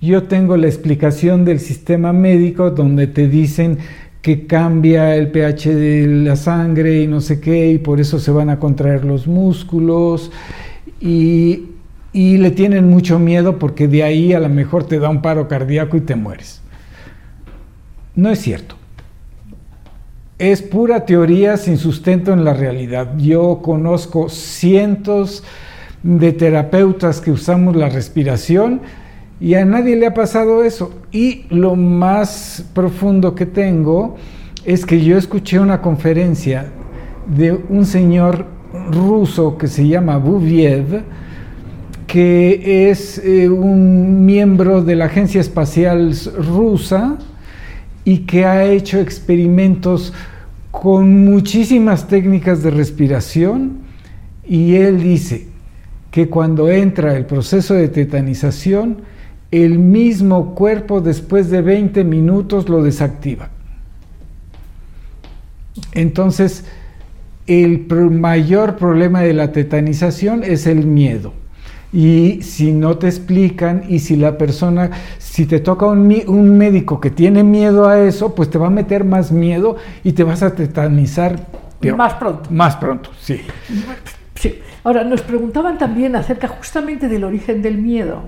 yo 0.00 0.24
tengo 0.24 0.56
la 0.56 0.66
explicación 0.66 1.44
del 1.44 1.60
sistema 1.60 2.12
médico 2.12 2.70
donde 2.70 3.06
te 3.06 3.28
dicen 3.28 3.78
que 4.20 4.46
cambia 4.46 5.14
el 5.16 5.30
pH 5.30 5.74
de 5.74 6.06
la 6.06 6.34
sangre 6.34 7.02
y 7.02 7.06
no 7.06 7.20
sé 7.20 7.40
qué, 7.40 7.70
y 7.70 7.78
por 7.78 8.00
eso 8.00 8.18
se 8.18 8.30
van 8.30 8.50
a 8.50 8.58
contraer 8.58 9.04
los 9.04 9.26
músculos, 9.26 10.32
y, 11.00 11.64
y 12.12 12.38
le 12.38 12.50
tienen 12.50 12.88
mucho 12.88 13.18
miedo 13.18 13.58
porque 13.58 13.86
de 13.86 14.02
ahí 14.02 14.32
a 14.32 14.40
lo 14.40 14.48
mejor 14.48 14.84
te 14.84 14.98
da 14.98 15.08
un 15.08 15.22
paro 15.22 15.46
cardíaco 15.46 15.96
y 15.96 16.00
te 16.00 16.16
mueres. 16.16 16.63
No 18.16 18.30
es 18.30 18.40
cierto. 18.40 18.76
Es 20.38 20.62
pura 20.62 21.04
teoría 21.04 21.56
sin 21.56 21.78
sustento 21.78 22.32
en 22.32 22.44
la 22.44 22.54
realidad. 22.54 23.16
Yo 23.18 23.60
conozco 23.62 24.28
cientos 24.28 25.42
de 26.02 26.32
terapeutas 26.32 27.20
que 27.20 27.30
usamos 27.30 27.74
la 27.74 27.88
respiración 27.88 28.82
y 29.40 29.54
a 29.54 29.64
nadie 29.64 29.96
le 29.96 30.06
ha 30.06 30.14
pasado 30.14 30.62
eso. 30.64 30.92
Y 31.10 31.46
lo 31.50 31.76
más 31.76 32.64
profundo 32.72 33.34
que 33.34 33.46
tengo 33.46 34.16
es 34.64 34.86
que 34.86 35.02
yo 35.02 35.18
escuché 35.18 35.58
una 35.58 35.80
conferencia 35.80 36.66
de 37.26 37.52
un 37.52 37.84
señor 37.84 38.46
ruso 38.90 39.56
que 39.58 39.66
se 39.66 39.86
llama 39.86 40.18
Buviev, 40.18 41.02
que 42.06 42.90
es 42.90 43.18
eh, 43.18 43.48
un 43.48 44.24
miembro 44.24 44.82
de 44.82 44.96
la 44.96 45.06
Agencia 45.06 45.40
Espacial 45.40 46.14
Rusa 46.36 47.18
y 48.04 48.18
que 48.18 48.44
ha 48.44 48.64
hecho 48.64 48.98
experimentos 49.00 50.12
con 50.70 51.24
muchísimas 51.24 52.08
técnicas 52.08 52.62
de 52.62 52.70
respiración 52.70 53.78
y 54.46 54.74
él 54.74 55.02
dice 55.02 55.48
que 56.10 56.28
cuando 56.28 56.70
entra 56.70 57.16
el 57.16 57.26
proceso 57.26 57.74
de 57.74 57.88
tetanización, 57.88 58.98
el 59.50 59.78
mismo 59.78 60.54
cuerpo 60.54 61.00
después 61.00 61.50
de 61.50 61.62
20 61.62 62.04
minutos 62.04 62.68
lo 62.68 62.82
desactiva. 62.82 63.50
Entonces, 65.92 66.64
el 67.46 67.86
mayor 68.10 68.76
problema 68.76 69.20
de 69.20 69.32
la 69.32 69.52
tetanización 69.52 70.44
es 70.44 70.66
el 70.66 70.86
miedo. 70.86 71.32
Y 71.94 72.42
si 72.42 72.72
no 72.72 72.98
te 72.98 73.06
explican 73.06 73.84
y 73.88 74.00
si 74.00 74.16
la 74.16 74.36
persona, 74.36 74.90
si 75.18 75.46
te 75.46 75.60
toca 75.60 75.86
un, 75.86 76.12
un 76.26 76.58
médico 76.58 77.00
que 77.00 77.10
tiene 77.10 77.44
miedo 77.44 77.86
a 77.88 78.00
eso, 78.00 78.34
pues 78.34 78.50
te 78.50 78.58
va 78.58 78.66
a 78.66 78.70
meter 78.70 79.04
más 79.04 79.30
miedo 79.30 79.76
y 80.02 80.12
te 80.12 80.24
vas 80.24 80.42
a 80.42 80.54
tetanizar 80.56 81.38
peor. 81.78 81.96
Más 81.96 82.14
pronto. 82.14 82.50
Más 82.50 82.74
pronto, 82.76 83.10
sí. 83.20 83.40
Sí. 84.34 84.58
Ahora, 84.82 85.04
nos 85.04 85.22
preguntaban 85.22 85.78
también 85.78 86.16
acerca 86.16 86.48
justamente 86.48 87.08
del 87.08 87.22
origen 87.22 87.62
del 87.62 87.78
miedo 87.78 88.22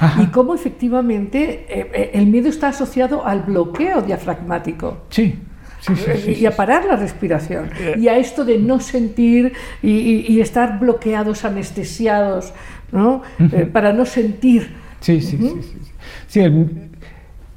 Ajá. 0.00 0.22
y 0.22 0.26
cómo 0.28 0.54
efectivamente 0.54 1.66
eh, 1.68 1.90
eh, 1.92 2.10
el 2.14 2.26
miedo 2.26 2.48
está 2.48 2.68
asociado 2.68 3.26
al 3.26 3.42
bloqueo 3.42 4.00
diafragmático. 4.00 5.02
Sí, 5.10 5.38
sí, 5.80 5.94
sí, 5.94 6.10
sí, 6.24 6.30
y 6.30 6.34
sí. 6.36 6.46
a 6.46 6.56
parar 6.56 6.86
la 6.86 6.96
respiración. 6.96 7.70
Eh. 7.78 7.96
Y 7.98 8.08
a 8.08 8.16
esto 8.16 8.44
de 8.44 8.58
no 8.58 8.80
sentir 8.80 9.52
y, 9.82 9.90
y- 9.90 10.26
y 10.28 10.40
estar 10.40 10.80
bloqueados, 10.80 11.44
anestesiados, 11.44 12.52
¿no? 12.94 13.22
Eh, 13.52 13.66
para 13.66 13.92
no 13.92 14.06
sentir. 14.06 14.70
Sí, 15.00 15.20
sí, 15.20 15.36
sí, 15.36 15.48
sí, 15.60 15.78
sí. 15.84 15.90
Sí, 16.28 16.40
el, 16.40 16.90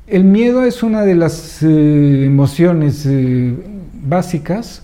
el 0.08 0.24
miedo 0.24 0.64
es 0.64 0.84
una 0.84 1.04
de 1.04 1.16
las 1.16 1.62
eh, 1.64 2.26
emociones 2.26 3.06
eh, 3.06 3.56
básicas 3.94 4.84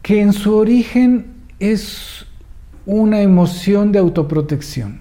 que 0.00 0.20
en 0.20 0.32
su 0.32 0.56
origen 0.56 1.26
es 1.60 2.26
una 2.86 3.20
emoción 3.20 3.92
de 3.92 4.00
autoprotección. 4.00 5.00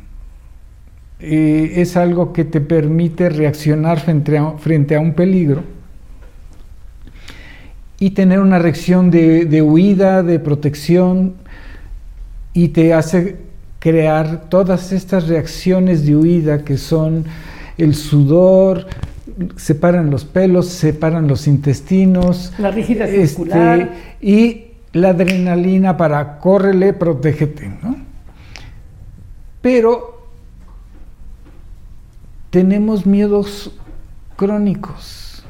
Es 1.19 1.97
algo 1.97 2.34
que 2.34 2.45
te 2.45 2.61
permite 2.61 3.30
reaccionar 3.30 3.99
frente 3.99 4.38
a, 4.39 4.57
frente 4.57 4.95
a 4.95 4.99
un 4.99 5.13
peligro 5.13 5.63
y 7.99 8.11
tener 8.11 8.39
una 8.39 8.57
reacción 8.57 9.11
de, 9.11 9.45
de 9.45 9.61
huida, 9.61 10.24
de 10.24 10.39
protección, 10.39 11.36
y 12.53 12.69
te 12.69 12.93
hace 12.93 13.38
crear 13.82 14.48
todas 14.48 14.92
estas 14.92 15.28
reacciones 15.28 16.06
de 16.06 16.16
huida 16.16 16.64
que 16.64 16.78
son 16.78 17.26
el 17.80 17.96
sudor, 17.96 18.86
separan 19.56 20.12
los 20.12 20.24
pelos, 20.24 20.68
separan 20.68 21.28
los 21.28 21.48
intestinos, 21.48 22.54
La 22.60 22.70
rigidez 22.70 23.10
este, 23.10 23.40
muscular. 23.40 23.90
y 24.22 24.66
la 24.94 25.10
adrenalina 25.10 25.98
para 25.98 26.38
córrele, 26.38 26.94
protégete, 26.94 27.70
¿no? 27.82 27.96
Pero 29.64 30.28
tenemos 32.52 33.08
miedos 33.08 33.72
crónicos. 34.36 35.44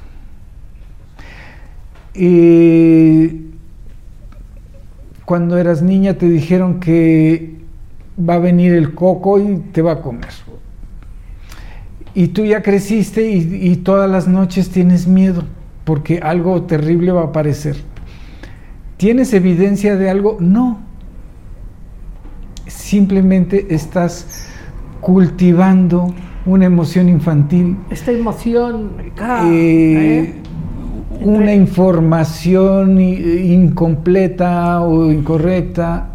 Eh, 2.14 3.42
cuando 5.26 5.58
eras 5.58 5.82
niña 5.82 6.14
te 6.14 6.30
dijeron 6.30 6.80
que 6.80 7.61
va 8.28 8.36
a 8.36 8.40
venir 8.40 8.74
el 8.74 8.94
coco 8.94 9.40
y 9.40 9.58
te 9.72 9.82
va 9.82 9.94
a 9.94 10.02
comer. 10.02 10.30
Y 12.14 12.28
tú 12.30 12.44
ya 12.46 12.62
creciste 12.62 13.30
y, 13.32 13.60
y 13.72 13.78
todas 13.78 14.10
las 14.10 14.28
noches 14.28 14.70
tienes 14.70 15.08
miedo 15.08 15.44
porque 15.86 16.20
algo 16.20 16.62
terrible 16.64 17.12
va 17.12 17.22
a 17.22 17.26
aparecer. 17.26 17.78
¿Tienes 18.98 19.34
evidencia 19.34 19.96
de 19.96 20.10
algo? 20.10 20.38
No. 20.40 20.80
Simplemente 22.68 23.74
estás 23.74 24.48
cultivando 25.00 26.14
una 26.46 26.66
emoción 26.66 27.10
infantil, 27.10 27.78
Esta 27.90 28.12
emoción. 28.12 28.92
eh, 29.00 29.14
¿eh? 29.50 30.34
una 31.24 31.54
información 31.54 33.00
incompleta 33.00 34.82
o 34.82 35.12
incorrecta 35.12 36.10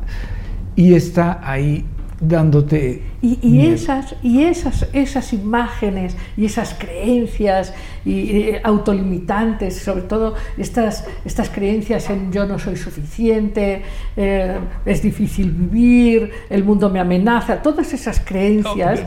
y 0.75 0.95
está 0.95 1.41
ahí 1.49 1.85
dándote 2.21 3.03
Y, 3.21 3.39
y 3.43 3.51
miedo. 3.51 3.75
esas, 3.75 4.15
y 4.23 4.43
esas, 4.45 4.87
esas 4.93 5.33
imágenes 5.33 6.17
y 6.37 6.47
esas 6.47 6.75
creencias 6.75 7.75
y, 8.05 8.31
eh, 8.31 8.61
autolimitantes, 8.65 9.79
sobre 9.79 10.03
todo 10.03 10.35
estas, 10.57 11.07
estas 11.25 11.51
creencias 11.51 12.09
en 12.11 12.33
yo 12.33 12.47
no 12.47 12.59
soy 12.59 12.77
suficiente, 12.77 13.83
eh, 14.17 14.57
es 14.85 15.03
difícil 15.03 15.51
vivir, 15.51 16.31
el 16.49 16.65
mundo 16.65 16.89
me 16.89 17.01
amenaza, 17.01 17.61
todas 17.63 17.93
esas 17.93 18.21
creencias. 18.21 19.01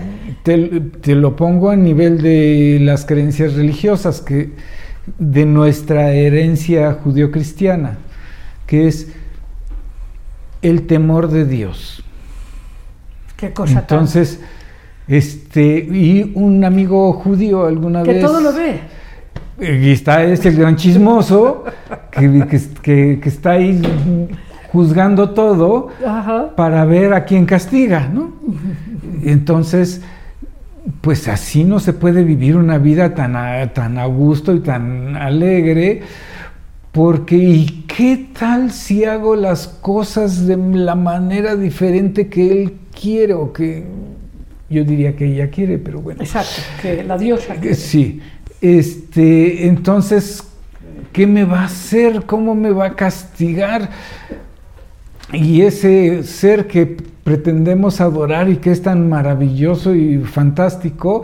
Te, 0.44 0.58
te 1.02 1.16
lo 1.16 1.36
pongo 1.36 1.70
a 1.70 1.76
nivel 1.76 2.22
de 2.22 2.78
las 2.82 3.06
creencias 3.06 3.54
religiosas, 3.56 4.22
que 4.22 4.52
de 5.18 5.46
nuestra 5.46 6.14
herencia 6.14 6.94
judio-cristiana, 6.94 7.98
que 8.68 8.88
es 8.88 9.12
el 10.62 10.86
temor 10.86 11.30
de 11.30 11.46
Dios. 11.46 12.04
Qué 13.40 13.52
cosa 13.54 13.86
tan- 13.86 14.00
Entonces, 14.00 14.40
este, 15.08 15.78
y 15.78 16.32
un 16.36 16.64
amigo 16.66 17.14
judío 17.14 17.66
alguna 17.66 18.04
que 18.04 18.14
vez. 18.14 18.22
todo 18.22 18.42
lo 18.42 18.52
ve. 18.54 18.80
Y 19.62 19.92
está 19.92 20.24
este 20.24 20.50
el 20.50 20.56
gran 20.58 20.76
chismoso 20.76 21.64
que, 22.12 22.46
que- 22.50 22.62
que- 22.82 23.20
que 23.22 23.30
está 23.30 23.52
ahí 23.52 23.82
juzgando 24.72 25.32
todo 25.32 25.88
Ajá. 26.06 26.56
para 26.56 26.86
ver 26.86 27.14
a 27.14 27.26
quién 27.26 27.46
castiga, 27.46 28.08
¿no? 28.08 28.34
Entonces, 29.24 30.02
pues 31.02 31.28
así 31.28 31.64
no 31.64 31.80
se 31.80 31.94
puede 31.94 32.24
vivir 32.24 32.56
una 32.56 32.78
vida 32.78 33.14
tan 33.16 33.36
a, 33.36 33.68
tan 33.74 33.98
a 33.98 34.06
gusto 34.06 34.54
y 34.54 34.60
tan 34.60 35.16
alegre, 35.16 36.02
Porque, 36.92 37.36
¿y 37.36 37.86
qué 37.88 38.30
tal 38.38 38.72
si 38.72 39.06
hago 39.06 39.36
las 39.36 39.68
cosas 39.68 40.48
de 40.48 40.58
la 40.58 40.96
manera 40.96 41.56
diferente 41.56 42.28
que 42.28 42.52
él 42.52 42.74
quiere 43.00 43.34
o 43.34 43.54
que 43.54 43.86
yo 44.70 44.84
diría 44.84 45.16
que 45.16 45.26
ella 45.26 45.50
quiere, 45.50 45.80
pero 45.80 46.00
bueno. 46.00 46.22
Exacto, 46.22 46.62
que 46.82 47.04
la 47.04 47.18
diosa 47.18 47.56
quiere. 47.56 47.76
Sí. 47.76 48.22
Este, 48.62 49.68
entonces, 49.68 50.44
¿qué 51.12 51.26
me 51.26 51.44
va 51.44 51.62
a 51.62 51.66
hacer? 51.66 52.26
¿Cómo 52.26 52.54
me 52.54 52.70
va 52.70 52.88
a 52.88 52.96
castigar? 52.96 53.90
Y 55.34 55.62
ese 55.62 56.24
ser 56.24 56.68
que 56.68 56.98
pretendemos 57.24 58.02
adorar 58.02 58.50
y 58.50 58.58
que 58.58 58.72
es 58.72 58.82
tan 58.82 59.10
maravilloso 59.10 59.96
y 59.96 60.20
fantástico, 60.20 61.24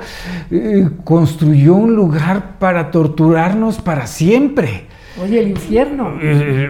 eh, 0.52 0.90
construyó 1.04 1.76
un 1.76 1.96
lugar 1.96 2.58
para 2.60 2.90
torturarnos 2.92 3.80
para 3.80 4.08
siempre. 4.08 4.86
Oye, 5.22 5.40
el 5.40 5.50
infierno. 5.50 6.18
Eh, 6.22 6.70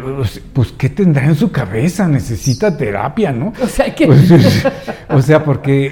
pues, 0.53 0.71
¿qué 0.77 0.89
tendrá 0.89 1.25
en 1.25 1.35
su 1.35 1.51
cabeza? 1.51 2.07
Necesita 2.07 2.75
terapia, 2.77 3.31
¿no? 3.31 3.53
O 3.61 3.67
sea, 3.67 3.93
que... 3.93 4.05
Pues, 4.05 4.31
o 5.09 5.21
sea, 5.21 5.43
porque 5.43 5.91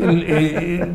eh, 0.00 0.86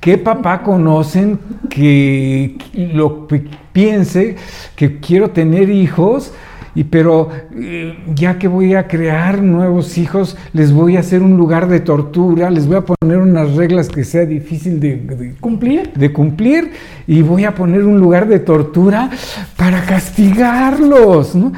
¿qué 0.00 0.18
papá 0.18 0.62
conocen 0.62 1.38
que 1.68 2.56
lo 2.74 3.26
que 3.26 3.44
piense 3.72 4.36
que 4.74 5.00
quiero 5.00 5.30
tener 5.30 5.70
hijos? 5.70 6.32
Y 6.76 6.84
pero 6.84 7.30
eh, 7.54 7.98
ya 8.14 8.38
que 8.38 8.48
voy 8.48 8.74
a 8.74 8.86
crear 8.86 9.42
nuevos 9.42 9.96
hijos, 9.96 10.36
les 10.52 10.72
voy 10.72 10.96
a 10.96 11.00
hacer 11.00 11.22
un 11.22 11.36
lugar 11.38 11.68
de 11.68 11.80
tortura, 11.80 12.50
les 12.50 12.66
voy 12.66 12.76
a 12.76 12.82
poner 12.82 13.16
unas 13.16 13.54
reglas 13.54 13.88
que 13.88 14.04
sea 14.04 14.26
difícil 14.26 14.78
de, 14.78 15.34
cumplir. 15.40 15.90
De 15.94 16.12
cumplir 16.12 16.72
y 17.06 17.22
voy 17.22 17.44
a 17.44 17.54
poner 17.54 17.82
un 17.82 17.98
lugar 17.98 18.28
de 18.28 18.40
tortura 18.40 19.10
para 19.56 19.82
castigarlos, 19.84 21.34
¿no? 21.34 21.52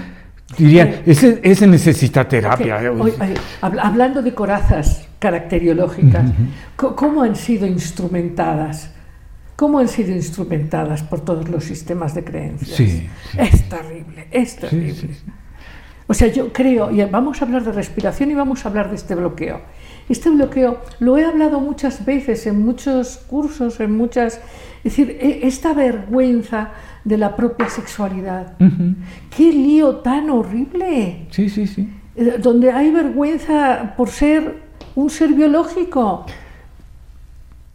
Dirían, 0.56 1.02
ese, 1.04 1.40
ese 1.42 1.66
necesita 1.66 2.26
terapia. 2.26 2.80
hablando 3.60 4.22
de 4.22 4.34
corazas 4.34 5.06
caracteriológicas, 5.18 6.30
¿cómo 6.76 7.22
han 7.22 7.34
sido 7.34 7.66
instrumentadas? 7.66 8.92
Cómo 9.58 9.80
han 9.80 9.88
sido 9.88 10.12
instrumentadas 10.12 11.02
por 11.02 11.24
todos 11.24 11.48
los 11.48 11.64
sistemas 11.64 12.14
de 12.14 12.22
creencias. 12.22 12.76
Sí, 12.76 13.08
Es 13.36 13.68
terrible, 13.68 14.28
es 14.30 14.54
terrible. 14.54 15.16
o 16.06 16.14
sea, 16.14 16.28
yo 16.28 16.52
creo, 16.52 16.92
y 16.92 17.04
vamos 17.06 17.42
a 17.42 17.44
hablar 17.44 17.64
de 17.64 17.72
respiración 17.72 18.30
y 18.30 18.34
vamos 18.34 18.64
a 18.64 18.68
hablar 18.68 18.88
de 18.88 18.94
este 18.94 19.16
bloqueo. 19.16 19.60
Este 20.08 20.30
bloqueo 20.30 20.80
lo 21.00 21.18
he 21.18 21.24
hablado 21.24 21.58
muchas 21.58 22.04
veces 22.04 22.46
en 22.46 22.64
muchos 22.64 23.16
cursos, 23.26 23.80
en 23.80 23.96
muchas... 23.96 24.40
Es 24.84 24.96
decir, 24.96 25.18
e, 25.20 25.40
esta 25.48 25.74
vergüenza 25.74 26.70
de 27.02 27.18
la 27.18 27.34
propia 27.34 27.68
sexualidad. 27.68 28.56
¡Qué 29.36 29.52
lío 29.52 29.96
tan 29.96 30.30
horrible! 30.30 31.26
Sí, 31.30 31.50
sí, 31.50 31.66
sí. 31.66 31.88
Eh, 32.14 32.36
donde 32.40 32.70
hay 32.70 32.92
vergüenza 32.92 33.94
por 33.96 34.08
ser 34.08 34.62
un 34.94 35.10
ser 35.10 35.32
biológico 35.32 36.26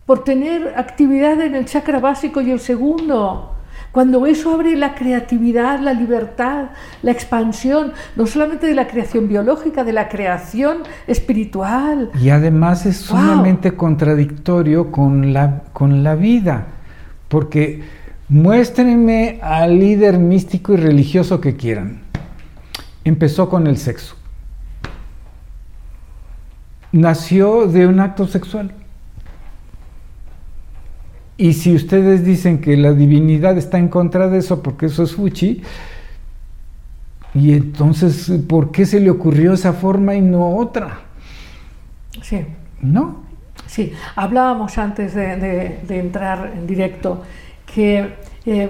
por 0.06 0.24
tener 0.24 0.74
actividad 0.78 1.39
en 1.41 1.56
el 1.56 1.66
chakra 1.66 1.99
básico 1.99 2.41
y 2.41 2.51
el 2.51 2.60
segundo. 2.60 3.49
Cuando 3.91 4.26
eso 4.26 4.51
abre 4.51 4.76
la 4.76 4.95
creatividad, 4.95 5.80
la 5.80 5.93
libertad, 5.93 6.72
la 7.04 7.12
expansión, 7.12 7.93
no 8.16 8.26
solamente 8.26 8.66
de 8.66 8.74
la 8.74 8.88
creación 8.88 9.28
biológica, 9.28 9.84
de 9.84 9.93
la 9.93 10.10
creación 10.10 10.80
espiritual. 11.06 12.10
Y 12.20 12.30
además 12.30 12.88
es 12.88 12.97
sumamente 12.97 13.74
contradictorio 13.74 14.91
con 14.91 15.32
la, 15.32 15.62
con 15.74 16.04
la 16.04 16.16
vida, 16.16 16.66
porque 17.28 17.84
muéstrenme 18.30 19.39
al 19.43 19.78
líder 19.78 20.18
místico 20.18 20.74
y 20.74 20.78
religioso 20.78 21.39
que 21.39 21.56
quieran. 21.56 22.01
Empezó 23.04 23.47
con 23.47 23.68
el 23.68 23.78
sexo. 23.78 24.16
Nació 26.91 27.68
de 27.68 27.86
un 27.86 27.99
acto 27.99 28.26
sexual. 28.26 28.72
Y 31.38 31.53
si 31.53 31.75
ustedes 31.75 32.23
dicen 32.23 32.61
que 32.61 32.77
la 32.77 32.93
divinidad 32.93 33.57
está 33.57 33.77
en 33.79 33.88
contra 33.88 34.27
de 34.27 34.39
eso, 34.39 34.61
porque 34.61 34.86
eso 34.86 35.03
es 35.03 35.13
fuchi, 35.13 35.61
y 37.34 37.53
entonces, 37.53 38.31
¿por 38.47 38.71
qué 38.71 38.86
se 38.86 38.99
le 38.99 39.09
ocurrió 39.09 39.53
esa 39.53 39.73
forma 39.73 40.13
y 40.13 40.21
no 40.21 40.55
otra? 40.57 40.99
Sí. 42.21 42.45
¿No? 42.81 43.23
Sí, 43.65 43.91
hablábamos 44.15 44.77
antes 44.77 45.15
de, 45.15 45.79
entrar 45.89 46.53
en 46.55 46.67
directo 46.67 47.23
que 47.73 48.13
eh, 48.45 48.69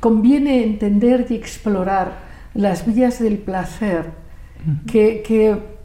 conviene 0.00 0.64
entender 0.64 1.26
y 1.28 1.34
explorar 1.34 2.12
las 2.54 2.86
vías 2.86 3.18
del 3.18 3.36
placer 3.38 4.06
que, 4.86 5.22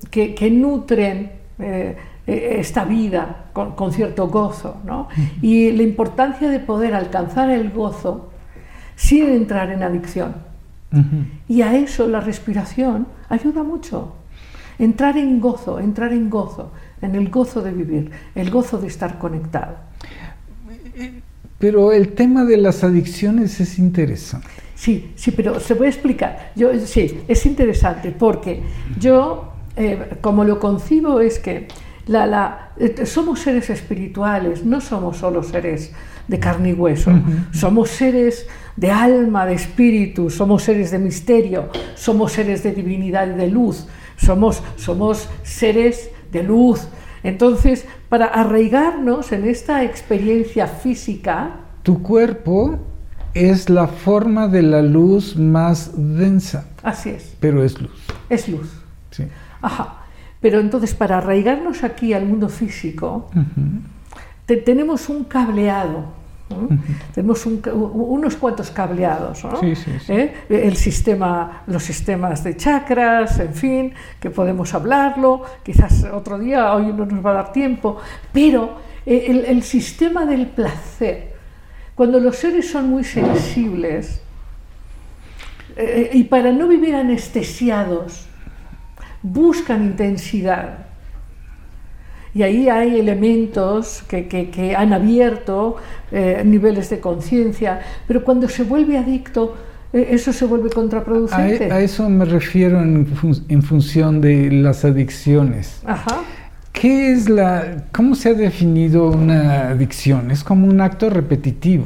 que, 0.09 0.51
nutren 0.51 1.17
eh, 1.19 1.31
eh, 1.59 1.97
esta 2.25 2.85
vida 2.85 3.45
con, 3.53 3.91
cierto 3.91 4.27
gozo, 4.27 4.77
¿no? 4.85 5.09
Y 5.41 5.71
la 5.71 5.83
importancia 5.83 6.49
de 6.49 6.59
poder 6.59 6.93
alcanzar 6.93 7.49
el 7.49 7.71
gozo 7.71 8.29
sin 8.95 9.29
entrar 9.29 9.71
en 9.71 9.83
adicción. 9.83 10.35
Y 11.47 11.63
a 11.63 11.75
eso 11.75 12.07
la 12.07 12.19
respiración 12.19 13.07
ayuda 13.27 13.63
mucho. 13.63 14.13
Entrar 14.77 15.17
en 15.17 15.39
gozo, 15.39 15.79
entrar 15.79 16.13
en 16.13 16.29
gozo, 16.29 16.71
en 17.01 17.15
el 17.15 17.29
gozo 17.29 17.61
de 17.61 17.71
vivir, 17.71 18.11
el 18.35 18.51
gozo 18.51 18.77
de 18.77 18.87
estar 18.87 19.17
conectado. 19.17 19.75
Pero 21.57 21.91
el 21.91 22.13
tema 22.13 22.45
de 22.45 22.57
las 22.57 22.83
adicciones 22.83 23.59
es 23.59 23.79
interesante. 23.79 24.47
Sí, 24.75 25.13
sí, 25.15 25.31
pero 25.31 25.59
se 25.59 25.75
puede 25.75 25.89
explicar. 25.89 26.51
Yo, 26.55 26.77
sí, 26.85 27.21
es 27.27 27.45
interesante 27.45 28.11
porque 28.11 28.61
yo, 28.99 29.53
eh, 29.77 30.17
como 30.21 30.43
lo 30.43 30.59
concibo, 30.59 31.21
es 31.21 31.39
que 31.39 31.67
la, 32.07 32.71
eh, 32.77 33.05
somos 33.05 33.39
seres 33.39 33.69
espirituales, 33.69 34.65
no 34.65 34.81
somos 34.81 35.17
solo 35.17 35.43
seres 35.43 35.91
de 36.27 36.39
carne 36.39 36.69
y 36.69 36.73
hueso, 36.73 37.11
somos 37.51 37.89
seres 37.89 38.47
de 38.75 38.91
alma, 38.91 39.45
de 39.45 39.53
espíritu, 39.53 40.29
somos 40.29 40.63
seres 40.63 40.91
de 40.91 40.99
misterio, 40.99 41.69
somos 41.95 42.31
seres 42.31 42.63
de 42.63 42.71
divinidad 42.71 43.27
y 43.27 43.37
de 43.37 43.47
luz, 43.47 43.87
somos, 44.17 44.63
somos 44.77 45.29
seres 45.43 46.09
de 46.31 46.43
luz. 46.43 46.87
Entonces, 47.23 47.85
para 48.09 48.25
arraigarnos 48.25 49.31
en 49.31 49.47
esta 49.47 49.83
experiencia 49.83 50.67
física... 50.67 51.55
Tu 51.83 52.01
cuerpo 52.01 52.79
es 53.33 53.69
la 53.69 53.87
forma 53.87 54.47
de 54.47 54.61
la 54.61 54.81
luz 54.81 55.35
más 55.35 55.91
densa. 55.95 56.67
Así 56.83 57.09
es. 57.09 57.35
Pero 57.39 57.63
es 57.63 57.81
luz. 57.81 58.03
Es 58.29 58.47
luz. 58.47 58.69
Sí. 59.11 59.25
Ajá. 59.61 60.02
Pero 60.43 60.59
entonces, 60.59 60.93
para 60.93 61.19
arraigarnos 61.19 61.85
aquí 61.85 62.11
al 62.13 62.25
mundo 62.25 62.49
físico, 62.49 63.29
tenemos 64.45 65.07
un 65.07 65.23
cableado. 65.23 66.21
Tenemos 67.15 67.45
unos 67.45 68.35
cuantos 68.35 68.69
cableados, 68.69 69.41
¿no? 69.45 69.57
sí, 69.61 69.73
sí, 69.73 69.91
¿Eh? 70.09 70.33
El 70.49 70.75
sistema, 70.75 71.63
los 71.65 71.81
sistemas 71.81 72.43
de 72.43 72.57
chakras, 72.57 73.39
en 73.39 73.53
fin, 73.53 73.93
que 74.19 74.29
podemos 74.29 74.73
hablarlo, 74.73 75.43
quizás 75.63 76.03
otro 76.11 76.37
día, 76.37 76.73
hoy 76.73 76.87
no 76.87 77.05
nos 77.05 77.25
va 77.25 77.31
a 77.31 77.33
dar 77.35 77.53
tiempo, 77.53 77.97
pero 78.33 78.77
eh, 79.05 79.27
el, 79.29 79.45
el 79.45 79.63
sistema 79.63 80.25
del 80.25 80.47
placer, 80.47 81.33
cuando 81.95 82.19
los 82.19 82.35
seres 82.35 82.69
son 82.69 82.89
muy 82.89 83.05
sensibles, 83.05 84.21
eh, 85.77 86.09
y 86.13 86.25
para 86.25 86.51
no 86.51 86.67
vivir 86.67 86.95
anestesiados, 86.95 88.27
buscan 89.23 89.83
intensidad. 89.83 90.85
Y 92.35 92.41
ahí 92.41 92.67
hay 92.67 92.99
elementos 92.99 94.03
que, 94.07 94.75
han 94.77 94.91
abierto 94.91 95.77
eh, 96.11 96.41
niveles 96.45 96.89
de 96.89 96.99
conciencia, 96.99 97.79
pero 98.07 98.23
cuando 98.23 98.49
se 98.49 98.63
vuelve 98.63 98.97
adicto, 98.97 99.55
eh, 99.93 100.07
eso 100.11 100.33
se 100.33 100.45
vuelve 100.45 100.69
contraproducente. 100.71 101.71
A, 101.71 101.79
eso 101.79 102.09
me 102.09 102.25
refiero 102.25 102.81
en, 102.81 103.05
función 103.61 104.19
de 104.19 104.51
las 104.51 104.83
adicciones. 104.83 105.81
Ajá. 105.85 106.21
¿Qué 106.71 107.13
es 107.13 107.29
la, 107.29 107.85
cómo 107.91 108.15
se 108.15 108.29
ha 108.29 108.33
definido 108.33 109.11
una 109.11 109.69
adicción? 109.69 110.31
Es 110.31 110.43
como 110.43 110.67
un 110.67 110.81
acto 110.81 111.11
repetitivo, 111.11 111.85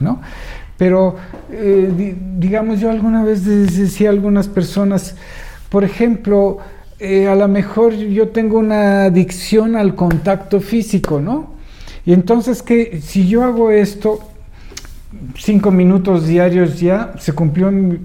¿no? 0.00 0.20
Pero, 0.76 1.16
eh, 1.50 2.14
digamos, 2.36 2.78
yo 2.78 2.90
alguna 2.90 3.24
vez 3.24 3.44
decía 3.44 4.10
a 4.10 4.12
algunas 4.12 4.48
personas, 4.48 5.16
por 5.72 5.84
ejemplo, 5.84 6.58
eh, 7.00 7.26
a 7.28 7.34
lo 7.34 7.48
mejor 7.48 7.94
yo 7.94 8.28
tengo 8.28 8.58
una 8.58 9.04
adicción 9.04 9.74
al 9.74 9.94
contacto 9.94 10.60
físico, 10.60 11.18
¿no? 11.18 11.54
Y 12.04 12.12
entonces 12.12 12.62
que 12.62 13.00
si 13.00 13.26
yo 13.26 13.42
hago 13.42 13.70
esto, 13.70 14.18
cinco 15.34 15.70
minutos 15.70 16.26
diarios 16.26 16.78
ya, 16.78 17.14
se 17.18 17.32
cumplió 17.32 17.70
mi... 17.70 17.98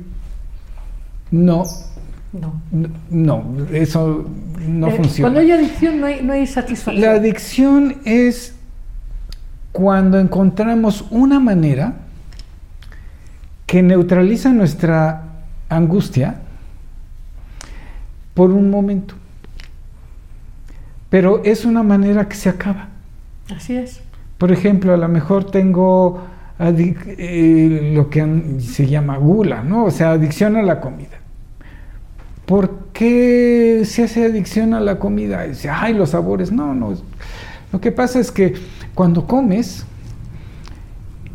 No. 1.29 1.65
No. 2.31 2.61
No, 3.09 3.67
eso 3.73 4.29
no 4.65 4.87
eh, 4.87 4.95
funciona. 4.95 5.25
Cuando 5.25 5.41
hay 5.41 5.51
adicción 5.51 5.99
no 5.99 6.05
hay, 6.05 6.23
no 6.23 6.31
hay 6.31 6.47
satisfacción. 6.47 7.01
La 7.01 7.17
adicción 7.17 7.97
es 8.05 8.55
cuando 9.73 10.17
encontramos 10.19 11.03
una 11.11 11.41
manera 11.41 11.95
que 13.65 13.83
neutraliza 13.83 14.53
nuestra 14.53 15.23
angustia 15.67 16.43
por 18.37 18.51
un 18.51 18.69
momento. 18.69 19.15
Pero 21.09 21.41
es 21.43 21.65
una 21.65 21.81
manera 21.81 22.29
que 22.29 22.35
se 22.35 22.49
acaba. 22.49 22.89
Así 23.49 23.75
es. 23.75 23.99
Por 24.37 24.51
ejemplo, 24.51 24.93
a 24.93 24.97
lo 24.97 25.07
mejor 25.07 25.49
tengo 25.49 26.21
eh, 26.59 27.93
lo 27.95 28.11
que 28.11 28.59
se 28.59 28.85
llama 28.85 29.17
gula, 29.17 29.63
¿no? 29.63 29.85
O 29.85 29.91
sea, 29.91 30.11
adicción 30.11 30.55
a 30.55 30.61
la 30.61 30.79
comida. 30.81 31.17
¿Por 32.45 32.89
qué 32.93 33.81
se 33.85 34.03
hace 34.03 34.25
adicción 34.25 34.75
a 34.75 34.81
la 34.81 34.99
comida? 34.99 35.41
Dice, 35.41 35.71
ay, 35.71 35.95
los 35.95 36.11
sabores. 36.11 36.51
No, 36.51 36.75
no. 36.75 36.93
Lo 37.73 37.81
que 37.81 37.91
pasa 37.91 38.19
es 38.19 38.31
que 38.31 38.53
cuando 38.93 39.25
comes, 39.25 39.83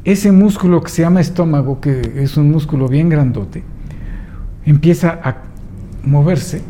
ese 0.04 0.30
músculo 0.30 0.80
que 0.80 0.90
se 0.90 1.02
llama 1.02 1.20
estómago, 1.20 1.80
que 1.80 2.22
es 2.22 2.36
un 2.36 2.52
músculo 2.52 2.86
bien 2.86 3.08
grandote, 3.08 3.64
empieza 4.64 5.18
a 5.24 5.38
moverse 6.04 6.62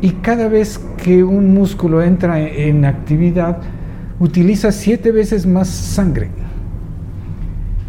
y 0.00 0.10
cada 0.10 0.48
vez 0.48 0.78
que 1.02 1.24
un 1.24 1.54
músculo 1.54 2.02
entra 2.02 2.40
en 2.40 2.84
actividad, 2.84 3.58
utiliza 4.18 4.72
siete 4.72 5.10
veces 5.10 5.46
más 5.46 5.68
sangre. 5.68 6.30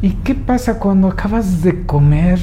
¿Y 0.02 0.12
qué 0.12 0.36
pasa 0.36 0.80
cuando 0.80 1.08
acabas 1.08 1.62
de 1.64 1.86
comer? 1.86 2.40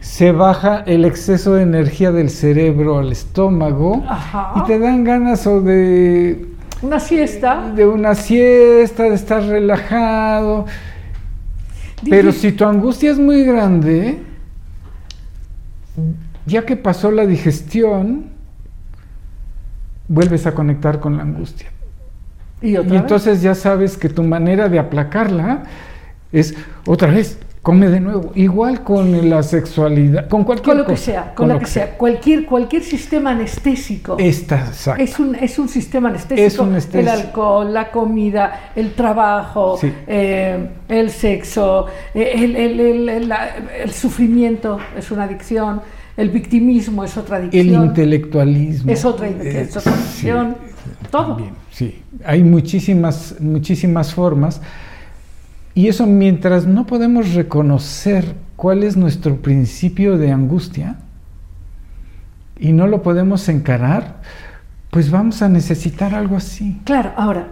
se 0.00 0.32
baja 0.32 0.82
el 0.84 1.04
exceso 1.04 1.54
de 1.54 1.62
energía 1.62 2.12
del 2.12 2.28
cerebro 2.28 2.98
al 2.98 3.12
estómago 3.12 4.02
y 4.56 4.64
te 4.64 4.78
dan 4.78 5.04
ganas 5.04 5.46
o 5.46 5.60
de 5.60 6.44
una 6.82 6.98
siesta, 7.00 7.70
de 7.74 7.86
una 7.86 8.14
siesta, 8.14 9.04
de 9.04 9.14
estar 9.14 9.42
relajado. 9.44 10.66
Pero 12.10 12.32
si 12.32 12.52
tu 12.52 12.64
angustia 12.64 13.12
es 13.12 13.18
muy 13.18 13.44
grande, 13.44 14.18
ya 16.46 16.64
que 16.64 16.76
pasó 16.76 17.10
la 17.10 17.26
digestión, 17.26 18.26
vuelves 20.08 20.46
a 20.46 20.54
conectar 20.54 21.00
con 21.00 21.16
la 21.16 21.22
angustia. 21.22 21.68
Y, 22.60 22.74
entonces 22.74 23.40
ya 23.40 23.54
sabes 23.54 23.96
que 23.96 24.08
tu 24.08 24.22
manera 24.24 24.68
de 24.68 24.78
aplacarla 24.78 25.64
es 26.32 26.54
otra 26.86 27.08
vez, 27.08 27.38
come 27.68 27.90
de 27.90 28.00
nuevo. 28.00 28.32
Igual 28.34 28.82
con 28.82 29.28
la 29.28 29.42
sexualidad, 29.42 30.26
con 30.26 30.44
cualquier 30.44 30.68
con 30.68 30.78
lo 30.78 30.86
que 30.86 30.96
sea, 30.96 31.34
con, 31.34 31.50
lo, 31.50 31.58
que, 31.58 31.66
sea. 31.66 31.98
Cualquier, 31.98 32.46
cualquier 32.46 32.82
sistema 32.82 33.32
anestésico. 33.32 34.16
Está, 34.18 34.72
es, 34.96 35.18
un, 35.18 35.34
es 35.34 35.58
un 35.58 35.68
sistema 35.68 36.08
anestésico. 36.08 36.66
El 36.94 37.08
alcohol, 37.08 37.74
la 37.74 37.90
comida, 37.90 38.70
el 38.74 38.94
trabajo, 38.94 39.78
eh, 39.82 40.66
el 40.88 41.10
sexo, 41.10 41.84
eh, 42.14 42.32
el, 42.36 42.56
el, 42.56 43.08
el 43.82 43.92
sufrimiento 43.92 44.78
es 44.96 45.10
una 45.10 45.24
adicción 45.24 45.82
el 46.16 46.30
victimismo 46.30 47.04
es 47.04 47.16
otra 47.16 47.36
adicción. 47.36 47.68
El 47.68 47.74
intelectualismo. 47.90 48.90
Es 48.90 49.04
otra, 49.04 49.28
es 49.28 49.76
otra 49.76 49.92
adicción. 49.92 50.56
todo. 51.12 51.38
sí, 51.70 52.02
hay 52.24 52.42
muchísimas, 52.42 53.36
muchísimas 53.38 54.12
formas. 54.12 54.60
Y 55.78 55.86
eso 55.86 56.08
mientras 56.08 56.66
no 56.66 56.86
podemos 56.86 57.34
reconocer 57.34 58.34
cuál 58.56 58.82
es 58.82 58.96
nuestro 58.96 59.36
principio 59.36 60.18
de 60.18 60.32
angustia 60.32 60.96
y 62.58 62.72
no 62.72 62.88
lo 62.88 63.00
podemos 63.00 63.48
encarar, 63.48 64.20
pues 64.90 65.08
vamos 65.08 65.40
a 65.40 65.48
necesitar 65.48 66.16
algo 66.16 66.36
así. 66.36 66.80
Claro, 66.82 67.12
ahora, 67.16 67.46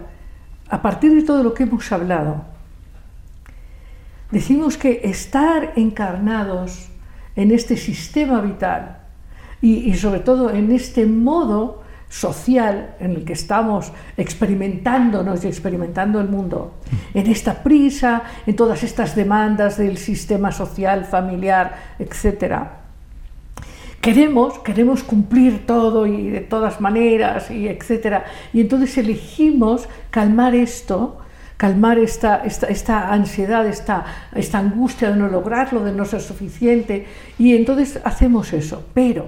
a 0.69 0.81
partir 0.81 1.15
de 1.15 1.23
todo 1.23 1.41
lo 1.41 1.53
que 1.53 1.63
hemos 1.63 1.89
hablado, 1.93 2.43
decimos 4.29 4.75
que 4.75 4.99
estar 5.05 5.71
encarnados 5.77 6.89
en 7.37 7.51
este 7.51 7.77
sistema 7.77 8.41
vital 8.41 8.97
y, 9.61 9.93
sobre 9.93 10.19
todo 10.19 10.49
en 10.49 10.73
este 10.73 11.05
modo 11.05 11.81
social 12.09 12.95
en 12.99 13.11
el 13.11 13.25
que 13.25 13.33
estamos 13.33 13.91
experimentándonos 14.15 15.43
y 15.43 15.47
experimentando 15.47 16.19
el 16.19 16.29
mundo, 16.29 16.75
en 17.13 17.27
esta 17.27 17.63
prisa, 17.63 18.23
en 18.45 18.55
todas 18.55 18.83
estas 18.83 19.15
demandas 19.15 19.77
del 19.77 19.97
sistema 19.97 20.51
social, 20.51 21.05
familiar, 21.05 21.95
etc. 21.99 22.63
Queremos, 23.99 24.59
queremos 24.59 25.03
cumplir 25.03 25.65
todo 25.65 26.07
y 26.07 26.29
de 26.29 26.41
todas 26.41 26.79
maneras, 26.79 27.51
y 27.51 27.67
etc. 27.67 28.23
Y 28.53 28.61
entonces 28.61 28.97
elegimos 28.97 29.89
calmar 30.09 30.55
esto 30.55 31.19
calmar 31.57 31.97
esta, 31.97 32.43
esta, 32.45 33.11
ansiedad, 33.11 33.65
esta, 33.65 34.05
esta 34.35 34.59
angustia 34.59 35.09
de 35.09 35.17
no 35.17 35.27
lograrlo, 35.27 35.83
de 35.83 35.91
no 35.91 36.05
ser 36.05 36.21
suficiente. 36.21 37.07
Y 37.39 37.55
entonces 37.55 37.99
hacemos 38.03 38.53
eso. 38.53 38.85
Pero 38.93 39.25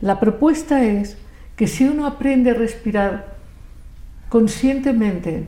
la 0.00 0.20
propuesta 0.20 0.84
es 0.84 1.16
que 1.56 1.66
si 1.66 1.84
uno 1.84 2.06
aprende 2.06 2.50
a 2.50 2.54
respirar 2.54 3.36
conscientemente, 4.28 5.46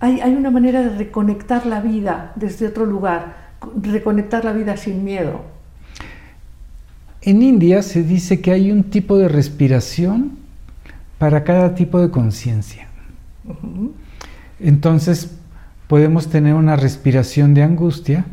hay, 0.00 0.20
hay, 0.20 0.34
una 0.34 0.50
manera 0.50 0.82
de 0.82 0.90
reconectar 0.90 1.66
la 1.66 1.80
vida 1.80 2.32
desde 2.36 2.66
otro 2.66 2.84
lugar, 2.84 3.54
reconectar 3.80 4.44
la 4.44 4.52
vida 4.52 4.76
sin 4.76 5.04
miedo. 5.04 5.42
En 7.22 7.42
India 7.42 7.82
se 7.82 8.02
dice 8.02 8.40
que 8.40 8.52
hay 8.52 8.70
un 8.70 8.84
tipo 8.84 9.16
de 9.16 9.28
respiración 9.28 10.32
para 11.18 11.44
cada 11.44 11.74
tipo 11.74 11.98
de 11.98 12.10
conciencia. 12.10 12.88
Entonces, 14.60 15.38
podemos 15.86 16.28
tener 16.28 16.54
una 16.54 16.76
respiración 16.76 17.54
de 17.54 17.62
angustia, 17.62 18.26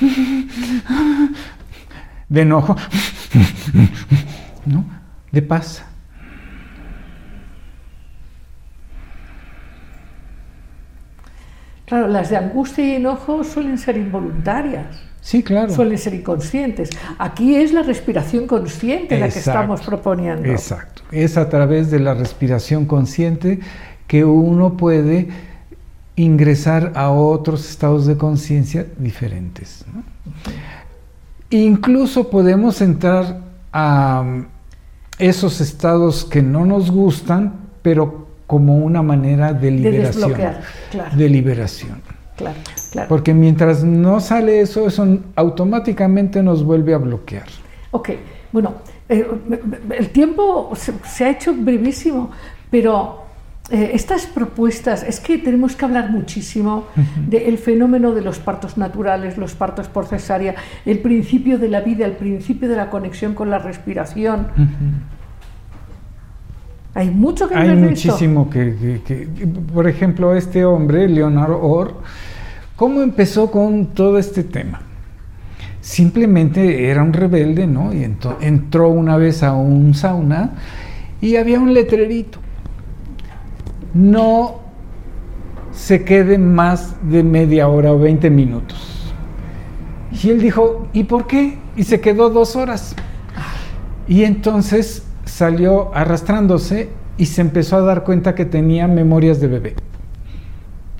de 2.28 2.40
enojo, 2.40 2.76
¿no? 4.66 5.01
De 5.32 5.42
paz. 5.42 5.84
Claro, 11.86 12.08
las 12.08 12.30
de 12.30 12.36
angustia 12.36 12.86
y 12.86 12.92
enojo 12.92 13.44
suelen 13.44 13.76
ser 13.76 13.96
involuntarias. 13.98 14.86
Sí, 15.20 15.42
claro. 15.42 15.72
Suelen 15.72 15.98
ser 15.98 16.14
inconscientes. 16.14 16.90
Aquí 17.18 17.54
es 17.54 17.72
la 17.72 17.82
respiración 17.82 18.46
consciente 18.46 19.18
la 19.18 19.28
que 19.28 19.38
estamos 19.38 19.82
proponiendo. 19.82 20.50
Exacto. 20.50 21.02
Es 21.12 21.36
a 21.36 21.48
través 21.48 21.90
de 21.90 22.00
la 22.00 22.14
respiración 22.14 22.86
consciente 22.86 23.60
que 24.06 24.24
uno 24.24 24.76
puede 24.76 25.28
ingresar 26.16 26.92
a 26.94 27.10
otros 27.10 27.68
estados 27.68 28.06
de 28.06 28.16
conciencia 28.16 28.86
diferentes. 28.98 29.84
Incluso 31.50 32.30
podemos 32.30 32.80
entrar 32.80 33.40
a 33.72 34.44
esos 35.18 35.60
estados 35.60 36.24
que 36.24 36.42
no 36.42 36.64
nos 36.64 36.90
gustan, 36.90 37.54
pero 37.82 38.26
como 38.46 38.76
una 38.76 39.02
manera 39.02 39.52
de 39.52 39.70
liberación. 39.70 40.34
De, 41.16 41.28
liberación. 41.28 42.02
Claro, 42.36 42.58
Porque 43.08 43.32
mientras 43.32 43.82
no 43.84 44.20
sale 44.20 44.60
eso, 44.60 44.86
eso 44.86 45.18
automáticamente 45.36 46.42
nos 46.42 46.64
vuelve 46.64 46.92
a 46.92 46.98
bloquear. 46.98 47.46
Ok, 47.92 48.10
bueno, 48.52 48.74
eh, 49.08 49.26
el 49.96 50.08
tiempo 50.10 50.72
se, 50.74 51.24
ha 51.24 51.30
hecho 51.30 51.54
brevísimo, 51.54 52.30
pero 52.70 53.22
eh, 53.70 53.92
estas 53.94 54.26
propuestas, 54.26 55.04
es 55.04 55.20
que 55.20 55.38
tenemos 55.38 55.76
que 55.76 55.84
hablar 55.84 56.10
muchísimo 56.10 56.86
del 57.28 57.58
fenómeno 57.58 58.12
de 58.12 58.20
los 58.20 58.38
partos 58.40 58.76
naturales, 58.76 59.38
los 59.38 59.54
partos 59.54 59.88
por 59.88 60.06
cesárea, 60.06 60.56
el 60.84 60.98
principio 60.98 61.58
de 61.58 61.68
la 61.68 61.80
vida, 61.80 62.04
el 62.04 62.12
principio 62.12 62.68
de 62.68 62.76
la 62.76 62.90
conexión 62.90 63.34
con 63.34 63.50
la 63.50 63.58
respiración. 63.58 64.48
Hay 66.94 67.10
mucho 67.10 67.48
que 67.48 67.54
Hay 67.54 67.74
muchísimo 67.76 68.50
que, 68.50 69.00
que, 69.06 69.28
Por 69.72 69.88
ejemplo, 69.88 70.34
este 70.34 70.64
hombre, 70.64 71.08
Leonardo 71.08 71.62
Orr, 71.62 71.94
¿cómo 72.74 73.00
empezó 73.00 73.50
con 73.50 73.86
todo 73.86 74.18
este 74.18 74.42
tema? 74.42 74.82
Simplemente 75.80 76.90
era 76.90 77.02
un 77.02 77.12
rebelde, 77.12 77.66
¿no? 77.68 77.94
Y 77.94 78.04
entró 78.40 78.88
una 78.88 79.16
vez 79.16 79.42
a 79.44 79.54
un 79.54 79.94
sauna 79.94 80.50
y 81.20 81.36
había 81.36 81.60
un 81.60 81.72
letrerito 81.72 82.40
no 83.94 84.60
se 85.72 86.04
quede 86.04 86.38
más 86.38 86.96
de 87.02 87.22
media 87.22 87.68
hora 87.68 87.92
o 87.92 87.98
20 87.98 88.30
minutos. 88.30 89.12
Y 90.22 90.30
él 90.30 90.40
dijo, 90.40 90.88
¿y 90.92 91.04
por 91.04 91.26
qué? 91.26 91.58
Y 91.76 91.84
se 91.84 92.00
quedó 92.00 92.30
dos 92.30 92.56
horas. 92.56 92.94
Y 94.06 94.24
entonces 94.24 95.04
salió 95.24 95.94
arrastrándose 95.94 96.90
y 97.16 97.26
se 97.26 97.40
empezó 97.40 97.76
a 97.76 97.80
dar 97.80 98.04
cuenta 98.04 98.34
que 98.34 98.44
tenía 98.44 98.86
memorias 98.88 99.40
de 99.40 99.48
bebé. 99.48 99.74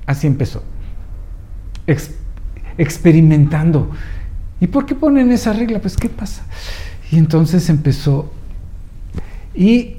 Así 0.05 0.27
empezó. 0.27 0.63
experimentando. 2.77 3.91
¿Y 4.59 4.67
por 4.67 4.85
qué 4.85 4.95
ponen 4.95 5.31
esa 5.31 5.53
regla? 5.53 5.79
Pues, 5.79 5.95
¿qué 5.95 6.09
pasa? 6.09 6.43
Y 7.11 7.17
entonces 7.17 7.69
empezó. 7.69 8.31
Y 9.53 9.97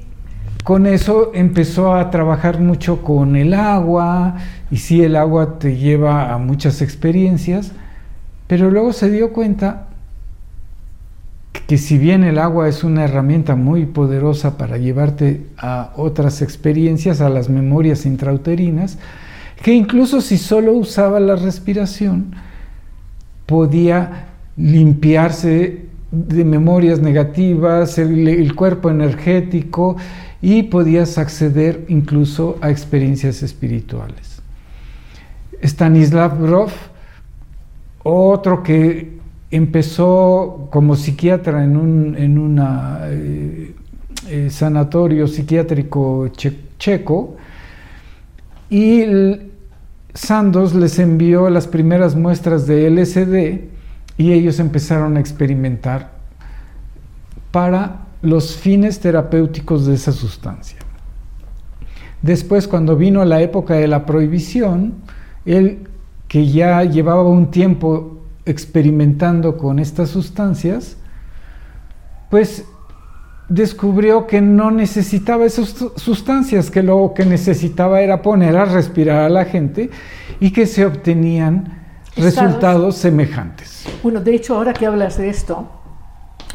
con 0.65 0.87
eso 0.87 1.29
empezó 1.35 1.93
a 1.93 2.09
trabajar 2.09 2.59
mucho 2.59 3.03
con 3.03 3.35
el 3.35 3.53
agua, 3.53 4.37
y 4.71 4.77
sí, 4.77 5.03
el 5.03 5.15
agua 5.15 5.59
te 5.59 5.77
lleva 5.77 6.33
a 6.33 6.39
muchas 6.39 6.81
experiencias, 6.81 7.71
pero 8.47 8.71
luego 8.71 8.91
se 8.91 9.11
dio 9.11 9.31
cuenta 9.31 9.89
que 11.67 11.77
si 11.77 11.99
bien 11.99 12.23
el 12.23 12.39
agua 12.39 12.67
es 12.67 12.83
una 12.83 13.03
herramienta 13.03 13.55
muy 13.55 13.85
poderosa 13.85 14.57
para 14.57 14.79
llevarte 14.79 15.45
a 15.55 15.93
otras 15.97 16.41
experiencias, 16.41 17.21
a 17.21 17.29
las 17.29 17.47
memorias 17.47 18.07
intrauterinas, 18.07 18.97
que 19.61 19.71
incluso 19.71 20.19
si 20.19 20.39
solo 20.39 20.73
usaba 20.73 21.19
la 21.19 21.35
respiración, 21.35 22.33
podía 23.45 24.29
limpiarse 24.57 25.85
de 26.11 26.43
memorias 26.43 27.01
negativas, 27.01 27.99
el, 27.99 28.55
cuerpo 28.55 28.89
energético 28.89 29.97
y 30.45 30.61
podías 30.61 31.17
acceder 31.17 31.85
incluso 31.87 32.59
a 32.61 32.69
experiencias 32.69 33.41
espirituales. 33.41 34.43
Stanislav 35.59 36.39
Grof, 36.39 36.71
otro 38.03 38.61
que 38.61 39.17
empezó 39.49 40.67
como 40.71 40.97
psiquiatra 40.97 41.63
en 41.63 41.75
un 41.75 42.15
en 42.15 42.59
eh, 42.59 43.75
eh, 44.29 44.49
sanatorio 44.51 45.27
psiquiátrico 45.27 46.27
checo 46.77 47.37
y 48.69 49.03
Sandos 50.13 50.75
les 50.75 50.99
envió 50.99 51.49
las 51.49 51.65
primeras 51.65 52.15
muestras 52.15 52.67
de 52.67 52.87
LSD 52.91 53.61
y 54.19 54.31
ellos 54.31 54.59
empezaron 54.59 55.17
a 55.17 55.21
experimentar 55.21 56.11
para 57.51 58.04
los 58.25 58.55
fines 58.55 58.99
terapéuticos 58.99 59.85
de 59.85 59.95
esa 59.95 60.11
sustancia. 60.11 60.79
Después, 62.21 62.67
cuando 62.67 62.95
vino 62.95 63.23
la 63.23 63.41
época 63.41 63.75
de 63.75 63.87
la 63.87 64.05
prohibición, 64.05 64.95
él, 65.45 65.87
que 66.27 66.47
ya 66.47 66.83
llevaba 66.83 67.23
un 67.23 67.51
tiempo 67.51 68.17
experimentando 68.45 69.57
con 69.57 69.79
estas 69.79 70.09
sustancias, 70.09 70.97
pues 72.29 72.65
descubrió 73.47 74.25
que 74.25 74.41
no 74.41 74.71
necesitaba 74.71 75.45
esas 75.45 75.75
sustancias, 75.97 76.71
que 76.71 76.81
lo 76.81 77.13
que 77.15 77.25
necesitaba 77.25 78.01
era 78.01 78.23
poner 78.23 78.57
a 78.57 78.65
respirar 78.65 79.19
a 79.19 79.29
la 79.29 79.45
gente 79.45 79.91
y 80.39 80.51
que 80.51 80.65
se 80.65 80.83
obtenían 80.83 81.85
resultados 82.17 82.95
semejantes. 82.95 83.85
Bueno, 84.01 84.19
de 84.21 84.33
hecho, 84.33 84.55
ahora 84.55 84.73
que 84.73 84.87
hablas 84.87 85.17
de 85.17 85.29
esto, 85.29 85.69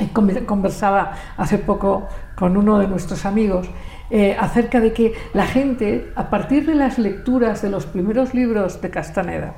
conversaba 0.09 1.13
hace 1.37 1.59
poco 1.59 2.09
con 2.35 2.57
uno 2.57 2.79
de 2.79 2.89
nuestros 2.89 3.25
amigos 3.27 3.69
eh, 4.13 4.37
acerca 4.39 4.81
de 4.81 4.93
que 4.93 5.15
la 5.35 5.47
gente, 5.47 6.11
a 6.17 6.31
partir 6.31 6.67
de 6.67 6.75
las 6.75 6.99
lecturas 6.99 7.63
de 7.63 7.71
los 7.71 7.87
primeros 7.87 8.35
libros 8.35 8.81
de 8.81 8.91
Castaneda, 8.91 9.55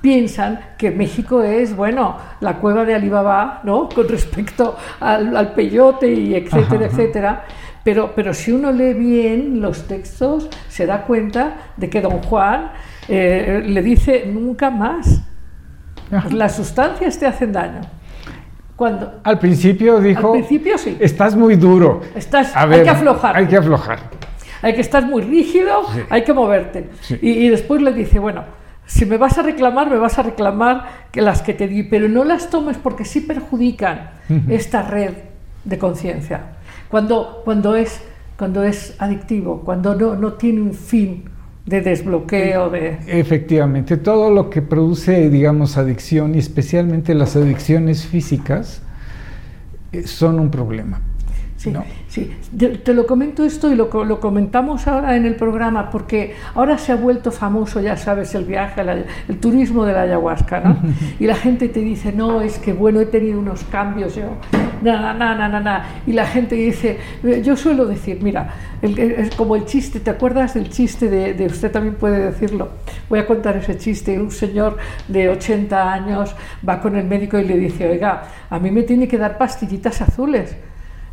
piensan 0.00 0.60
que 0.78 0.92
México 0.92 1.42
es, 1.42 1.74
bueno, 1.74 2.16
la 2.40 2.58
cueva 2.58 2.84
de 2.84 2.94
Alibaba, 2.94 3.60
¿no? 3.64 3.88
Con 3.88 4.08
respecto 4.08 4.76
al, 5.00 5.54
peyote 5.54 6.12
y 6.12 6.36
etcétera, 6.36 6.86
etcétera. 6.86 7.44
Pero, 7.82 8.12
pero 8.14 8.32
si 8.32 8.52
uno 8.52 8.70
lee 8.70 8.94
bien 8.94 9.60
los 9.60 9.88
textos, 9.88 10.48
se 10.68 10.86
da 10.86 11.02
cuenta 11.02 11.72
de 11.76 11.90
que 11.90 12.00
don 12.00 12.22
Juan 12.22 12.70
eh, 13.08 13.64
le 13.66 13.82
dice 13.82 14.26
nunca 14.26 14.70
más. 14.70 15.20
Las 16.30 16.54
sustancias 16.54 17.18
te 17.18 17.26
hacen 17.26 17.52
daño. 17.52 17.80
Cuando, 18.78 19.14
al 19.24 19.40
principio 19.40 19.98
dijo, 19.98 20.28
al 20.28 20.32
principio 20.34 20.78
sí. 20.78 20.96
estás 21.00 21.34
muy 21.34 21.56
duro. 21.56 22.00
Estás, 22.14 22.54
hay 22.54 22.84
que 22.84 22.88
aflojar. 22.88 23.36
Hay 23.36 23.48
que 23.48 23.56
aflojar. 23.56 23.98
Hay 24.62 24.72
que 24.72 24.80
estar 24.82 25.04
muy 25.04 25.22
rígido, 25.22 25.82
hay 26.08 26.22
que 26.22 26.32
moverte. 26.32 26.88
Y, 27.20 27.48
después 27.48 27.82
le 27.82 27.92
dice, 27.92 28.20
bueno, 28.20 28.44
si 28.86 29.04
me 29.04 29.16
vas 29.16 29.36
a 29.36 29.42
reclamar, 29.42 29.90
me 29.90 29.98
vas 29.98 30.20
a 30.20 30.22
reclamar 30.22 31.08
que 31.10 31.22
las 31.22 31.42
que 31.42 31.54
te 31.54 31.66
di, 31.66 31.82
pero 31.82 32.08
no 32.08 32.22
las 32.22 32.50
tomes 32.50 32.76
porque 32.76 33.04
sí 33.04 33.20
perjudican 33.20 34.10
esta 34.48 34.82
red 34.82 35.14
de 35.64 35.76
conciencia. 35.76 36.42
Cuando, 36.88 37.42
cuando, 37.44 37.74
es, 37.74 38.00
cuando 38.36 38.62
es 38.62 38.94
adictivo, 39.00 39.62
cuando 39.64 39.96
no, 39.96 40.14
no 40.14 40.34
tiene 40.34 40.60
un 40.60 40.72
fin 40.72 41.24
de 41.68 41.82
desbloqueo 41.82 42.70
de... 42.70 42.98
Efectivamente, 43.06 43.98
todo 43.98 44.30
lo 44.30 44.48
que 44.48 44.62
produce, 44.62 45.28
digamos, 45.28 45.76
adicción 45.76 46.34
y 46.34 46.38
especialmente 46.38 47.14
las 47.14 47.36
adicciones 47.36 48.06
físicas 48.06 48.80
eh, 49.92 50.06
son 50.06 50.40
un 50.40 50.50
problema. 50.50 51.00
Sí, 51.58 51.72
sí. 52.06 52.30
Te, 52.84 52.94
lo 52.94 53.04
comento 53.04 53.44
esto 53.44 53.68
y 53.72 53.74
lo, 53.74 53.90
lo, 54.04 54.20
comentamos 54.20 54.86
ahora 54.86 55.16
en 55.16 55.26
el 55.26 55.34
programa 55.34 55.90
porque 55.90 56.36
ahora 56.54 56.78
se 56.78 56.92
ha 56.92 56.94
vuelto 56.94 57.32
famoso, 57.32 57.80
ya 57.80 57.96
sabes, 57.96 58.32
el 58.36 58.44
viaje, 58.44 58.80
el 59.28 59.38
turismo 59.38 59.84
de 59.84 59.92
la 59.92 60.02
ayahuasca, 60.02 60.60
¿no? 60.60 60.78
y 61.18 61.26
la 61.26 61.34
gente 61.34 61.68
te 61.68 61.80
dice, 61.80 62.12
no, 62.12 62.42
es 62.42 62.60
que 62.60 62.72
bueno, 62.72 63.00
he 63.00 63.06
tenido 63.06 63.40
unos 63.40 63.64
cambios, 63.64 64.14
yo, 64.14 64.36
nada, 64.82 65.12
nada, 65.12 65.34
nada, 65.34 65.60
nada. 65.60 65.84
Y 66.06 66.12
la 66.12 66.26
gente 66.26 66.54
dice, 66.54 66.96
eh, 67.24 67.42
yo 67.44 67.56
suelo 67.56 67.86
decir, 67.86 68.20
mira, 68.22 68.54
es 68.80 69.34
como 69.34 69.56
el 69.56 69.64
chiste, 69.64 69.98
¿te 69.98 70.10
acuerdas 70.10 70.54
del 70.54 70.68
chiste 70.68 71.10
de, 71.10 71.34
de, 71.34 71.46
usted 71.46 71.72
también 71.72 71.96
puede 71.96 72.24
decirlo? 72.26 72.68
Voy 73.08 73.18
a 73.18 73.26
contar 73.26 73.56
ese 73.56 73.76
chiste, 73.76 74.16
un 74.20 74.30
señor 74.30 74.76
de 75.08 75.28
80 75.28 75.92
años 75.92 76.36
va 76.66 76.80
con 76.80 76.94
el 76.94 77.04
médico 77.04 77.36
y 77.36 77.44
le 77.44 77.58
dice, 77.58 77.88
oiga, 77.88 78.22
a 78.48 78.60
mí 78.60 78.70
me 78.70 78.84
tiene 78.84 79.08
que 79.08 79.18
dar 79.18 79.36
pastillitas 79.36 80.00
azules. 80.02 80.54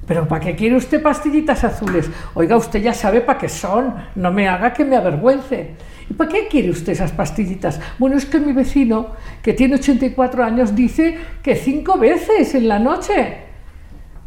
¿Pero 0.08 0.28
para 0.28 0.42
qué 0.46 0.56
quiere 0.56 0.76
usted 0.76 1.02
pastillitas 1.02 1.64
azules? 1.64 2.10
Oiga, 2.36 2.58
usted 2.58 2.82
ya 2.82 2.94
sabe 2.94 3.22
para 3.22 3.40
qué 3.40 3.50
son, 3.50 3.96
no 4.16 4.32
me 4.32 4.48
haga 4.48 4.74
que 4.74 4.86
me 4.86 4.96
avergüence. 4.96 5.72
¿Y 6.10 6.14
para 6.14 6.30
qué 6.30 6.48
quiere 6.48 6.70
usted 6.70 6.94
esas 6.94 7.12
pastillitas? 7.12 7.80
Bueno, 7.98 8.16
es 8.16 8.26
que 8.26 8.40
mi 8.40 8.54
vecino, 8.54 9.08
que 9.42 9.54
tiene 9.54 9.76
84 9.76 10.44
años, 10.44 10.76
dice 10.76 11.18
que 11.42 11.56
cinco 11.56 11.98
veces 11.98 12.54
en 12.54 12.68
la 12.68 12.78
noche. 12.78 13.38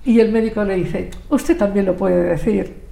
Y 0.05 0.19
el 0.21 0.33
médico 0.33 0.65
le 0.65 0.77
dice, 0.77 1.11
usted 1.29 1.57
también 1.57 1.87
lo 1.87 1.97
puede 1.97 2.25
decir. 2.25 2.88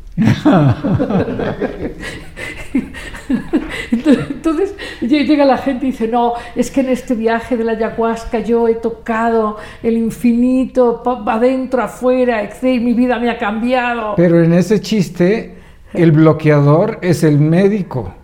Entonces 3.92 4.74
llega 5.00 5.44
la 5.44 5.58
gente 5.58 5.86
y 5.86 5.90
dice, 5.90 6.08
no, 6.08 6.32
es 6.54 6.70
que 6.70 6.80
en 6.80 6.88
este 6.88 7.14
viaje 7.14 7.56
de 7.56 7.64
la 7.64 7.72
ayahuasca 7.72 8.38
yo 8.40 8.68
he 8.68 8.76
tocado 8.76 9.56
el 9.82 9.96
infinito, 9.96 11.02
adentro, 11.26 11.82
afuera, 11.82 12.42
etc. 12.42 12.80
mi 12.80 12.94
vida 12.94 13.18
me 13.18 13.30
ha 13.30 13.38
cambiado. 13.38 14.14
Pero 14.16 14.42
en 14.42 14.52
ese 14.52 14.80
chiste, 14.80 15.56
el 15.92 16.12
bloqueador 16.12 16.98
es 17.02 17.22
el 17.24 17.38
médico. 17.38 18.14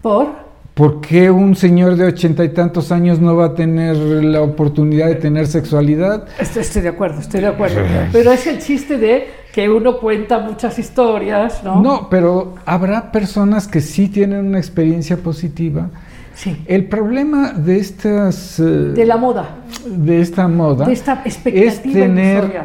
¿Por? 0.00 0.43
¿Por 0.74 1.00
qué 1.00 1.30
un 1.30 1.54
señor 1.54 1.94
de 1.94 2.06
ochenta 2.06 2.44
y 2.44 2.48
tantos 2.48 2.90
años 2.90 3.20
no 3.20 3.36
va 3.36 3.46
a 3.46 3.54
tener 3.54 3.96
la 3.96 4.42
oportunidad 4.42 5.06
de 5.06 5.14
tener 5.14 5.46
sexualidad? 5.46 6.26
Estoy, 6.36 6.82
de 6.82 6.88
acuerdo, 6.88 7.20
estoy 7.20 7.42
de 7.42 7.46
acuerdo. 7.46 7.80
Pero 8.10 8.32
es 8.32 8.44
el 8.48 8.58
chiste 8.58 8.98
de 8.98 9.28
que 9.52 9.68
uno 9.70 9.98
cuenta 9.98 10.40
muchas 10.40 10.76
historias, 10.80 11.62
¿no? 11.62 11.80
No, 11.80 12.08
pero 12.10 12.56
habrá 12.66 13.12
personas 13.12 13.68
que 13.68 13.80
sí 13.80 14.08
tienen 14.08 14.46
una 14.46 14.58
experiencia 14.58 15.16
positiva. 15.16 15.90
Sí. 16.34 16.64
El 16.66 16.86
problema 16.86 17.52
de 17.52 17.78
estas... 17.78 18.58
Eh, 18.58 18.62
de 18.62 19.06
la 19.06 19.16
moda. 19.16 19.58
De 19.86 20.20
esta 20.20 20.48
moda. 20.48 20.86
De 20.86 20.92
esta 20.92 21.22
expectativa 21.24 21.66
es 21.66 21.82
tener 21.82 22.62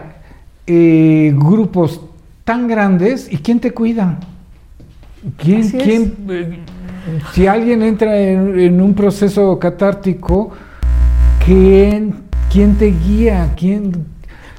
eh, 0.66 1.32
grupos 1.36 2.01
tan 2.43 2.68
grandes 2.68 3.32
y 3.32 3.38
¿quién 3.38 3.60
te 3.60 3.70
cuida? 3.70 4.18
¿Quién, 5.38 5.70
quién 5.70 6.16
eh, 6.30 6.60
si 7.34 7.47
alguien 7.47 7.82
entra 7.82 8.18
en, 8.18 8.82
un 8.82 8.93
proceso 8.93 9.58
catártico, 9.60 10.52
¿quién, 11.45 12.24
quién 12.52 12.76
te 12.76 12.88
guía? 12.88 13.54
¿Quién... 13.58 14.06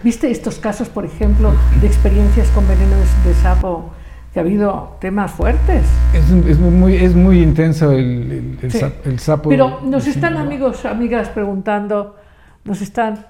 ¿Viste 0.03 0.30
estos 0.30 0.59
casos, 0.59 0.88
por 0.88 1.05
ejemplo, 1.05 1.53
de 1.80 1.86
experiencias 1.86 2.49
con 2.49 2.66
venenos 2.66 3.07
de 3.24 3.34
sapo? 3.34 3.93
que 4.32 4.38
ha 4.38 4.43
habido 4.43 4.97
temas 5.01 5.32
fuertes. 5.32 5.82
Es, 6.14 6.59
muy, 6.59 6.95
es 6.95 7.14
muy 7.14 7.43
intenso 7.43 7.91
el, 7.91 8.59
el, 9.05 9.18
sapo. 9.18 9.49
Pero 9.49 9.80
nos 9.82 10.07
están 10.07 10.36
amigos, 10.36 10.84
amigas 10.84 11.28
preguntando, 11.30 12.16
nos 12.64 12.80
están... 12.80 13.26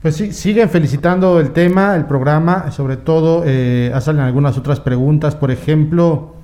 Pues 0.00 0.14
sí, 0.14 0.32
siguen 0.32 0.70
felicitando 0.70 1.40
el 1.40 1.50
tema, 1.50 1.96
el 1.96 2.04
programa, 2.04 2.70
sobre 2.70 2.96
todo 2.96 3.42
eh, 3.44 3.90
hacen 3.92 4.20
algunas 4.20 4.56
otras 4.56 4.78
preguntas, 4.78 5.34
por 5.34 5.50
ejemplo, 5.50 6.36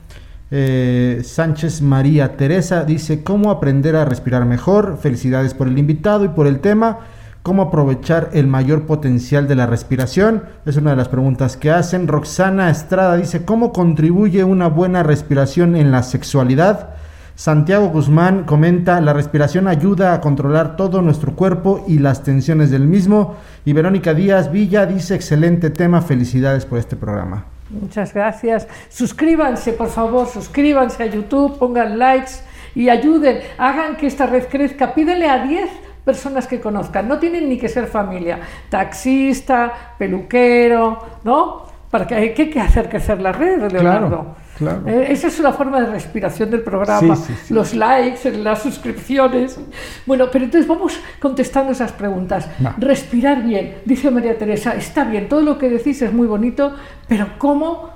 eh, 0.56 1.22
Sánchez 1.24 1.82
María 1.82 2.36
Teresa 2.36 2.84
dice, 2.84 3.24
¿cómo 3.24 3.50
aprender 3.50 3.96
a 3.96 4.04
respirar 4.04 4.44
mejor? 4.44 4.98
Felicidades 5.02 5.52
por 5.52 5.66
el 5.66 5.76
invitado 5.76 6.24
y 6.24 6.28
por 6.28 6.46
el 6.46 6.60
tema. 6.60 7.00
¿Cómo 7.42 7.62
aprovechar 7.62 8.30
el 8.34 8.46
mayor 8.46 8.86
potencial 8.86 9.48
de 9.48 9.56
la 9.56 9.66
respiración? 9.66 10.44
Es 10.64 10.76
una 10.76 10.90
de 10.90 10.96
las 10.96 11.08
preguntas 11.08 11.56
que 11.56 11.72
hacen. 11.72 12.06
Roxana 12.06 12.70
Estrada 12.70 13.16
dice, 13.16 13.44
¿cómo 13.44 13.72
contribuye 13.72 14.44
una 14.44 14.68
buena 14.68 15.02
respiración 15.02 15.74
en 15.74 15.90
la 15.90 16.04
sexualidad? 16.04 16.90
Santiago 17.34 17.88
Guzmán 17.88 18.44
comenta, 18.44 19.00
la 19.00 19.12
respiración 19.12 19.66
ayuda 19.66 20.14
a 20.14 20.20
controlar 20.20 20.76
todo 20.76 21.02
nuestro 21.02 21.34
cuerpo 21.34 21.84
y 21.88 21.98
las 21.98 22.22
tensiones 22.22 22.70
del 22.70 22.86
mismo. 22.86 23.34
Y 23.64 23.72
Verónica 23.72 24.14
Díaz 24.14 24.52
Villa 24.52 24.86
dice, 24.86 25.16
excelente 25.16 25.70
tema, 25.70 26.00
felicidades 26.00 26.64
por 26.64 26.78
este 26.78 26.94
programa. 26.94 27.53
Muchas 27.80 28.14
gracias. 28.14 28.68
Suscríbanse, 28.88 29.72
por 29.72 29.88
favor, 29.88 30.26
suscríbanse 30.26 31.02
a 31.02 31.06
YouTube, 31.06 31.58
pongan 31.58 31.98
likes 31.98 32.32
y 32.74 32.88
ayuden, 32.88 33.40
hagan 33.58 33.96
que 33.96 34.06
esta 34.06 34.26
red 34.26 34.46
crezca. 34.48 34.94
Pídele 34.94 35.28
a 35.28 35.44
10 35.44 35.70
personas 36.04 36.46
que 36.46 36.60
conozcan, 36.60 37.08
no 37.08 37.18
tienen 37.18 37.48
ni 37.48 37.58
que 37.58 37.68
ser 37.68 37.86
familia, 37.86 38.38
taxista, 38.68 39.94
peluquero, 39.98 40.98
¿no? 41.24 41.64
Para 41.90 42.06
que 42.06 42.14
hay 42.14 42.34
que 42.34 42.60
hacer 42.60 42.88
crecer 42.88 43.20
la 43.20 43.32
red, 43.32 43.70
Leonardo. 43.72 44.08
Claro. 44.08 44.43
Eh, 44.86 45.06
esa 45.10 45.26
es 45.28 45.40
una 45.40 45.52
forma 45.52 45.80
de 45.80 45.86
respiración 45.86 46.50
del 46.50 46.60
programa. 46.62 47.16
Sí, 47.16 47.22
sí, 47.26 47.34
sí. 47.46 47.54
Los 47.54 47.74
likes, 47.74 48.30
las 48.38 48.62
suscripciones. 48.62 49.58
Bueno, 50.06 50.26
pero 50.30 50.44
entonces 50.44 50.68
vamos 50.68 50.98
contestando 51.20 51.72
esas 51.72 51.90
preguntas. 51.92 52.48
Respirar 52.78 53.42
bien. 53.42 53.76
Dice 53.84 54.10
María 54.10 54.38
Teresa, 54.38 54.74
está 54.74 55.04
bien, 55.04 55.28
todo 55.28 55.40
lo 55.42 55.58
que 55.58 55.68
decís 55.68 56.00
es 56.02 56.12
muy 56.12 56.26
bonito, 56.28 56.72
pero 57.08 57.26
¿cómo 57.38 57.90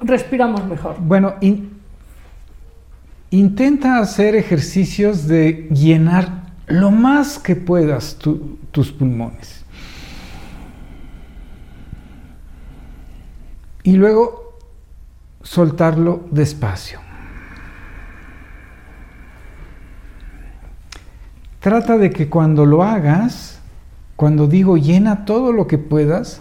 respiramos 0.00 0.66
mejor? 0.66 0.96
Bueno, 1.00 1.34
in- 1.40 1.70
intenta 3.30 3.98
hacer 3.98 4.36
ejercicios 4.36 5.26
de 5.26 5.68
llenar 5.70 6.44
lo 6.66 6.90
más 6.90 7.38
que 7.38 7.56
puedas 7.56 8.16
tu- 8.16 8.58
tus 8.72 8.92
pulmones. 8.92 9.64
Y 13.82 13.92
luego 13.96 14.43
soltarlo 15.44 16.26
despacio. 16.32 16.98
Trata 21.60 21.96
de 21.96 22.10
que 22.10 22.28
cuando 22.28 22.66
lo 22.66 22.82
hagas, 22.82 23.60
cuando 24.16 24.48
digo 24.48 24.76
llena 24.76 25.24
todo 25.24 25.52
lo 25.52 25.66
que 25.66 25.78
puedas, 25.78 26.40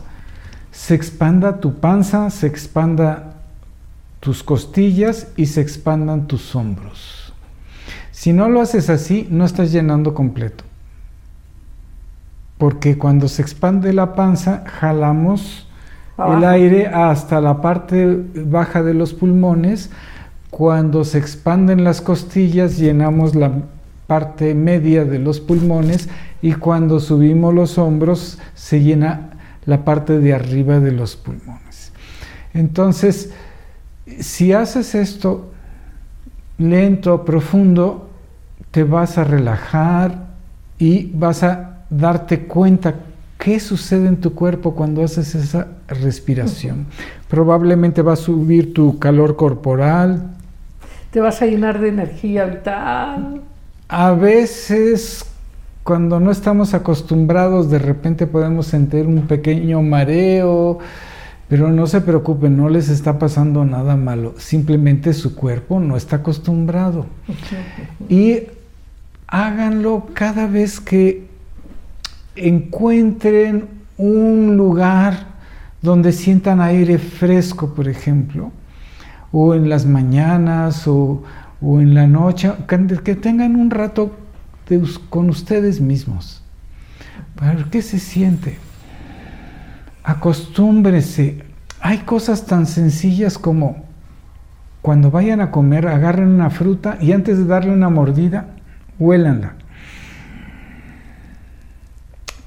se 0.71 0.95
expanda 0.95 1.59
tu 1.59 1.79
panza, 1.79 2.29
se 2.31 2.47
expanda 2.47 3.35
tus 4.19 4.41
costillas 4.41 5.27
y 5.37 5.45
se 5.45 5.61
expandan 5.61 6.27
tus 6.27 6.55
hombros. 6.55 7.33
Si 8.11 8.33
no 8.33 8.49
lo 8.49 8.61
haces 8.61 8.89
así, 8.89 9.27
no 9.29 9.45
estás 9.45 9.71
llenando 9.71 10.13
completo. 10.13 10.63
Porque 12.57 12.97
cuando 12.97 13.27
se 13.27 13.41
expande 13.41 13.91
la 13.93 14.15
panza, 14.15 14.63
jalamos 14.65 15.67
el 16.17 16.43
aire 16.43 16.87
hasta 16.87 17.41
la 17.41 17.61
parte 17.61 18.23
baja 18.35 18.83
de 18.83 18.93
los 18.93 19.13
pulmones. 19.13 19.89
Cuando 20.49 21.03
se 21.03 21.17
expanden 21.17 21.83
las 21.83 22.01
costillas, 22.01 22.77
llenamos 22.77 23.35
la 23.35 23.51
parte 24.07 24.53
media 24.53 25.05
de 25.05 25.19
los 25.19 25.39
pulmones 25.39 26.09
y 26.41 26.53
cuando 26.53 26.99
subimos 26.99 27.53
los 27.53 27.77
hombros, 27.77 28.37
se 28.53 28.81
llena 28.81 29.31
la 29.65 29.85
parte 29.85 30.19
de 30.19 30.33
arriba 30.33 30.79
de 30.79 30.91
los 30.91 31.15
pulmones. 31.15 31.91
Entonces, 32.53 33.31
si 34.19 34.53
haces 34.53 34.93
esto 34.93 35.51
lento, 36.57 37.25
profundo, 37.25 38.09
te 38.71 38.83
vas 38.83 39.17
a 39.17 39.23
relajar 39.23 40.27
y 40.77 41.11
vas 41.13 41.43
a 41.43 41.85
darte 41.89 42.41
cuenta 42.41 42.95
qué 43.43 43.59
sucede 43.59 44.07
en 44.07 44.21
tu 44.21 44.33
cuerpo 44.33 44.73
cuando 44.73 45.03
haces 45.03 45.35
esa 45.35 45.67
respiración. 45.89 46.85
Probablemente 47.27 48.01
va 48.01 48.13
a 48.13 48.15
subir 48.15 48.73
tu 48.73 48.99
calor 48.99 49.35
corporal. 49.35 50.31
Te 51.11 51.19
vas 51.19 51.41
a 51.41 51.45
llenar 51.45 51.81
de 51.81 51.89
energía 51.89 52.45
vital. 52.45 53.41
A 53.89 54.11
veces, 54.13 55.25
cuando 55.83 56.21
no 56.21 56.31
estamos 56.31 56.73
acostumbrados, 56.73 57.69
de 57.69 57.79
repente 57.79 58.27
podemos 58.27 58.67
sentir 58.67 59.07
un 59.07 59.27
pequeño 59.27 59.81
mareo, 59.81 60.79
pero 61.49 61.69
no 61.69 61.85
se 61.85 61.99
preocupen, 61.99 62.55
no 62.55 62.69
les 62.69 62.87
está 62.87 63.19
pasando 63.19 63.65
nada 63.65 63.97
malo. 63.97 64.35
Simplemente 64.37 65.11
su 65.11 65.35
cuerpo 65.35 65.81
no 65.81 65.97
está 65.97 66.17
acostumbrado. 66.17 67.07
Y 68.07 68.43
háganlo 69.27 70.05
cada 70.13 70.47
vez 70.47 70.79
que 70.79 71.32
encuentren 72.35 73.67
un 73.97 74.57
lugar 74.57 75.27
donde 75.81 76.11
sientan 76.11 76.61
aire 76.61 76.97
fresco, 76.97 77.73
por 77.73 77.87
ejemplo, 77.87 78.51
o 79.31 79.53
en 79.53 79.69
las 79.69 79.85
mañanas 79.85 80.87
o, 80.87 81.23
o 81.61 81.81
en 81.81 81.93
la 81.93 82.07
noche, 82.07 82.51
que, 82.67 83.15
tengan 83.15 83.55
un 83.55 83.69
rato 83.69 84.15
de 84.67 84.81
con 85.09 85.29
ustedes 85.29 85.81
mismos. 85.81 86.41
Para 87.35 87.53
ver 87.53 87.65
qué 87.65 87.81
se 87.81 87.99
siente. 87.99 88.57
Acostúmbrese. 90.03 91.43
Hay 91.81 91.99
cosas 91.99 92.45
tan 92.45 92.65
sencillas 92.65 93.37
como 93.37 93.85
cuando 94.81 95.11
vayan 95.11 95.39
a 95.41 95.51
comer, 95.51 95.87
agarren 95.87 96.27
una 96.27 96.49
fruta 96.49 96.97
y 97.01 97.13
antes 97.13 97.37
de 97.37 97.45
darle 97.45 97.71
una 97.71 97.89
mordida, 97.89 98.47
huélanla. 98.99 99.55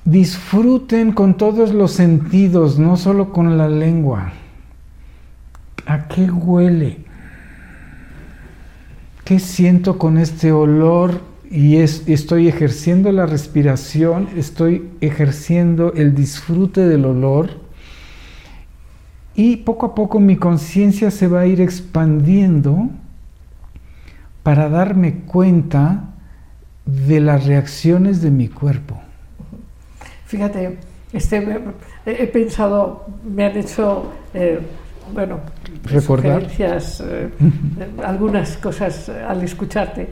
Disfruten 0.07 1.11
con 1.11 1.37
todos 1.37 1.75
los 1.75 1.91
sentidos, 1.91 2.79
no 2.79 2.97
solo 2.97 3.33
con 3.33 3.59
la 3.59 3.69
lengua. 3.69 4.33
¿A 5.85 6.07
qué 6.07 6.31
huele? 6.31 6.99
¿Qué 9.25 9.41
siento 9.41 9.99
con 9.99 10.17
este 10.17 10.53
olor? 10.53 11.21
Y 11.51 11.79
es- 11.79 12.05
estoy 12.07 12.47
ejerciendo 12.47 13.11
la 13.11 13.27
respiración, 13.27 14.29
estoy 14.37 14.89
ejerciendo 15.01 15.93
el 15.95 16.15
disfrute 16.15 16.87
del 16.87 17.05
olor. 17.05 17.51
Y 19.35 19.57
poco 19.57 19.87
a 19.87 19.95
poco 19.97 20.21
mi 20.21 20.37
conciencia 20.37 21.11
se 21.11 21.27
va 21.27 21.41
a 21.41 21.47
ir 21.47 21.61
expandiendo 21.61 22.91
para 24.45 24.69
darme 24.69 25.15
cuenta 25.27 26.11
de 26.85 27.19
las 27.19 27.45
reacciones 27.45 28.23
de 28.23 28.31
mi 28.31 28.47
cuerpo. 28.47 29.01
Fíjate, 30.27 30.79
este, 31.13 31.61
he 32.05 32.27
pensado, 32.27 33.07
me 33.25 33.45
han 33.47 33.57
hecho, 33.57 34.11
eh, 34.35 34.59
bueno, 35.15 35.39
Recordar. 35.85 36.41
sugerencias, 36.43 37.01
eh, 37.07 37.29
algunas 38.05 38.57
cosas 38.57 39.09
al 39.09 39.43
escucharte, 39.45 40.09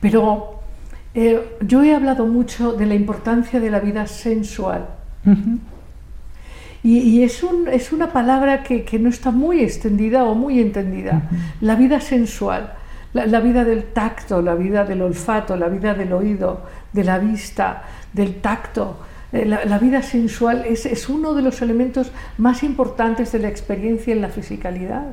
pero 0.00 0.60
eh, 1.14 1.40
yo 1.62 1.82
he 1.82 1.94
hablado 1.94 2.26
mucho 2.26 2.72
de 2.74 2.86
la 2.86 2.94
importancia 2.94 3.58
de 3.58 3.70
la 3.70 3.80
vida 3.80 4.06
sensual. 4.06 4.86
Y, 6.84 6.98
y 6.98 7.22
es, 7.24 7.42
un- 7.42 7.66
es 7.68 7.92
una 7.92 8.12
palabra 8.12 8.62
que, 8.62 8.84
que 8.84 8.98
no 9.00 9.08
está 9.08 9.32
muy 9.32 9.60
extendida 9.60 10.22
o 10.24 10.34
muy 10.36 10.60
entendida. 10.60 11.22
La 11.60 11.74
vida 11.74 12.00
sensual, 12.00 12.74
la, 13.12 13.26
la 13.26 13.40
vida 13.40 13.64
del 13.64 13.84
tacto, 13.86 14.40
la 14.40 14.54
vida 14.54 14.84
del 14.84 15.02
olfato, 15.02 15.56
la 15.56 15.68
vida 15.68 15.94
del 15.94 16.12
oído, 16.12 16.60
de 16.92 17.02
la 17.02 17.18
vista, 17.18 17.82
del 18.12 18.36
tacto. 18.36 18.98
Eh, 19.32 19.44
La, 19.44 19.64
la 19.64 19.78
vida 19.78 20.02
sensual 20.02 20.64
es, 20.66 20.86
es 20.86 21.08
uno 21.08 21.34
de 21.34 21.42
los 21.42 21.62
elementos 21.62 22.12
más 22.38 22.62
importantes 22.62 23.32
de 23.32 23.40
la 23.40 23.48
experiencia 23.48 24.12
en 24.12 24.20
la 24.20 24.28
fisicalidad. 24.28 25.04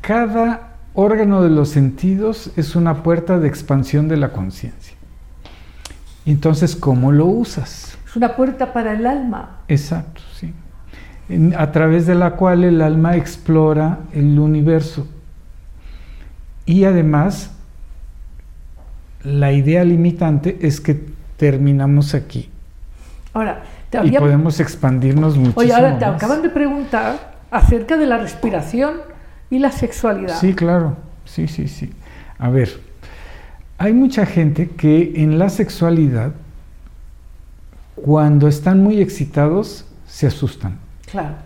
Cada 0.00 0.76
órgano 0.94 1.42
de 1.42 1.50
los 1.50 1.68
sentidos 1.68 2.50
es 2.56 2.74
una 2.74 3.02
puerta 3.02 3.38
de 3.38 3.48
expansión 3.48 4.08
de 4.08 4.16
la 4.16 4.32
conciencia. 4.32 4.94
Entonces, 6.24 6.76
¿cómo 6.76 7.12
lo 7.12 7.26
usas? 7.26 7.96
Es 8.06 8.16
una 8.16 8.34
puerta 8.36 8.72
para 8.72 8.92
el 8.94 9.06
alma. 9.06 9.60
Exacto, 9.68 10.22
sí. 10.34 10.52
En- 11.28 11.54
a 11.56 11.70
través 11.72 12.06
de 12.06 12.14
la 12.14 12.32
cual 12.32 12.64
el 12.64 12.80
alma 12.80 13.16
explora 13.16 13.98
el 14.12 14.38
universo. 14.38 15.06
Y 16.64 16.84
además, 16.84 17.50
la 19.22 19.52
idea 19.52 19.84
limitante 19.84 20.58
es 20.62 20.80
que 20.80 21.17
terminamos 21.38 22.14
aquí 22.14 22.50
Ahora, 23.32 23.62
te 23.88 24.04
y 24.04 24.10
podemos 24.12 24.60
expandirnos 24.60 25.36
muchísimo 25.36 25.60
Oye, 25.60 25.72
ahora 25.72 25.98
te 25.98 26.06
más. 26.06 26.16
acaban 26.16 26.42
de 26.42 26.50
preguntar 26.50 27.38
acerca 27.50 27.96
de 27.96 28.06
la 28.06 28.18
respiración 28.18 28.96
y 29.48 29.58
la 29.58 29.70
sexualidad. 29.70 30.38
Sí, 30.38 30.54
claro. 30.54 30.96
Sí, 31.24 31.46
sí, 31.48 31.68
sí. 31.68 31.90
A 32.38 32.50
ver, 32.50 32.80
hay 33.78 33.92
mucha 33.92 34.26
gente 34.26 34.70
que 34.70 35.12
en 35.22 35.38
la 35.38 35.48
sexualidad, 35.48 36.32
cuando 37.94 38.48
están 38.48 38.82
muy 38.82 39.00
excitados, 39.00 39.86
se 40.06 40.26
asustan. 40.26 40.78
Claro. 41.10 41.36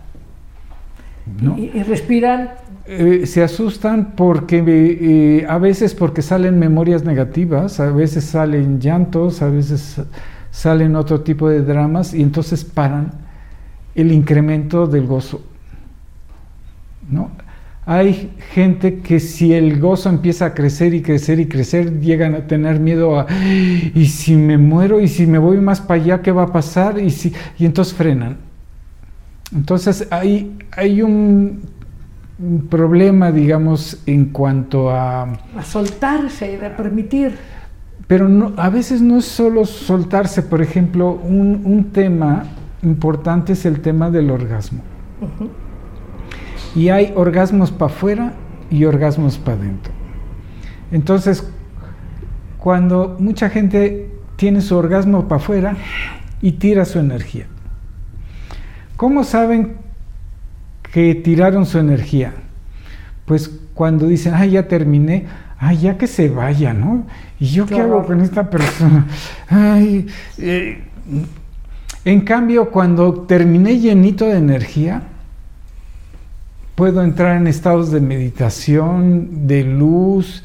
¿no? 1.41 1.57
Y, 1.59 1.71
y 1.75 1.83
respiran 1.83 2.51
Eh, 2.85 3.27
se 3.27 3.45
asustan 3.45 4.15
porque 4.17 4.63
eh, 4.67 5.47
a 5.49 5.59
veces 5.59 5.95
porque 5.95 6.21
salen 6.21 6.59
memorias 6.59 7.05
negativas, 7.05 7.79
a 7.79 7.91
veces 7.93 8.25
salen 8.25 8.81
llantos, 8.81 9.41
a 9.41 9.49
veces 9.49 10.01
salen 10.51 10.97
otro 10.97 11.21
tipo 11.21 11.49
de 11.49 11.63
dramas 11.63 12.13
y 12.13 12.23
entonces 12.23 12.65
paran 12.65 13.13
el 13.95 14.11
incremento 14.13 14.87
del 14.87 15.07
gozo. 15.07 15.43
¿no? 17.09 17.31
Hay 17.85 18.33
gente 18.53 18.99
que 18.99 19.19
si 19.19 19.53
el 19.53 19.81
gozo 19.81 20.09
empieza 20.09 20.47
a 20.47 20.55
crecer 20.55 20.95
y 20.95 21.03
crecer 21.03 21.41
y 21.41 21.47
crecer, 21.47 22.01
llegan 22.01 22.35
a 22.35 22.47
tener 22.47 22.79
miedo 22.79 23.19
a, 23.19 23.27
y 23.33 24.07
si 24.07 24.37
me 24.37 24.57
muero 24.57 25.01
y 25.01 25.09
si 25.09 25.27
me 25.27 25.39
voy 25.39 25.59
más 25.59 25.81
para 25.81 26.01
allá, 26.01 26.23
¿qué 26.23 26.31
va 26.31 26.45
a 26.45 26.53
pasar? 26.53 27.01
Y, 27.01 27.11
si, 27.11 27.33
y 27.59 27.65
entonces 27.65 27.95
frenan. 27.95 28.39
Entonces 29.55 30.07
hay, 30.11 30.57
hay 30.71 31.03
un, 31.03 31.61
problema, 32.69 33.31
digamos, 33.31 34.03
en 34.07 34.27
cuanto 34.27 34.91
a... 34.91 35.23
A 35.23 35.63
soltarse 35.65 36.53
y 36.53 36.57
de 36.57 36.71
permitir. 36.71 37.37
Pero 38.07 38.29
no, 38.29 38.53
a 38.57 38.69
veces 38.69 39.01
no 39.01 39.19
es 39.19 39.25
solo 39.25 39.65
soltarse, 39.65 40.43
por 40.43 40.61
ejemplo, 40.61 41.13
un, 41.13 41.63
un 41.65 41.93
tema 41.93 42.45
importante 42.83 43.53
es 43.53 43.65
el 43.65 43.81
tema 43.81 44.11
del 44.11 44.31
orgasmo. 44.31 44.83
Ujú. 45.21 45.51
Y 46.75 46.89
hay 46.89 47.13
orgasmos 47.15 47.71
para 47.71 47.93
afuera 47.93 48.33
y 48.71 48.85
orgasmos 48.85 49.39
para 49.39 49.59
adentro. 49.59 49.93
Entonces, 50.91 51.49
cuando 52.59 53.17
mucha 53.19 53.51
gente 53.51 54.11
tiene 54.37 54.61
su 54.61 54.77
orgasmo 54.77 55.29
para 55.29 55.41
afuera 55.41 55.77
y 56.41 56.53
tira 56.53 56.85
su 56.85 56.99
energía. 56.99 57.47
¿Cómo 58.97 59.25
saben 59.25 59.77
que 60.93 61.17
tiraron 61.17 61.67
su 61.67 61.79
energía? 61.79 62.33
Pues 63.25 63.51
cuando 63.75 64.07
dicen, 64.07 64.35
ay, 64.35 64.53
ya 64.53 64.69
terminé, 64.69 65.27
ay, 65.59 65.79
ya 65.79 65.99
que 65.99 66.07
se 66.07 66.29
vaya, 66.29 66.73
¿no? 66.73 67.07
¿Y 67.41 67.47
yo 67.47 67.67
qué, 67.67 67.75
Qué 67.75 67.81
hago 67.81 68.07
con 68.07 68.21
esta 68.21 68.49
persona? 68.49 69.07
Ay, 69.49 70.07
eh, 70.39 70.85
en 72.05 72.21
cambio, 72.21 72.71
cuando 72.71 73.13
terminé 73.23 73.79
llenito 73.79 74.27
de 74.27 74.37
energía, 74.37 75.03
puedo 76.75 77.03
entrar 77.03 77.37
en 77.37 77.47
estados 77.47 77.91
de 77.91 78.01
meditación, 78.01 79.47
de 79.47 79.65
luz, 79.65 80.43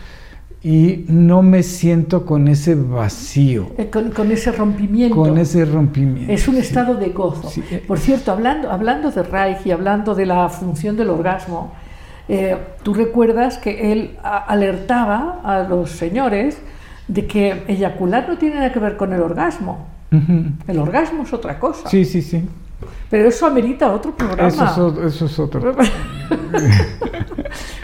y 0.70 1.06
no 1.08 1.42
me 1.44 1.64
siento 1.64 2.26
con 2.26 2.50
ese 2.50 2.76
vacío, 2.76 3.68
Eh, 3.78 3.90
Con, 3.90 4.12
con 4.12 4.30
ese 4.34 4.52
rompimiento. 4.52 5.16
con 5.16 5.38
ese 5.38 5.64
rompimiento. 5.64 6.30
Es 6.34 6.46
un 6.50 6.56
sí. 6.56 6.62
estado 6.62 6.96
de 6.96 7.08
gozo. 7.10 7.50
Sí, 7.50 7.64
eh. 7.72 7.82
Por 7.88 8.00
cierto, 8.00 8.34
hablando, 8.34 8.70
hablando 8.70 9.10
de 9.10 9.24
Reich 9.24 9.66
y 9.66 9.72
hablando 9.72 10.14
de 10.14 10.26
la 10.26 10.50
función 10.50 10.98
del 10.98 11.10
orgasmo, 11.10 11.72
eh, 12.28 12.58
tú 12.84 12.94
recuerdas 12.94 13.58
que 13.58 13.94
él 13.94 14.18
alertaba 14.24 15.40
a 15.44 15.64
los 15.64 15.92
señores 15.92 16.58
de 17.08 17.26
que 17.26 17.64
eyacular 17.70 18.28
no 18.28 18.38
tiene 18.38 18.56
nada 18.56 18.74
que 18.74 18.80
ver 18.80 18.98
con 18.98 19.14
el 19.14 19.22
orgasmo. 19.22 19.88
Ujú. 20.12 20.52
El 20.68 20.80
orgasmo 20.80 21.24
es 21.24 21.32
otra 21.32 21.60
cosa. 21.60 21.88
Sí, 21.90 22.04
sí, 22.04 22.22
sí. 22.22 22.44
Pero 23.10 23.30
eso 23.30 23.48
amerita 23.48 23.92
otro 23.92 24.16
programa. 24.16 24.48
Eso 24.48 24.94
es, 25.02 25.16
eso 25.16 25.26
es 25.26 25.40
otro. 25.40 25.76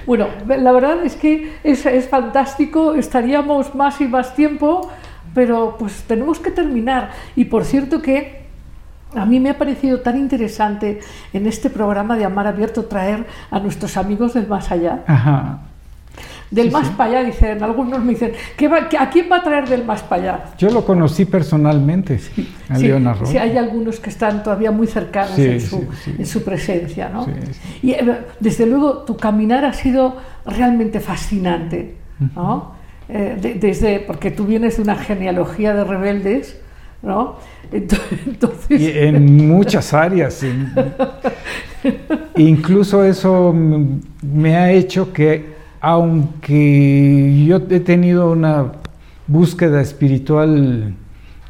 bueno, 0.06 0.28
la 0.45 0.72
verdad 0.72 1.03
es 1.03 1.15
que 1.15 1.53
es, 1.64 1.86
es 1.86 2.07
fantástico, 2.10 2.94
estaríamos 2.94 3.74
más 3.74 4.02
y 4.02 4.07
más 4.07 4.36
tiempo, 4.36 4.91
pero 5.34 5.78
pues 5.80 6.03
tenemos 6.03 6.40
que 6.40 6.52
terminar. 6.52 7.11
Y 7.36 7.45
por 7.45 7.65
cierto 7.65 8.02
que 8.02 8.44
a 9.15 9.26
mí 9.26 9.40
me 9.40 9.52
ha 9.52 9.57
parecido 9.57 10.02
tan 10.02 10.18
interesante 10.18 10.99
en 11.32 11.48
este 11.48 11.70
programa 11.70 12.18
de 12.18 12.26
Amar 12.26 12.48
Abierto 12.48 12.86
traer 12.86 13.26
a 13.49 13.60
nuestros 13.60 13.98
amigos 13.98 14.34
del 14.34 14.48
más 14.48 14.72
allá. 14.72 15.03
Ajá. 15.07 15.60
Del 16.54 16.68
Sí, 16.68 16.72
más 16.72 16.88
sí. 16.88 16.94
para 16.96 17.10
allá, 17.20 17.24
dicen, 17.26 17.64
algunos 17.64 18.04
me 18.04 18.12
dicen, 18.14 18.32
¿qué 18.56 18.68
va- 18.68 18.88
¿a 19.00 19.10
quién 19.10 19.26
va 19.32 19.38
a 19.38 19.44
traer 19.44 19.68
del 19.68 19.84
más 19.86 20.04
para 20.04 20.22
allá? 20.22 20.44
Yo 20.58 20.70
lo 20.70 20.86
conocí 20.86 21.26
personalmente, 21.26 22.20
a 22.70 22.76
Sí, 22.76 22.88
Leonard 22.88 23.20
Roth. 23.20 23.30
sí, 23.30 23.38
hay 23.40 23.58
algunos 23.58 24.00
que 24.00 24.10
están 24.12 24.44
todavía 24.44 24.70
muy 24.72 24.86
cercanos 24.88 25.36
Sí, 25.36 25.46
en, 25.46 25.62
su, 25.62 25.78
sí, 25.80 25.88
sí. 26.06 26.16
en 26.20 26.26
su 26.28 26.44
presencia, 26.44 27.10
¿no? 27.10 27.26
Sí, 27.26 27.32
sí. 27.52 27.80
Y 27.88 27.92
eh, 27.94 28.18
desde 28.40 28.66
luego 28.68 29.00
tu 29.00 29.18
caminar 29.18 29.66
ha 29.66 29.74
sido 29.74 30.18
realmente 30.46 31.00
fascinante, 31.00 31.96
¿no? 32.36 32.74
Eh, 33.10 33.38
de- 33.42 33.56
desde, 33.56 34.00
porque 34.00 34.30
tú 34.32 34.46
vienes 34.46 34.78
de 34.78 34.84
una 34.84 34.96
genealogía 34.96 35.74
de 35.74 35.84
rebeldes, 35.84 36.60
¿no? 37.02 37.38
Ento- 37.72 38.00
Entonces, 38.28 38.80
Y 38.80 38.92
en 38.98 39.48
muchas 39.48 39.92
áreas. 39.94 40.44
en- 40.44 40.72
incluso 42.38 43.04
eso 43.04 43.54
me 44.22 44.56
ha 44.56 44.72
hecho 44.72 45.12
que, 45.12 45.54
aunque 45.84 47.44
yo 47.46 47.58
he 47.58 47.80
tenido 47.82 48.32
una 48.32 48.72
búsqueda 49.28 49.82
espiritual 49.82 50.96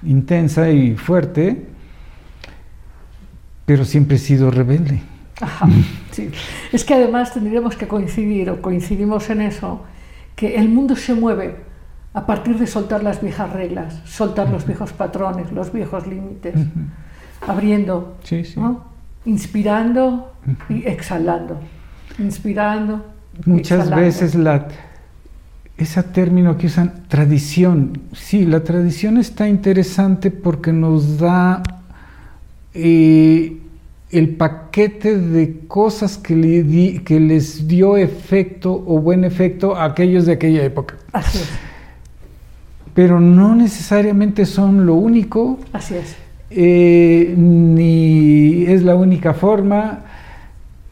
intensa 0.02 0.72
y 0.72 0.96
fuerte, 0.96 1.68
pero 3.68 3.86
siempre 3.86 4.16
he 4.16 4.20
sido 4.20 4.50
rebelde. 4.50 5.02
Ajá, 5.40 5.68
sí. 6.10 6.32
Es 6.72 6.84
que 6.84 6.96
además 6.96 7.32
tendríamos 7.32 7.76
que 7.76 7.88
coincidir, 7.88 8.50
o 8.50 8.60
coincidimos 8.60 9.30
en 9.30 9.42
eso, 9.42 9.84
que 10.36 10.56
el 10.56 10.68
mundo 10.68 10.96
se 10.96 11.14
mueve 11.14 11.58
a 12.16 12.26
partir 12.26 12.58
de 12.58 12.66
soltar 12.66 13.04
las 13.04 13.22
viejas 13.22 13.54
reglas, 13.54 14.02
soltar 14.06 14.50
los 14.50 14.66
viejos 14.66 14.94
patrones, 14.94 15.52
los 15.52 15.72
viejos 15.72 16.08
límites, 16.08 16.56
abriendo, 17.48 18.18
Sí, 18.24 18.44
sí. 18.44 18.60
¿no? 18.60 18.84
inspirando 19.26 20.34
y 20.70 20.88
exhalando, 20.88 21.60
inspirando. 22.18 23.12
Muchas 23.46 23.80
exhalando. 23.80 24.06
veces 24.06 24.36
la, 24.36 24.68
ese 25.78 26.04
término 26.04 26.58
que 26.58 26.68
usan, 26.68 27.04
tradición, 27.08 28.00
sí, 28.14 28.46
la 28.46 28.64
tradición 28.64 29.18
está 29.18 29.48
interesante 29.50 30.30
porque 30.32 30.72
nos 30.72 31.18
da 31.18 31.64
eh, 32.74 33.58
el 34.12 34.30
paquete 34.36 35.18
de 35.18 35.62
cosas 35.68 36.18
que, 36.18 36.36
le 36.36 36.64
di- 36.64 37.00
que 37.00 37.20
les 37.20 37.68
dio 37.68 37.98
efecto 37.98 38.72
o 38.86 39.00
buen 39.00 39.24
efecto 39.24 39.76
a 39.76 39.86
aquellos 39.86 40.26
de 40.28 40.34
aquella 40.34 40.64
época. 40.64 40.96
Así 41.12 41.40
es, 41.40 41.50
Pero 42.94 43.20
no 43.20 43.56
necesariamente 43.56 44.46
son 44.46 44.86
lo 44.86 44.94
único, 44.94 45.60
así 45.74 45.96
es. 45.96 46.16
eh, 46.52 47.34
ni 47.36 48.66
es 48.68 48.84
la 48.84 48.94
única 48.96 49.34
forma 49.34 50.02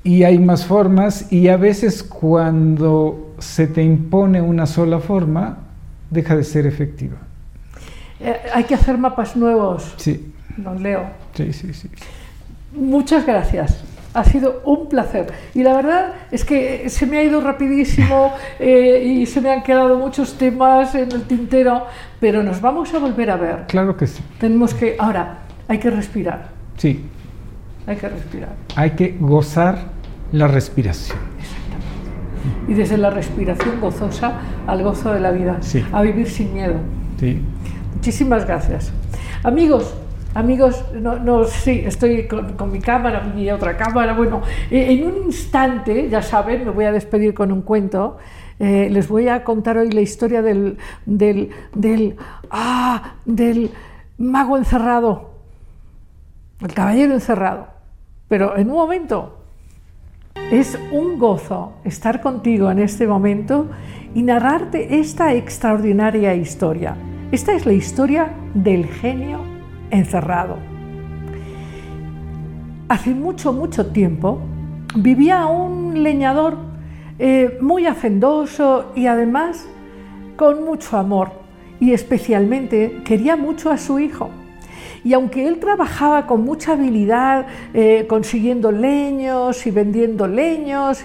y 0.03 0.23
hay 0.23 0.39
más 0.39 0.65
formas 0.65 1.31
y 1.31 1.47
a 1.47 1.57
veces 1.57 2.03
cuando 2.03 3.33
se 3.39 3.67
te 3.67 3.83
impone 3.83 4.41
una 4.41 4.65
sola 4.65 4.99
forma 4.99 5.57
deja 6.09 6.35
de 6.35 6.43
ser 6.43 6.65
efectiva. 6.67 7.17
Eh, 8.19 8.35
hay 8.53 8.63
que 8.65 8.75
hacer 8.75 8.97
mapas 8.97 9.35
nuevos, 9.35 9.93
Sí, 9.97 10.33
don 10.57 10.81
Leo. 10.83 11.03
sí, 11.33 11.53
sí, 11.53 11.73
sí. 11.73 11.89
Muchas 12.73 13.25
gracias. 13.25 13.83
Ha 14.13 14.25
sido 14.25 14.61
un 14.65 14.89
placer. 14.89 15.27
Y 15.55 15.63
la 15.63 15.73
verdad 15.73 16.13
es 16.31 16.43
que 16.43 16.89
se 16.89 17.05
me 17.05 17.17
ha 17.19 17.23
ido 17.23 17.39
rapidísimo 17.39 18.33
eh, 18.59 19.01
y 19.05 19.25
se 19.25 19.39
me 19.39 19.49
han 19.51 19.63
quedado 19.63 19.97
muchos 19.97 20.37
temas 20.37 20.93
en 20.95 21.11
el 21.11 21.23
tintero, 21.23 21.85
pero 22.19 22.43
nos 22.43 22.59
vamos 22.59 22.93
a 22.93 22.99
volver 22.99 23.29
a 23.31 23.37
ver. 23.37 23.65
Claro 23.67 23.95
que 23.95 24.07
sí. 24.07 24.21
Tenemos 24.39 24.73
que, 24.73 24.95
ahora, 24.99 25.39
hay 25.67 25.77
que 25.79 25.89
respirar, 25.89 26.49
Sí, 26.77 27.05
hay 27.87 27.95
que 27.97 28.09
respirar. 28.09 28.55
hay 28.75 28.91
que 28.91 29.15
gozar 29.19 29.77
la 30.31 30.47
respiración. 30.47 31.17
Y 32.67 32.73
desde 32.73 32.97
la 32.97 33.09
respiración 33.09 33.79
gozosa 33.81 34.33
al 34.67 34.83
gozo 34.83 35.13
de 35.13 35.19
la 35.19 35.31
vida, 35.31 35.57
Sí. 35.61 35.83
a 35.91 36.01
vivir 36.01 36.27
sin 36.29 36.53
miedo. 36.53 36.75
Sí. 37.19 37.41
Muchísimas 37.93 38.45
gracias. 38.45 38.91
Amigos, 39.43 39.93
amigos, 40.33 40.83
no, 40.93 41.19
no, 41.19 41.43
sí, 41.43 41.83
estoy 41.85 42.27
con, 42.27 42.53
con 42.53 42.71
mi 42.71 42.79
cámara 42.79 43.33
y 43.37 43.49
otra 43.49 43.75
cámara. 43.77 44.13
Bueno, 44.13 44.41
eh, 44.71 44.87
en 44.93 45.05
un 45.05 45.25
instante, 45.25 46.09
ya 46.09 46.21
saben, 46.21 46.65
me 46.65 46.71
voy 46.71 46.85
a 46.85 46.91
despedir 46.91 47.33
con 47.33 47.51
un 47.51 47.61
cuento. 47.61 48.17
Eh, 48.59 48.89
les 48.91 49.07
voy 49.07 49.27
a 49.27 49.43
contar 49.43 49.77
hoy 49.77 49.91
la 49.91 50.01
historia 50.01 50.41
del, 50.41 50.77
del, 51.05 51.49
del, 51.75 52.15
ah, 52.51 53.13
del 53.25 53.71
mago 54.19 54.55
encerrado, 54.57 55.30
el 56.61 56.73
caballero 56.73 57.13
encerrado. 57.13 57.67
Pero 58.27 58.57
en 58.57 58.69
un 58.69 58.77
momento, 58.77 59.41
es 60.51 60.77
un 60.91 61.17
gozo 61.17 61.73
estar 61.83 62.21
contigo 62.21 62.69
en 62.71 62.79
este 62.79 63.07
momento 63.07 63.67
y 64.13 64.23
narrarte 64.23 64.99
esta 64.99 65.33
extraordinaria 65.33 66.35
historia. 66.35 66.95
Esta 67.31 67.53
es 67.53 67.65
la 67.65 67.73
historia 67.73 68.33
del 68.53 68.85
genio 68.85 69.39
encerrado. 69.89 70.57
Hace 72.89 73.11
mucho, 73.11 73.53
mucho 73.53 73.87
tiempo 73.87 74.41
vivía 74.95 75.45
un 75.45 76.03
leñador 76.03 76.57
eh, 77.19 77.57
muy 77.61 77.85
hacendoso 77.85 78.91
y 78.95 79.07
además 79.07 79.65
con 80.35 80.65
mucho 80.65 80.97
amor 80.97 81.31
y 81.79 81.93
especialmente 81.93 83.01
quería 83.05 83.37
mucho 83.37 83.71
a 83.71 83.77
su 83.77 83.99
hijo. 83.99 84.29
Y 85.03 85.13
aunque 85.13 85.47
él 85.47 85.59
trabajaba 85.59 86.27
con 86.27 86.43
mucha 86.43 86.73
habilidad 86.73 87.47
eh, 87.73 88.05
consiguiendo 88.07 88.71
leños 88.71 89.65
y 89.65 89.71
vendiendo 89.71 90.27
leños, 90.27 91.03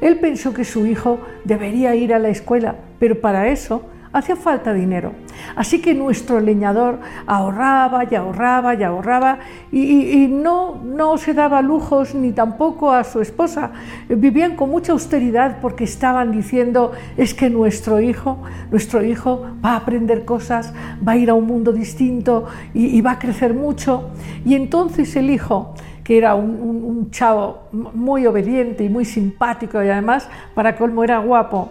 él 0.00 0.18
pensó 0.18 0.54
que 0.54 0.64
su 0.64 0.86
hijo 0.86 1.20
debería 1.44 1.94
ir 1.94 2.14
a 2.14 2.18
la 2.18 2.30
escuela, 2.30 2.76
pero 2.98 3.20
para 3.20 3.48
eso 3.48 3.82
hacía 4.14 4.36
falta 4.36 4.72
dinero. 4.72 5.12
Así 5.56 5.82
que 5.82 5.92
nuestro 5.92 6.40
leñador 6.40 7.00
ahorraba 7.26 8.04
y 8.08 8.14
ahorraba 8.14 8.74
y 8.74 8.82
ahorraba 8.84 9.38
y, 9.72 10.28
no, 10.30 10.80
no 10.84 11.18
se 11.18 11.34
daba 11.34 11.60
lujos 11.60 12.14
ni 12.14 12.30
tampoco 12.30 12.92
a 12.92 13.02
su 13.02 13.20
esposa. 13.20 13.72
Vivían 14.08 14.54
con 14.54 14.70
mucha 14.70 14.92
austeridad 14.92 15.58
porque 15.60 15.82
estaban 15.84 16.30
diciendo 16.30 16.92
es 17.16 17.34
que 17.34 17.50
nuestro 17.50 18.00
hijo, 18.00 18.38
nuestro 18.70 19.04
hijo 19.04 19.46
va 19.62 19.72
a 19.72 19.76
aprender 19.78 20.24
cosas, 20.24 20.72
va 21.06 21.12
a 21.12 21.16
ir 21.16 21.28
a 21.28 21.34
un 21.34 21.46
mundo 21.46 21.72
distinto 21.72 22.46
y, 22.72 23.00
va 23.00 23.12
a 23.12 23.18
crecer 23.18 23.52
mucho. 23.52 24.10
Y 24.46 24.54
entonces 24.54 25.14
el 25.16 25.28
hijo 25.28 25.74
que 26.04 26.18
era 26.18 26.34
un 26.34 27.10
chavo 27.10 27.62
muy 27.72 28.26
obediente 28.26 28.84
y 28.84 28.90
muy 28.90 29.06
simpático 29.06 29.82
y 29.82 29.88
además, 29.88 30.28
para 30.54 30.76
colmo, 30.76 31.02
era 31.02 31.18
guapo, 31.18 31.70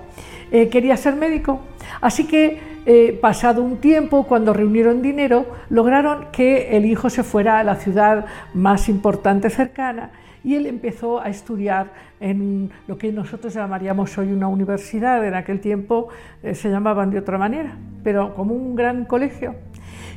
eh, 0.54 0.70
quería 0.70 0.96
ser 0.96 1.16
médico. 1.16 1.62
Así 2.00 2.28
que, 2.28 2.60
eh, 2.86 3.18
pasado 3.22 3.64
un 3.64 3.78
tiempo, 3.78 4.24
cuando 4.24 4.54
reunieron 4.54 5.02
dinero, 5.02 5.48
lograron 5.70 6.28
que 6.32 6.78
el 6.78 6.86
hijo 6.86 7.10
se 7.10 7.24
fuera 7.24 7.58
a 7.58 7.64
la 7.64 7.76
ciudad 7.76 8.26
más 8.54 8.88
importante 8.88 9.50
cercana 9.50 10.12
y 10.44 10.56
él 10.56 10.68
empezó 10.68 11.20
a 11.20 11.30
estudiar 11.30 11.88
en 12.20 12.70
lo 12.88 12.98
que 12.98 13.12
nosotros 13.12 13.54
llamaríamos 13.54 14.16
hoy 14.18 14.32
una 14.32 14.48
universidad, 14.48 15.26
en 15.26 15.34
aquel 15.34 15.60
tiempo 15.60 16.10
eh, 16.44 16.54
se 16.54 16.70
llamaban 16.70 17.10
de 17.10 17.18
otra 17.18 17.40
manera, 17.40 17.76
pero 18.04 18.36
como 18.36 18.54
un 18.54 18.76
gran 18.76 19.06
colegio. 19.06 19.56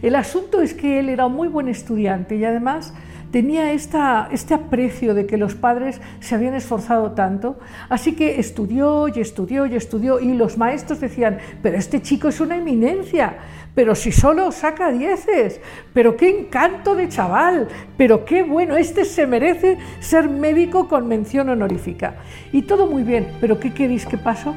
El 0.02 0.16
asunto 0.16 0.60
es 0.60 0.74
que 0.74 0.98
él 0.98 1.08
era 1.08 1.24
un 1.24 1.32
muy 1.32 1.48
buen 1.48 1.68
estudiante 1.68 2.36
y 2.36 2.44
además 2.44 2.92
tenía 3.30 3.72
este 3.72 4.54
aprecio 4.54 5.14
de 5.14 5.26
que 5.26 5.36
los 5.36 5.54
padres 5.54 6.00
se 6.20 6.34
habían 6.34 6.54
esforzado 6.54 7.12
tanto, 7.12 7.58
así 7.88 8.14
que 8.14 8.40
estudió 8.40 9.08
y 9.08 9.20
estudió 9.20 9.66
y 9.66 9.74
estudió 9.74 10.20
y 10.20 10.34
los 10.34 10.58
maestros 10.58 11.00
decían, 11.00 11.38
pero 11.62 11.76
este 11.76 12.02
chico 12.02 12.28
es 12.28 12.40
una 12.40 12.56
eminencia, 12.56 13.36
pero 13.74 13.94
si 13.94 14.10
solo 14.10 14.52
saca 14.52 14.90
dieces, 14.90 15.60
pero 15.92 16.16
qué 16.16 16.30
encanto 16.30 16.94
de 16.94 17.08
chaval, 17.08 17.68
pero 17.98 18.24
qué 18.24 18.42
bueno, 18.42 18.76
este 18.76 19.04
se 19.04 19.26
merece 19.26 19.76
ser 20.00 20.30
médico 20.30 20.88
con 20.88 21.06
mención 21.06 21.50
honorífica. 21.50 22.14
Y 22.52 22.62
todo 22.62 22.86
muy 22.86 23.02
bien, 23.02 23.28
pero 23.40 23.60
¿qué 23.60 23.74
queréis 23.74 24.06
que 24.06 24.16
pasó? 24.16 24.54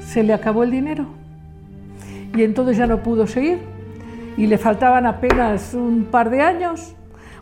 Se 0.00 0.22
le 0.22 0.32
acabó 0.32 0.64
el 0.64 0.72
dinero 0.72 1.06
y 2.36 2.42
entonces 2.42 2.76
ya 2.76 2.86
no 2.86 3.02
pudo 3.02 3.26
seguir 3.26 3.58
y 4.36 4.46
le 4.46 4.58
faltaban 4.58 5.06
apenas 5.06 5.72
un 5.72 6.04
par 6.04 6.30
de 6.30 6.42
años. 6.42 6.94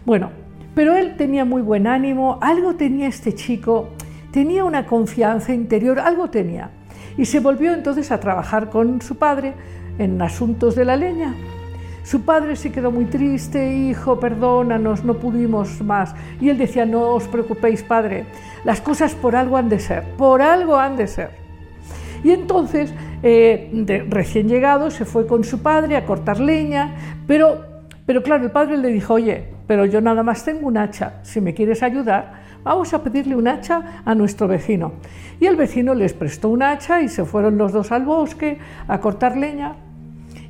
Bueno, 0.04 0.30
pero 0.74 0.96
él 0.96 1.16
tenía 1.16 1.44
muy 1.44 1.62
buen 1.62 1.86
ánimo, 1.86 2.38
algo 2.40 2.74
tenía 2.74 3.06
este 3.08 3.34
chico, 3.34 3.90
tenía 4.32 4.64
una 4.64 4.86
confianza 4.86 5.52
interior, 5.52 5.98
algo 6.00 6.30
tenía. 6.30 6.70
Y 7.16 7.26
se 7.26 7.40
volvió 7.40 7.72
entonces 7.72 8.10
a 8.10 8.18
trabajar 8.18 8.70
con 8.70 9.00
su 9.00 9.16
padre 9.16 9.54
en 9.98 10.20
asuntos 10.20 10.74
de 10.74 10.84
la 10.84 10.96
leña. 10.96 11.34
Su 12.02 12.22
padre 12.22 12.56
se 12.56 12.70
quedó 12.70 12.90
muy 12.90 13.06
triste, 13.06 13.72
hijo, 13.72 14.20
perdónanos, 14.20 15.04
no 15.04 15.14
pudimos 15.14 15.80
más. 15.80 16.14
Y 16.40 16.50
él 16.50 16.58
decía, 16.58 16.84
no 16.84 17.00
os 17.10 17.28
preocupéis, 17.28 17.82
padre, 17.82 18.26
las 18.64 18.80
cosas 18.80 19.14
por 19.14 19.36
algo 19.36 19.56
han 19.56 19.68
de 19.68 19.78
ser, 19.78 20.02
por 20.18 20.42
algo 20.42 20.76
han 20.76 20.96
de 20.96 21.06
ser. 21.06 21.30
Y 22.22 22.32
entonces, 22.32 22.92
eh, 23.22 23.70
de- 23.72 24.02
recién 24.02 24.48
llegado, 24.48 24.90
se 24.90 25.04
fue 25.04 25.26
con 25.26 25.44
su 25.44 25.62
padre 25.62 25.96
a 25.96 26.04
cortar 26.04 26.40
leña, 26.40 26.94
pero, 27.26 27.73
pero 28.06 28.22
claro, 28.22 28.44
el 28.44 28.50
padre 28.50 28.76
le 28.76 28.88
dijo, 28.88 29.14
oye, 29.14 29.44
pero 29.66 29.86
yo 29.86 30.00
nada 30.00 30.22
más 30.22 30.44
tengo 30.44 30.66
un 30.66 30.76
hacha, 30.76 31.20
si 31.22 31.40
me 31.40 31.54
quieres 31.54 31.82
ayudar, 31.82 32.42
vamos 32.62 32.92
a 32.92 33.02
pedirle 33.02 33.34
un 33.34 33.48
hacha 33.48 34.02
a 34.04 34.14
nuestro 34.14 34.46
vecino. 34.46 34.92
Y 35.40 35.46
el 35.46 35.56
vecino 35.56 35.94
les 35.94 36.12
prestó 36.12 36.50
un 36.50 36.62
hacha 36.62 37.00
y 37.00 37.08
se 37.08 37.24
fueron 37.24 37.56
los 37.56 37.72
dos 37.72 37.92
al 37.92 38.04
bosque 38.04 38.58
a 38.88 39.00
cortar 39.00 39.36
leña. 39.36 39.76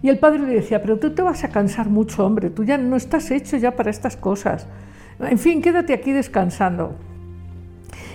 Y 0.03 0.09
el 0.09 0.19
padre 0.19 0.41
le 0.41 0.55
decía, 0.55 0.83
pero 0.83 0.99
tú 0.99 1.15
te 1.15 1.23
vas 1.23 1.45
a 1.45 1.49
cansar 1.49 1.89
mucho, 1.89 2.27
hombre, 2.27 2.51
tú 2.51 2.65
ya 2.65 2.77
no 2.77 2.97
estás 2.97 3.31
hecho 3.31 3.57
ya 3.57 3.71
para 3.71 3.91
estas 3.91 4.17
cosas. 4.17 4.67
En 5.21 5.39
fin, 5.39 5.63
quédate 5.63 5.95
aquí 5.95 6.13
descansando. 6.13 6.97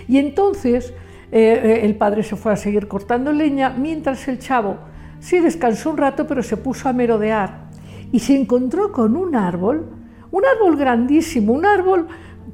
Y 0.06 0.18
entonces 0.18 0.92
eh, 1.32 1.60
eh, 1.62 1.80
el 1.84 1.94
padre 1.94 2.22
se 2.22 2.36
fue 2.36 2.52
a 2.52 2.56
seguir 2.56 2.88
cortando 2.88 3.32
leña, 3.32 3.70
mientras 3.70 4.28
el 4.28 4.38
chavo 4.38 4.76
sí 5.18 5.40
descansó 5.40 5.90
un 5.90 5.96
rato, 5.96 6.26
pero 6.26 6.42
se 6.42 6.56
puso 6.56 6.88
a 6.88 6.92
merodear 6.92 7.69
y 8.12 8.18
se 8.20 8.36
encontró 8.38 8.92
con 8.92 9.16
un 9.16 9.34
árbol, 9.36 9.86
un 10.30 10.42
árbol 10.44 10.76
grandísimo, 10.76 11.52
un 11.52 11.66
árbol 11.66 12.06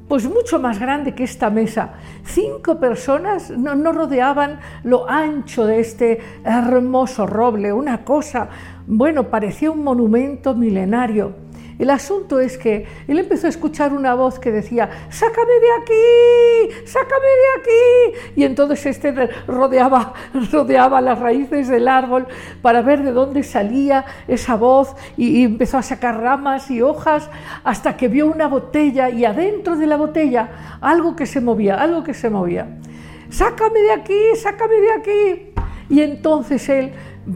pues 0.07 0.29
mucho 0.29 0.59
más 0.59 0.79
grande 0.79 1.13
que 1.13 1.23
esta 1.23 1.49
mesa. 1.49 1.93
Cinco 2.23 2.79
personas 2.79 3.51
no, 3.51 3.75
no 3.75 3.91
rodeaban 3.91 4.59
lo 4.83 5.09
ancho 5.09 5.65
de 5.65 5.79
este 5.79 6.19
hermoso 6.43 7.27
roble, 7.27 7.73
una 7.73 8.05
cosa, 8.05 8.49
bueno, 8.85 9.29
parecía 9.29 9.69
un 9.71 9.83
monumento 9.83 10.55
milenario. 10.55 11.46
El 11.79 11.91
asunto 11.91 12.39
es 12.39 12.57
que 12.57 12.87
él 13.07 13.19
empezó 13.19 13.45
a 13.45 13.49
escuchar 13.49 13.93
una 13.93 14.15
voz 14.15 14.39
que 14.39 14.51
decía, 14.51 14.89
sácame 15.09 15.53
de 15.53 15.71
aquí, 15.81 16.87
sácame 16.87 17.25
de 17.25 17.61
aquí. 17.61 18.31
Y 18.35 18.43
entonces 18.45 18.85
este 18.87 19.11
rodeaba, 19.45 20.13
rodeaba 20.51 21.01
las 21.01 21.19
raíces 21.19 21.67
del 21.67 21.87
árbol 21.87 22.27
para 22.63 22.81
ver 22.81 23.03
de 23.03 23.11
dónde 23.11 23.43
salía 23.43 24.05
esa 24.27 24.55
voz 24.55 24.95
y, 25.17 25.43
empezó 25.43 25.77
a 25.77 25.83
sacar 25.83 26.19
ramas 26.19 26.71
y 26.71 26.81
hojas 26.81 27.29
hasta 27.63 27.95
que 27.95 28.07
vio 28.07 28.25
una 28.27 28.47
botella 28.47 29.09
y 29.09 29.25
adentro 29.25 29.75
de 29.75 29.85
la 29.85 29.97
botella 29.97 30.77
algo 30.81 31.15
que 31.15 31.25
se 31.25 31.41
movía, 31.41 31.75
algo 31.75 32.03
que 32.03 32.13
se 32.13 32.29
movía. 32.29 32.67
Sácame 33.29 33.79
de 33.81 33.91
aquí, 33.91 34.19
sácame 34.35 34.75
de 34.75 34.91
aquí. 34.91 35.53
Y 35.89 36.01
entonces 36.01 36.67
él, 36.69 36.91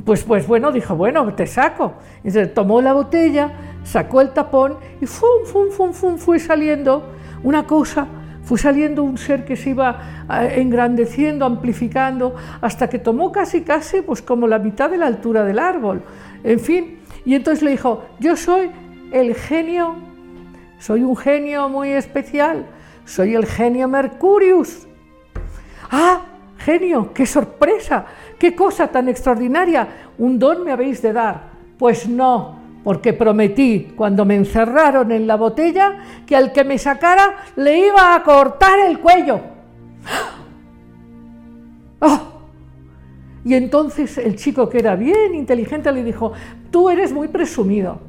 pues, 0.06 0.24
pues 0.24 0.48
bueno, 0.48 0.72
dijo, 0.72 0.96
bueno, 0.96 1.34
te 1.34 1.48
saco. 1.48 1.94
Entonces 2.18 2.54
tomó 2.54 2.82
la 2.82 2.94
botella, 2.94 3.52
sacó 3.84 4.22
el 4.22 4.32
tapón 4.32 4.78
y 4.99 5.06
fum, 5.06 5.45
fum, 5.45 5.70
fum, 5.70 5.94
fum, 5.94 6.18
fue 6.18 6.40
saliendo 6.40 7.12
una 7.44 7.66
cosa, 7.66 8.08
fue 8.44 8.58
saliendo 8.58 9.03
un 9.03 9.18
ser 9.18 9.45
que 9.45 9.56
se 9.56 9.72
iba 9.72 10.26
eh, 10.30 10.56
engrandeciendo, 10.62 11.45
amplificando, 11.45 12.36
hasta 12.62 12.90
que 12.90 12.99
tomó 12.99 13.32
casi, 13.32 13.62
casi, 13.62 14.02
pues 14.02 14.22
como 14.22 14.48
la 14.48 14.60
mitad 14.60 14.90
de 14.90 14.98
la 14.98 15.08
altura 15.08 15.44
del 15.44 15.60
árbol. 15.60 16.02
En 16.44 16.60
fin, 16.60 16.99
y 17.26 17.36
entonces 17.36 17.64
le 17.64 17.72
dijo, 17.72 18.03
yo 18.20 18.36
soy 18.36 18.72
el 19.12 19.36
genio, 19.36 19.95
soy 20.80 21.03
un 21.03 21.16
genio 21.16 21.70
muy 21.70 21.90
especial, 21.90 22.66
soy 23.06 23.36
el 23.36 23.45
genio 23.45 23.88
Mercurius. 23.88 24.88
¡Ah! 25.90 26.22
Genio, 26.58 27.12
qué 27.12 27.26
sorpresa, 27.26 28.06
qué 28.38 28.56
cosa 28.56 28.88
tan 28.88 29.10
extraordinaria, 29.10 29.88
un 30.20 30.38
don 30.38 30.64
me 30.64 30.72
habéis 30.72 31.02
de 31.02 31.12
dar. 31.12 31.49
Pues 31.80 32.08
no, 32.08 32.61
porque 32.84 33.14
prometí 33.14 33.94
cuando 33.95 34.26
me 34.26 34.36
encerraron 34.36 35.12
en 35.12 35.28
la 35.28 35.36
botella 35.36 35.98
que 36.26 36.36
al 36.36 36.52
que 36.52 36.64
me 36.64 36.78
sacara 36.78 37.36
le 37.56 37.88
iba 37.88 38.16
a 38.16 38.24
cortar 38.24 38.80
el 38.80 38.99
cuello. 38.99 39.40
¡Oh! 41.99 42.20
Y 43.44 43.56
entonces 43.56 44.18
el 44.18 44.36
chico 44.36 44.70
que 44.70 44.80
era 44.80 44.95
bien 44.95 45.34
inteligente 45.34 45.91
le 45.91 46.03
dijo, 46.03 46.34
tú 46.70 46.90
eres 46.90 47.12
muy 47.12 47.28
presumido, 47.28 47.99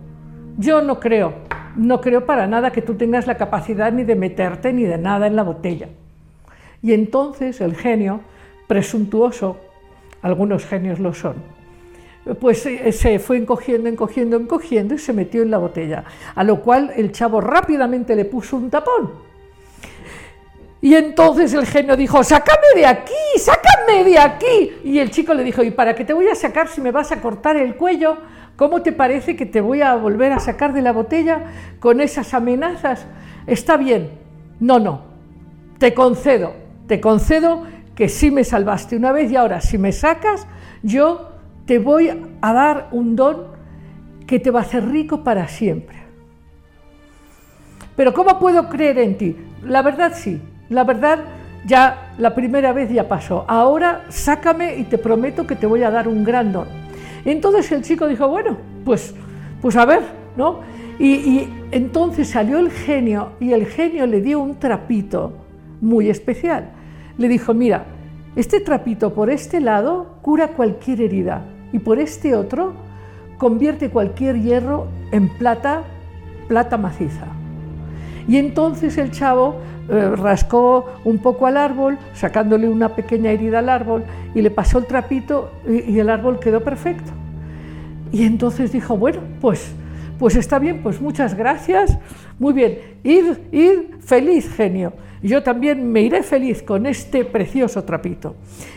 yo 0.59 0.83
no 0.83 1.01
creo, 1.01 1.35
no 1.77 2.01
creo 2.01 2.27
para 2.27 2.47
nada 2.47 2.71
que 2.71 2.83
tú 2.83 2.95
tengas 2.95 3.27
la 3.27 3.37
capacidad 3.37 3.93
ni 3.93 4.05
de 4.05 4.15
meterte 4.15 4.73
ni 4.73 4.85
de 4.85 4.99
nada 4.99 5.27
en 5.27 5.37
la 5.37 5.43
botella. 5.43 5.89
Y 6.83 6.93
entonces 6.93 7.61
el 7.61 7.77
genio, 7.77 8.21
presuntuoso, 8.67 9.59
algunos 10.21 10.67
genios 10.67 10.99
lo 10.99 11.15
son, 11.15 11.37
pues 12.41 12.65
eh, 12.67 12.93
se 12.93 13.19
fue 13.19 13.37
encogiendo, 13.37 13.89
encogiendo, 13.89 14.37
encogiendo 14.37 14.95
y 14.95 14.99
se 14.99 15.13
metió 15.13 15.43
en 15.43 15.51
la 15.51 15.59
botella, 15.59 16.05
a 16.35 16.45
lo 16.45 16.61
cual 16.61 16.93
el 16.97 17.13
chavo 17.13 17.41
rápidamente 17.41 18.15
le 18.15 18.25
puso 18.25 18.57
un 18.57 18.71
tapón. 18.71 19.33
Y 20.81 20.97
entonces 20.97 21.55
el 21.55 21.65
genio 21.65 21.97
dijo, 21.97 22.25
sácame 22.25 22.67
de 22.75 22.87
aquí, 22.87 23.13
sácame 23.37 24.03
de 24.03 24.19
aquí. 24.19 24.73
Y 24.83 24.99
el 24.99 25.13
chico 25.13 25.33
le 25.33 25.45
dijo, 25.45 25.63
¿y 25.63 25.71
para 25.71 25.95
qué 25.95 26.05
te 26.05 26.13
voy 26.13 26.27
a 26.27 26.35
sacar 26.35 26.67
si 26.67 26.81
me 26.81 26.91
vas 26.91 27.13
a 27.13 27.21
cortar 27.21 27.57
el 27.57 27.77
cuello? 27.77 28.19
¿Cómo 28.57 28.83
te 28.83 28.91
parece 28.91 29.37
que 29.37 29.47
te 29.47 29.61
voy 29.61 29.81
a 29.81 29.95
volver 29.95 30.33
a 30.33 30.41
sacar 30.41 30.73
de 30.73 30.83
la 30.83 30.93
botella 30.93 31.45
con 31.79 32.01
esas 32.01 32.35
amenazas? 32.35 33.07
Está 33.47 33.77
bien. 33.77 34.11
No, 34.59 34.81
no. 34.81 35.03
Te 35.79 35.95
concedo, 35.95 36.55
te 36.89 37.01
concedo 37.01 37.65
que 37.95 38.09
sí 38.09 38.33
me 38.33 38.43
salvaste 38.43 38.97
una 38.97 39.13
vez 39.13 39.31
y 39.31 39.37
ahora 39.37 39.61
si 39.61 39.79
me 39.79 39.93
sacas, 39.93 40.47
yo 40.83 41.32
te 41.67 41.79
voy 41.79 42.11
a 42.41 42.53
dar 42.53 42.89
un 42.93 43.17
don 43.17 43.53
que 44.27 44.41
te 44.41 44.51
va 44.51 44.61
a 44.61 44.63
hacer 44.63 44.89
rico 44.89 45.23
para 45.25 45.49
siempre. 45.49 46.03
Pero 47.97 48.15
¿cómo 48.15 48.39
puedo 48.39 48.69
creer 48.69 48.99
en 48.99 49.19
ti? 49.19 49.37
La 49.63 49.83
verdad 49.83 50.13
sí, 50.15 50.41
la 50.69 50.85
verdad 50.85 51.21
ya 51.67 52.15
la 52.19 52.35
primera 52.35 52.73
vez 52.73 52.91
ya 52.91 53.09
pasó. 53.09 53.45
Ahora 53.49 54.05
sácame 54.09 54.77
y 54.77 54.85
te 54.85 54.99
prometo 54.99 55.47
que 55.47 55.57
te 55.57 55.67
voy 55.67 55.83
a 55.83 55.91
dar 55.91 56.09
un 56.09 56.25
gran 56.25 56.53
don. 56.53 56.67
Entonces 57.25 57.71
el 57.71 57.83
chico 57.83 58.09
dijo, 58.09 58.29
bueno, 58.29 58.57
pues, 58.85 59.15
pues 59.61 59.77
a 59.77 59.85
ver, 59.85 60.03
¿no? 60.37 60.61
Y, 60.99 61.13
y 61.15 61.55
entonces 61.71 62.29
salió 62.29 62.59
el 62.59 62.71
genio 62.71 63.33
y 63.39 63.53
el 63.53 63.67
genio 63.67 64.07
le 64.07 64.21
dio 64.21 64.41
un 64.41 64.59
trapito 64.59 65.33
muy 65.81 66.11
especial. 66.11 66.71
Le 67.19 67.29
dijo, 67.29 67.55
mira, 67.55 67.85
este 68.37 68.61
trapito 68.61 69.13
por 69.13 69.31
este 69.31 69.61
lado 69.61 70.17
cura 70.23 70.49
cualquier 70.49 71.01
herida 71.01 71.45
y 71.73 71.79
por 71.79 71.99
este 71.99 72.35
otro 72.35 72.73
convierte 73.39 73.91
cualquier 73.91 74.41
hierro 74.41 74.87
en 75.11 75.29
plata, 75.29 75.83
plata 76.49 76.77
maciza. 76.77 77.27
Y 78.29 78.37
entonces 78.37 78.97
el 78.99 79.11
chavo 79.11 79.57
eh, 79.89 80.13
rascó 80.17 80.87
un 81.05 81.19
poco 81.19 81.47
al 81.47 81.57
árbol, 81.57 81.99
sacándole 82.15 82.69
una 82.69 82.91
pequeña 82.91 83.33
herida 83.33 83.59
al 83.59 83.69
árbol, 83.69 84.05
y 84.35 84.43
le 84.43 84.51
pasó 84.51 84.79
el 84.79 84.87
trapito 84.87 85.51
y, 85.69 85.93
y 85.93 85.99
el 85.99 86.09
árbol 86.09 86.39
quedó 86.39 86.63
perfecto. 86.63 87.11
Y 88.13 88.25
entonces 88.25 88.71
dijo, 88.73 88.97
bueno, 88.97 89.21
pues, 89.41 89.73
pues 90.19 90.37
está 90.37 90.59
bien, 90.59 90.83
pues 90.83 91.01
muchas 91.01 91.35
gracias. 91.35 91.99
Muy 92.39 92.53
bien, 92.53 92.79
id, 93.03 93.39
id 93.51 93.97
feliz, 94.01 94.49
genio. 94.55 94.93
Yo 95.23 95.43
también 95.43 95.93
me 95.93 96.03
iré 96.03 96.23
feliz 96.25 96.63
con 96.63 96.85
este 96.85 97.25
precioso 97.25 97.85
trapito. 97.85 98.35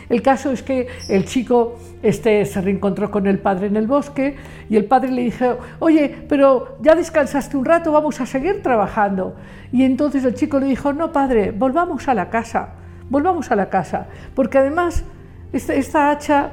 El 0.08 0.22
caso 0.22 0.52
es 0.52 0.62
que 0.62 0.86
el 1.08 1.24
chico 1.24 1.76
este, 2.02 2.44
se 2.44 2.60
reencontró 2.60 3.10
con 3.10 3.26
el 3.26 3.40
padre 3.40 3.66
en 3.66 3.76
el 3.76 3.88
bosque 3.88 4.36
y 4.68 4.76
el 4.76 4.84
padre 4.84 5.10
le 5.10 5.22
dijo, 5.22 5.58
oye, 5.80 6.14
pero 6.28 6.78
ya 6.80 6.94
descansaste 6.94 7.56
un 7.56 7.64
rato, 7.64 7.90
vamos 7.90 8.20
a 8.20 8.26
seguir 8.26 8.62
trabajando. 8.62 9.34
Y 9.72 9.82
entonces 9.82 10.24
el 10.24 10.34
chico 10.34 10.60
le 10.60 10.66
dijo, 10.66 10.92
no, 10.92 11.10
padre, 11.10 11.50
volvamos 11.50 12.06
a 12.06 12.14
la 12.14 12.30
casa, 12.30 12.74
volvamos 13.10 13.50
a 13.50 13.56
la 13.56 13.68
casa, 13.68 14.06
porque 14.34 14.58
además 14.58 15.04
esta, 15.52 15.74
esta 15.74 16.10
hacha, 16.10 16.52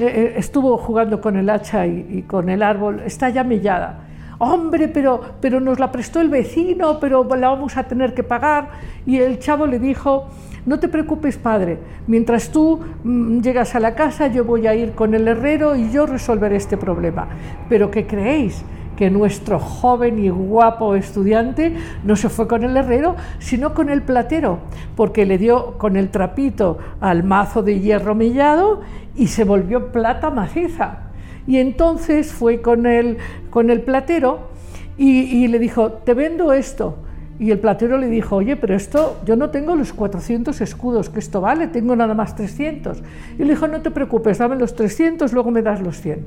eh, 0.00 0.06
eh, 0.06 0.34
estuvo 0.36 0.76
jugando 0.76 1.20
con 1.20 1.36
el 1.36 1.48
hacha 1.50 1.86
y, 1.86 2.06
y 2.10 2.22
con 2.22 2.48
el 2.48 2.64
árbol, 2.64 3.02
está 3.04 3.28
ya 3.30 3.44
mellada 3.44 4.09
hombre, 4.40 4.88
pero, 4.88 5.20
pero 5.40 5.60
nos 5.60 5.78
la 5.78 5.92
prestó 5.92 6.20
el 6.20 6.30
vecino, 6.30 6.98
pero 6.98 7.24
la 7.36 7.50
vamos 7.50 7.76
a 7.76 7.84
tener 7.84 8.14
que 8.14 8.24
pagar. 8.24 8.70
Y 9.06 9.18
el 9.18 9.38
chavo 9.38 9.66
le 9.66 9.78
dijo, 9.78 10.26
no 10.66 10.80
te 10.80 10.88
preocupes, 10.88 11.36
padre, 11.36 11.78
mientras 12.06 12.50
tú 12.50 12.80
mm, 13.04 13.40
llegas 13.40 13.74
a 13.74 13.80
la 13.80 13.94
casa, 13.94 14.26
yo 14.28 14.44
voy 14.44 14.66
a 14.66 14.74
ir 14.74 14.92
con 14.92 15.14
el 15.14 15.28
herrero 15.28 15.76
y 15.76 15.90
yo 15.90 16.06
resolveré 16.06 16.56
este 16.56 16.76
problema. 16.76 17.28
Pero 17.68 17.90
¿qué 17.90 18.06
creéis? 18.06 18.64
que 18.96 19.10
nuestro 19.10 19.58
joven 19.58 20.18
y 20.18 20.28
guapo 20.28 20.94
estudiante 20.94 21.74
no 22.04 22.16
se 22.16 22.28
fue 22.28 22.46
con 22.46 22.64
el 22.64 22.76
herrero, 22.76 23.16
sino 23.38 23.72
con 23.72 23.88
el 23.88 24.02
platero, 24.02 24.58
porque 24.94 25.24
le 25.24 25.38
dio 25.38 25.78
con 25.78 25.96
el 25.96 26.10
trapito 26.10 26.76
al 27.00 27.24
mazo 27.24 27.62
de 27.62 27.80
hierro 27.80 28.14
mellado 28.14 28.82
y 29.16 29.28
se 29.28 29.44
volvió 29.44 29.90
plata 29.90 30.28
maciza. 30.28 31.09
Y 31.46 31.58
entonces 31.58 32.32
fue 32.32 32.60
con 32.60 32.86
el, 32.86 33.18
con 33.50 33.70
el 33.70 33.82
platero 33.82 34.50
y, 34.96 35.48
le 35.48 35.58
dijo, 35.58 35.92
te 35.92 36.12
vendo 36.12 36.52
esto. 36.52 36.98
Y 37.38 37.50
el 37.50 37.58
platero 37.58 37.96
le 37.96 38.08
dijo, 38.08 38.36
oye, 38.36 38.56
pero 38.56 38.74
esto, 38.74 39.18
yo 39.24 39.34
no 39.34 39.48
tengo 39.48 39.74
los 39.74 39.94
400 39.94 40.60
escudos 40.60 41.08
que 41.08 41.20
esto 41.20 41.40
vale, 41.40 41.68
tengo 41.68 41.96
nada 41.96 42.12
más 42.12 42.36
300. 42.36 43.02
Y 43.38 43.44
le 43.44 43.54
dijo, 43.54 43.66
no 43.66 43.80
te 43.80 43.90
preocupes, 43.90 44.36
dame 44.36 44.56
los 44.56 44.76
300, 44.76 45.32
luego 45.32 45.50
me 45.50 45.62
das 45.62 45.80
los 45.80 46.00
100. 46.02 46.22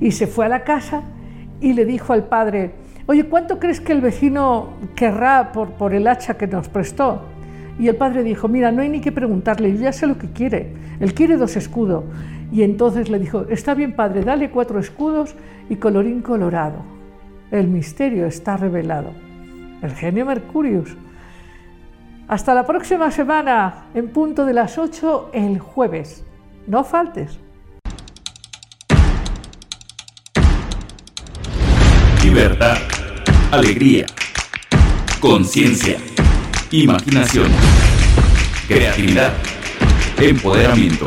Y 0.00 0.12
se 0.12 0.28
fue 0.28 0.46
a 0.46 0.48
la 0.48 0.62
casa 0.62 1.02
y 1.60 1.72
le 1.72 1.84
dijo 1.84 2.12
al 2.12 2.24
padre, 2.24 2.70
oye, 3.06 3.24
¿cuánto 3.24 3.58
crees 3.58 3.80
que 3.80 3.92
el 3.92 4.00
vecino 4.00 4.74
querrá 4.94 5.50
por, 5.50 5.70
por 5.70 5.92
el 5.92 6.06
hacha 6.06 6.34
que 6.34 6.46
nos 6.46 6.68
prestó? 6.68 7.22
Y 7.78 7.88
el 7.88 7.96
padre 7.96 8.22
dijo, 8.22 8.46
mira, 8.46 8.70
no 8.70 8.82
hay 8.82 8.88
ni 8.88 9.00
que 9.00 9.10
preguntarle, 9.10 9.72
yo 9.72 9.80
ya 9.80 9.92
sé 9.92 10.06
lo 10.06 10.18
que 10.18 10.28
quiere. 10.28 10.68
Él 11.00 11.14
quiere 11.14 11.36
dos 11.36 11.56
escudos. 11.56 12.04
Y 12.52 12.62
entonces 12.62 13.08
le 13.08 13.18
dijo, 13.18 13.46
está 13.48 13.74
bien 13.74 13.94
padre, 13.94 14.22
dale 14.22 14.50
cuatro 14.50 14.78
escudos 14.78 15.34
y 15.68 15.76
colorín 15.76 16.22
colorado. 16.22 16.82
El 17.50 17.68
misterio 17.68 18.26
está 18.26 18.56
revelado. 18.56 19.12
El 19.82 19.92
genio 19.92 20.26
Mercurius. 20.26 20.96
Hasta 22.26 22.54
la 22.54 22.66
próxima 22.66 23.10
semana, 23.10 23.86
en 23.94 24.08
punto 24.08 24.46
de 24.46 24.54
las 24.54 24.78
8 24.78 25.30
el 25.34 25.58
jueves. 25.58 26.24
No 26.66 26.82
faltes. 26.84 27.38
Libertad, 32.24 32.78
alegría, 33.52 34.06
conciencia, 35.20 35.98
imaginación, 36.70 37.48
creatividad, 38.66 39.34
empoderamiento 40.18 41.06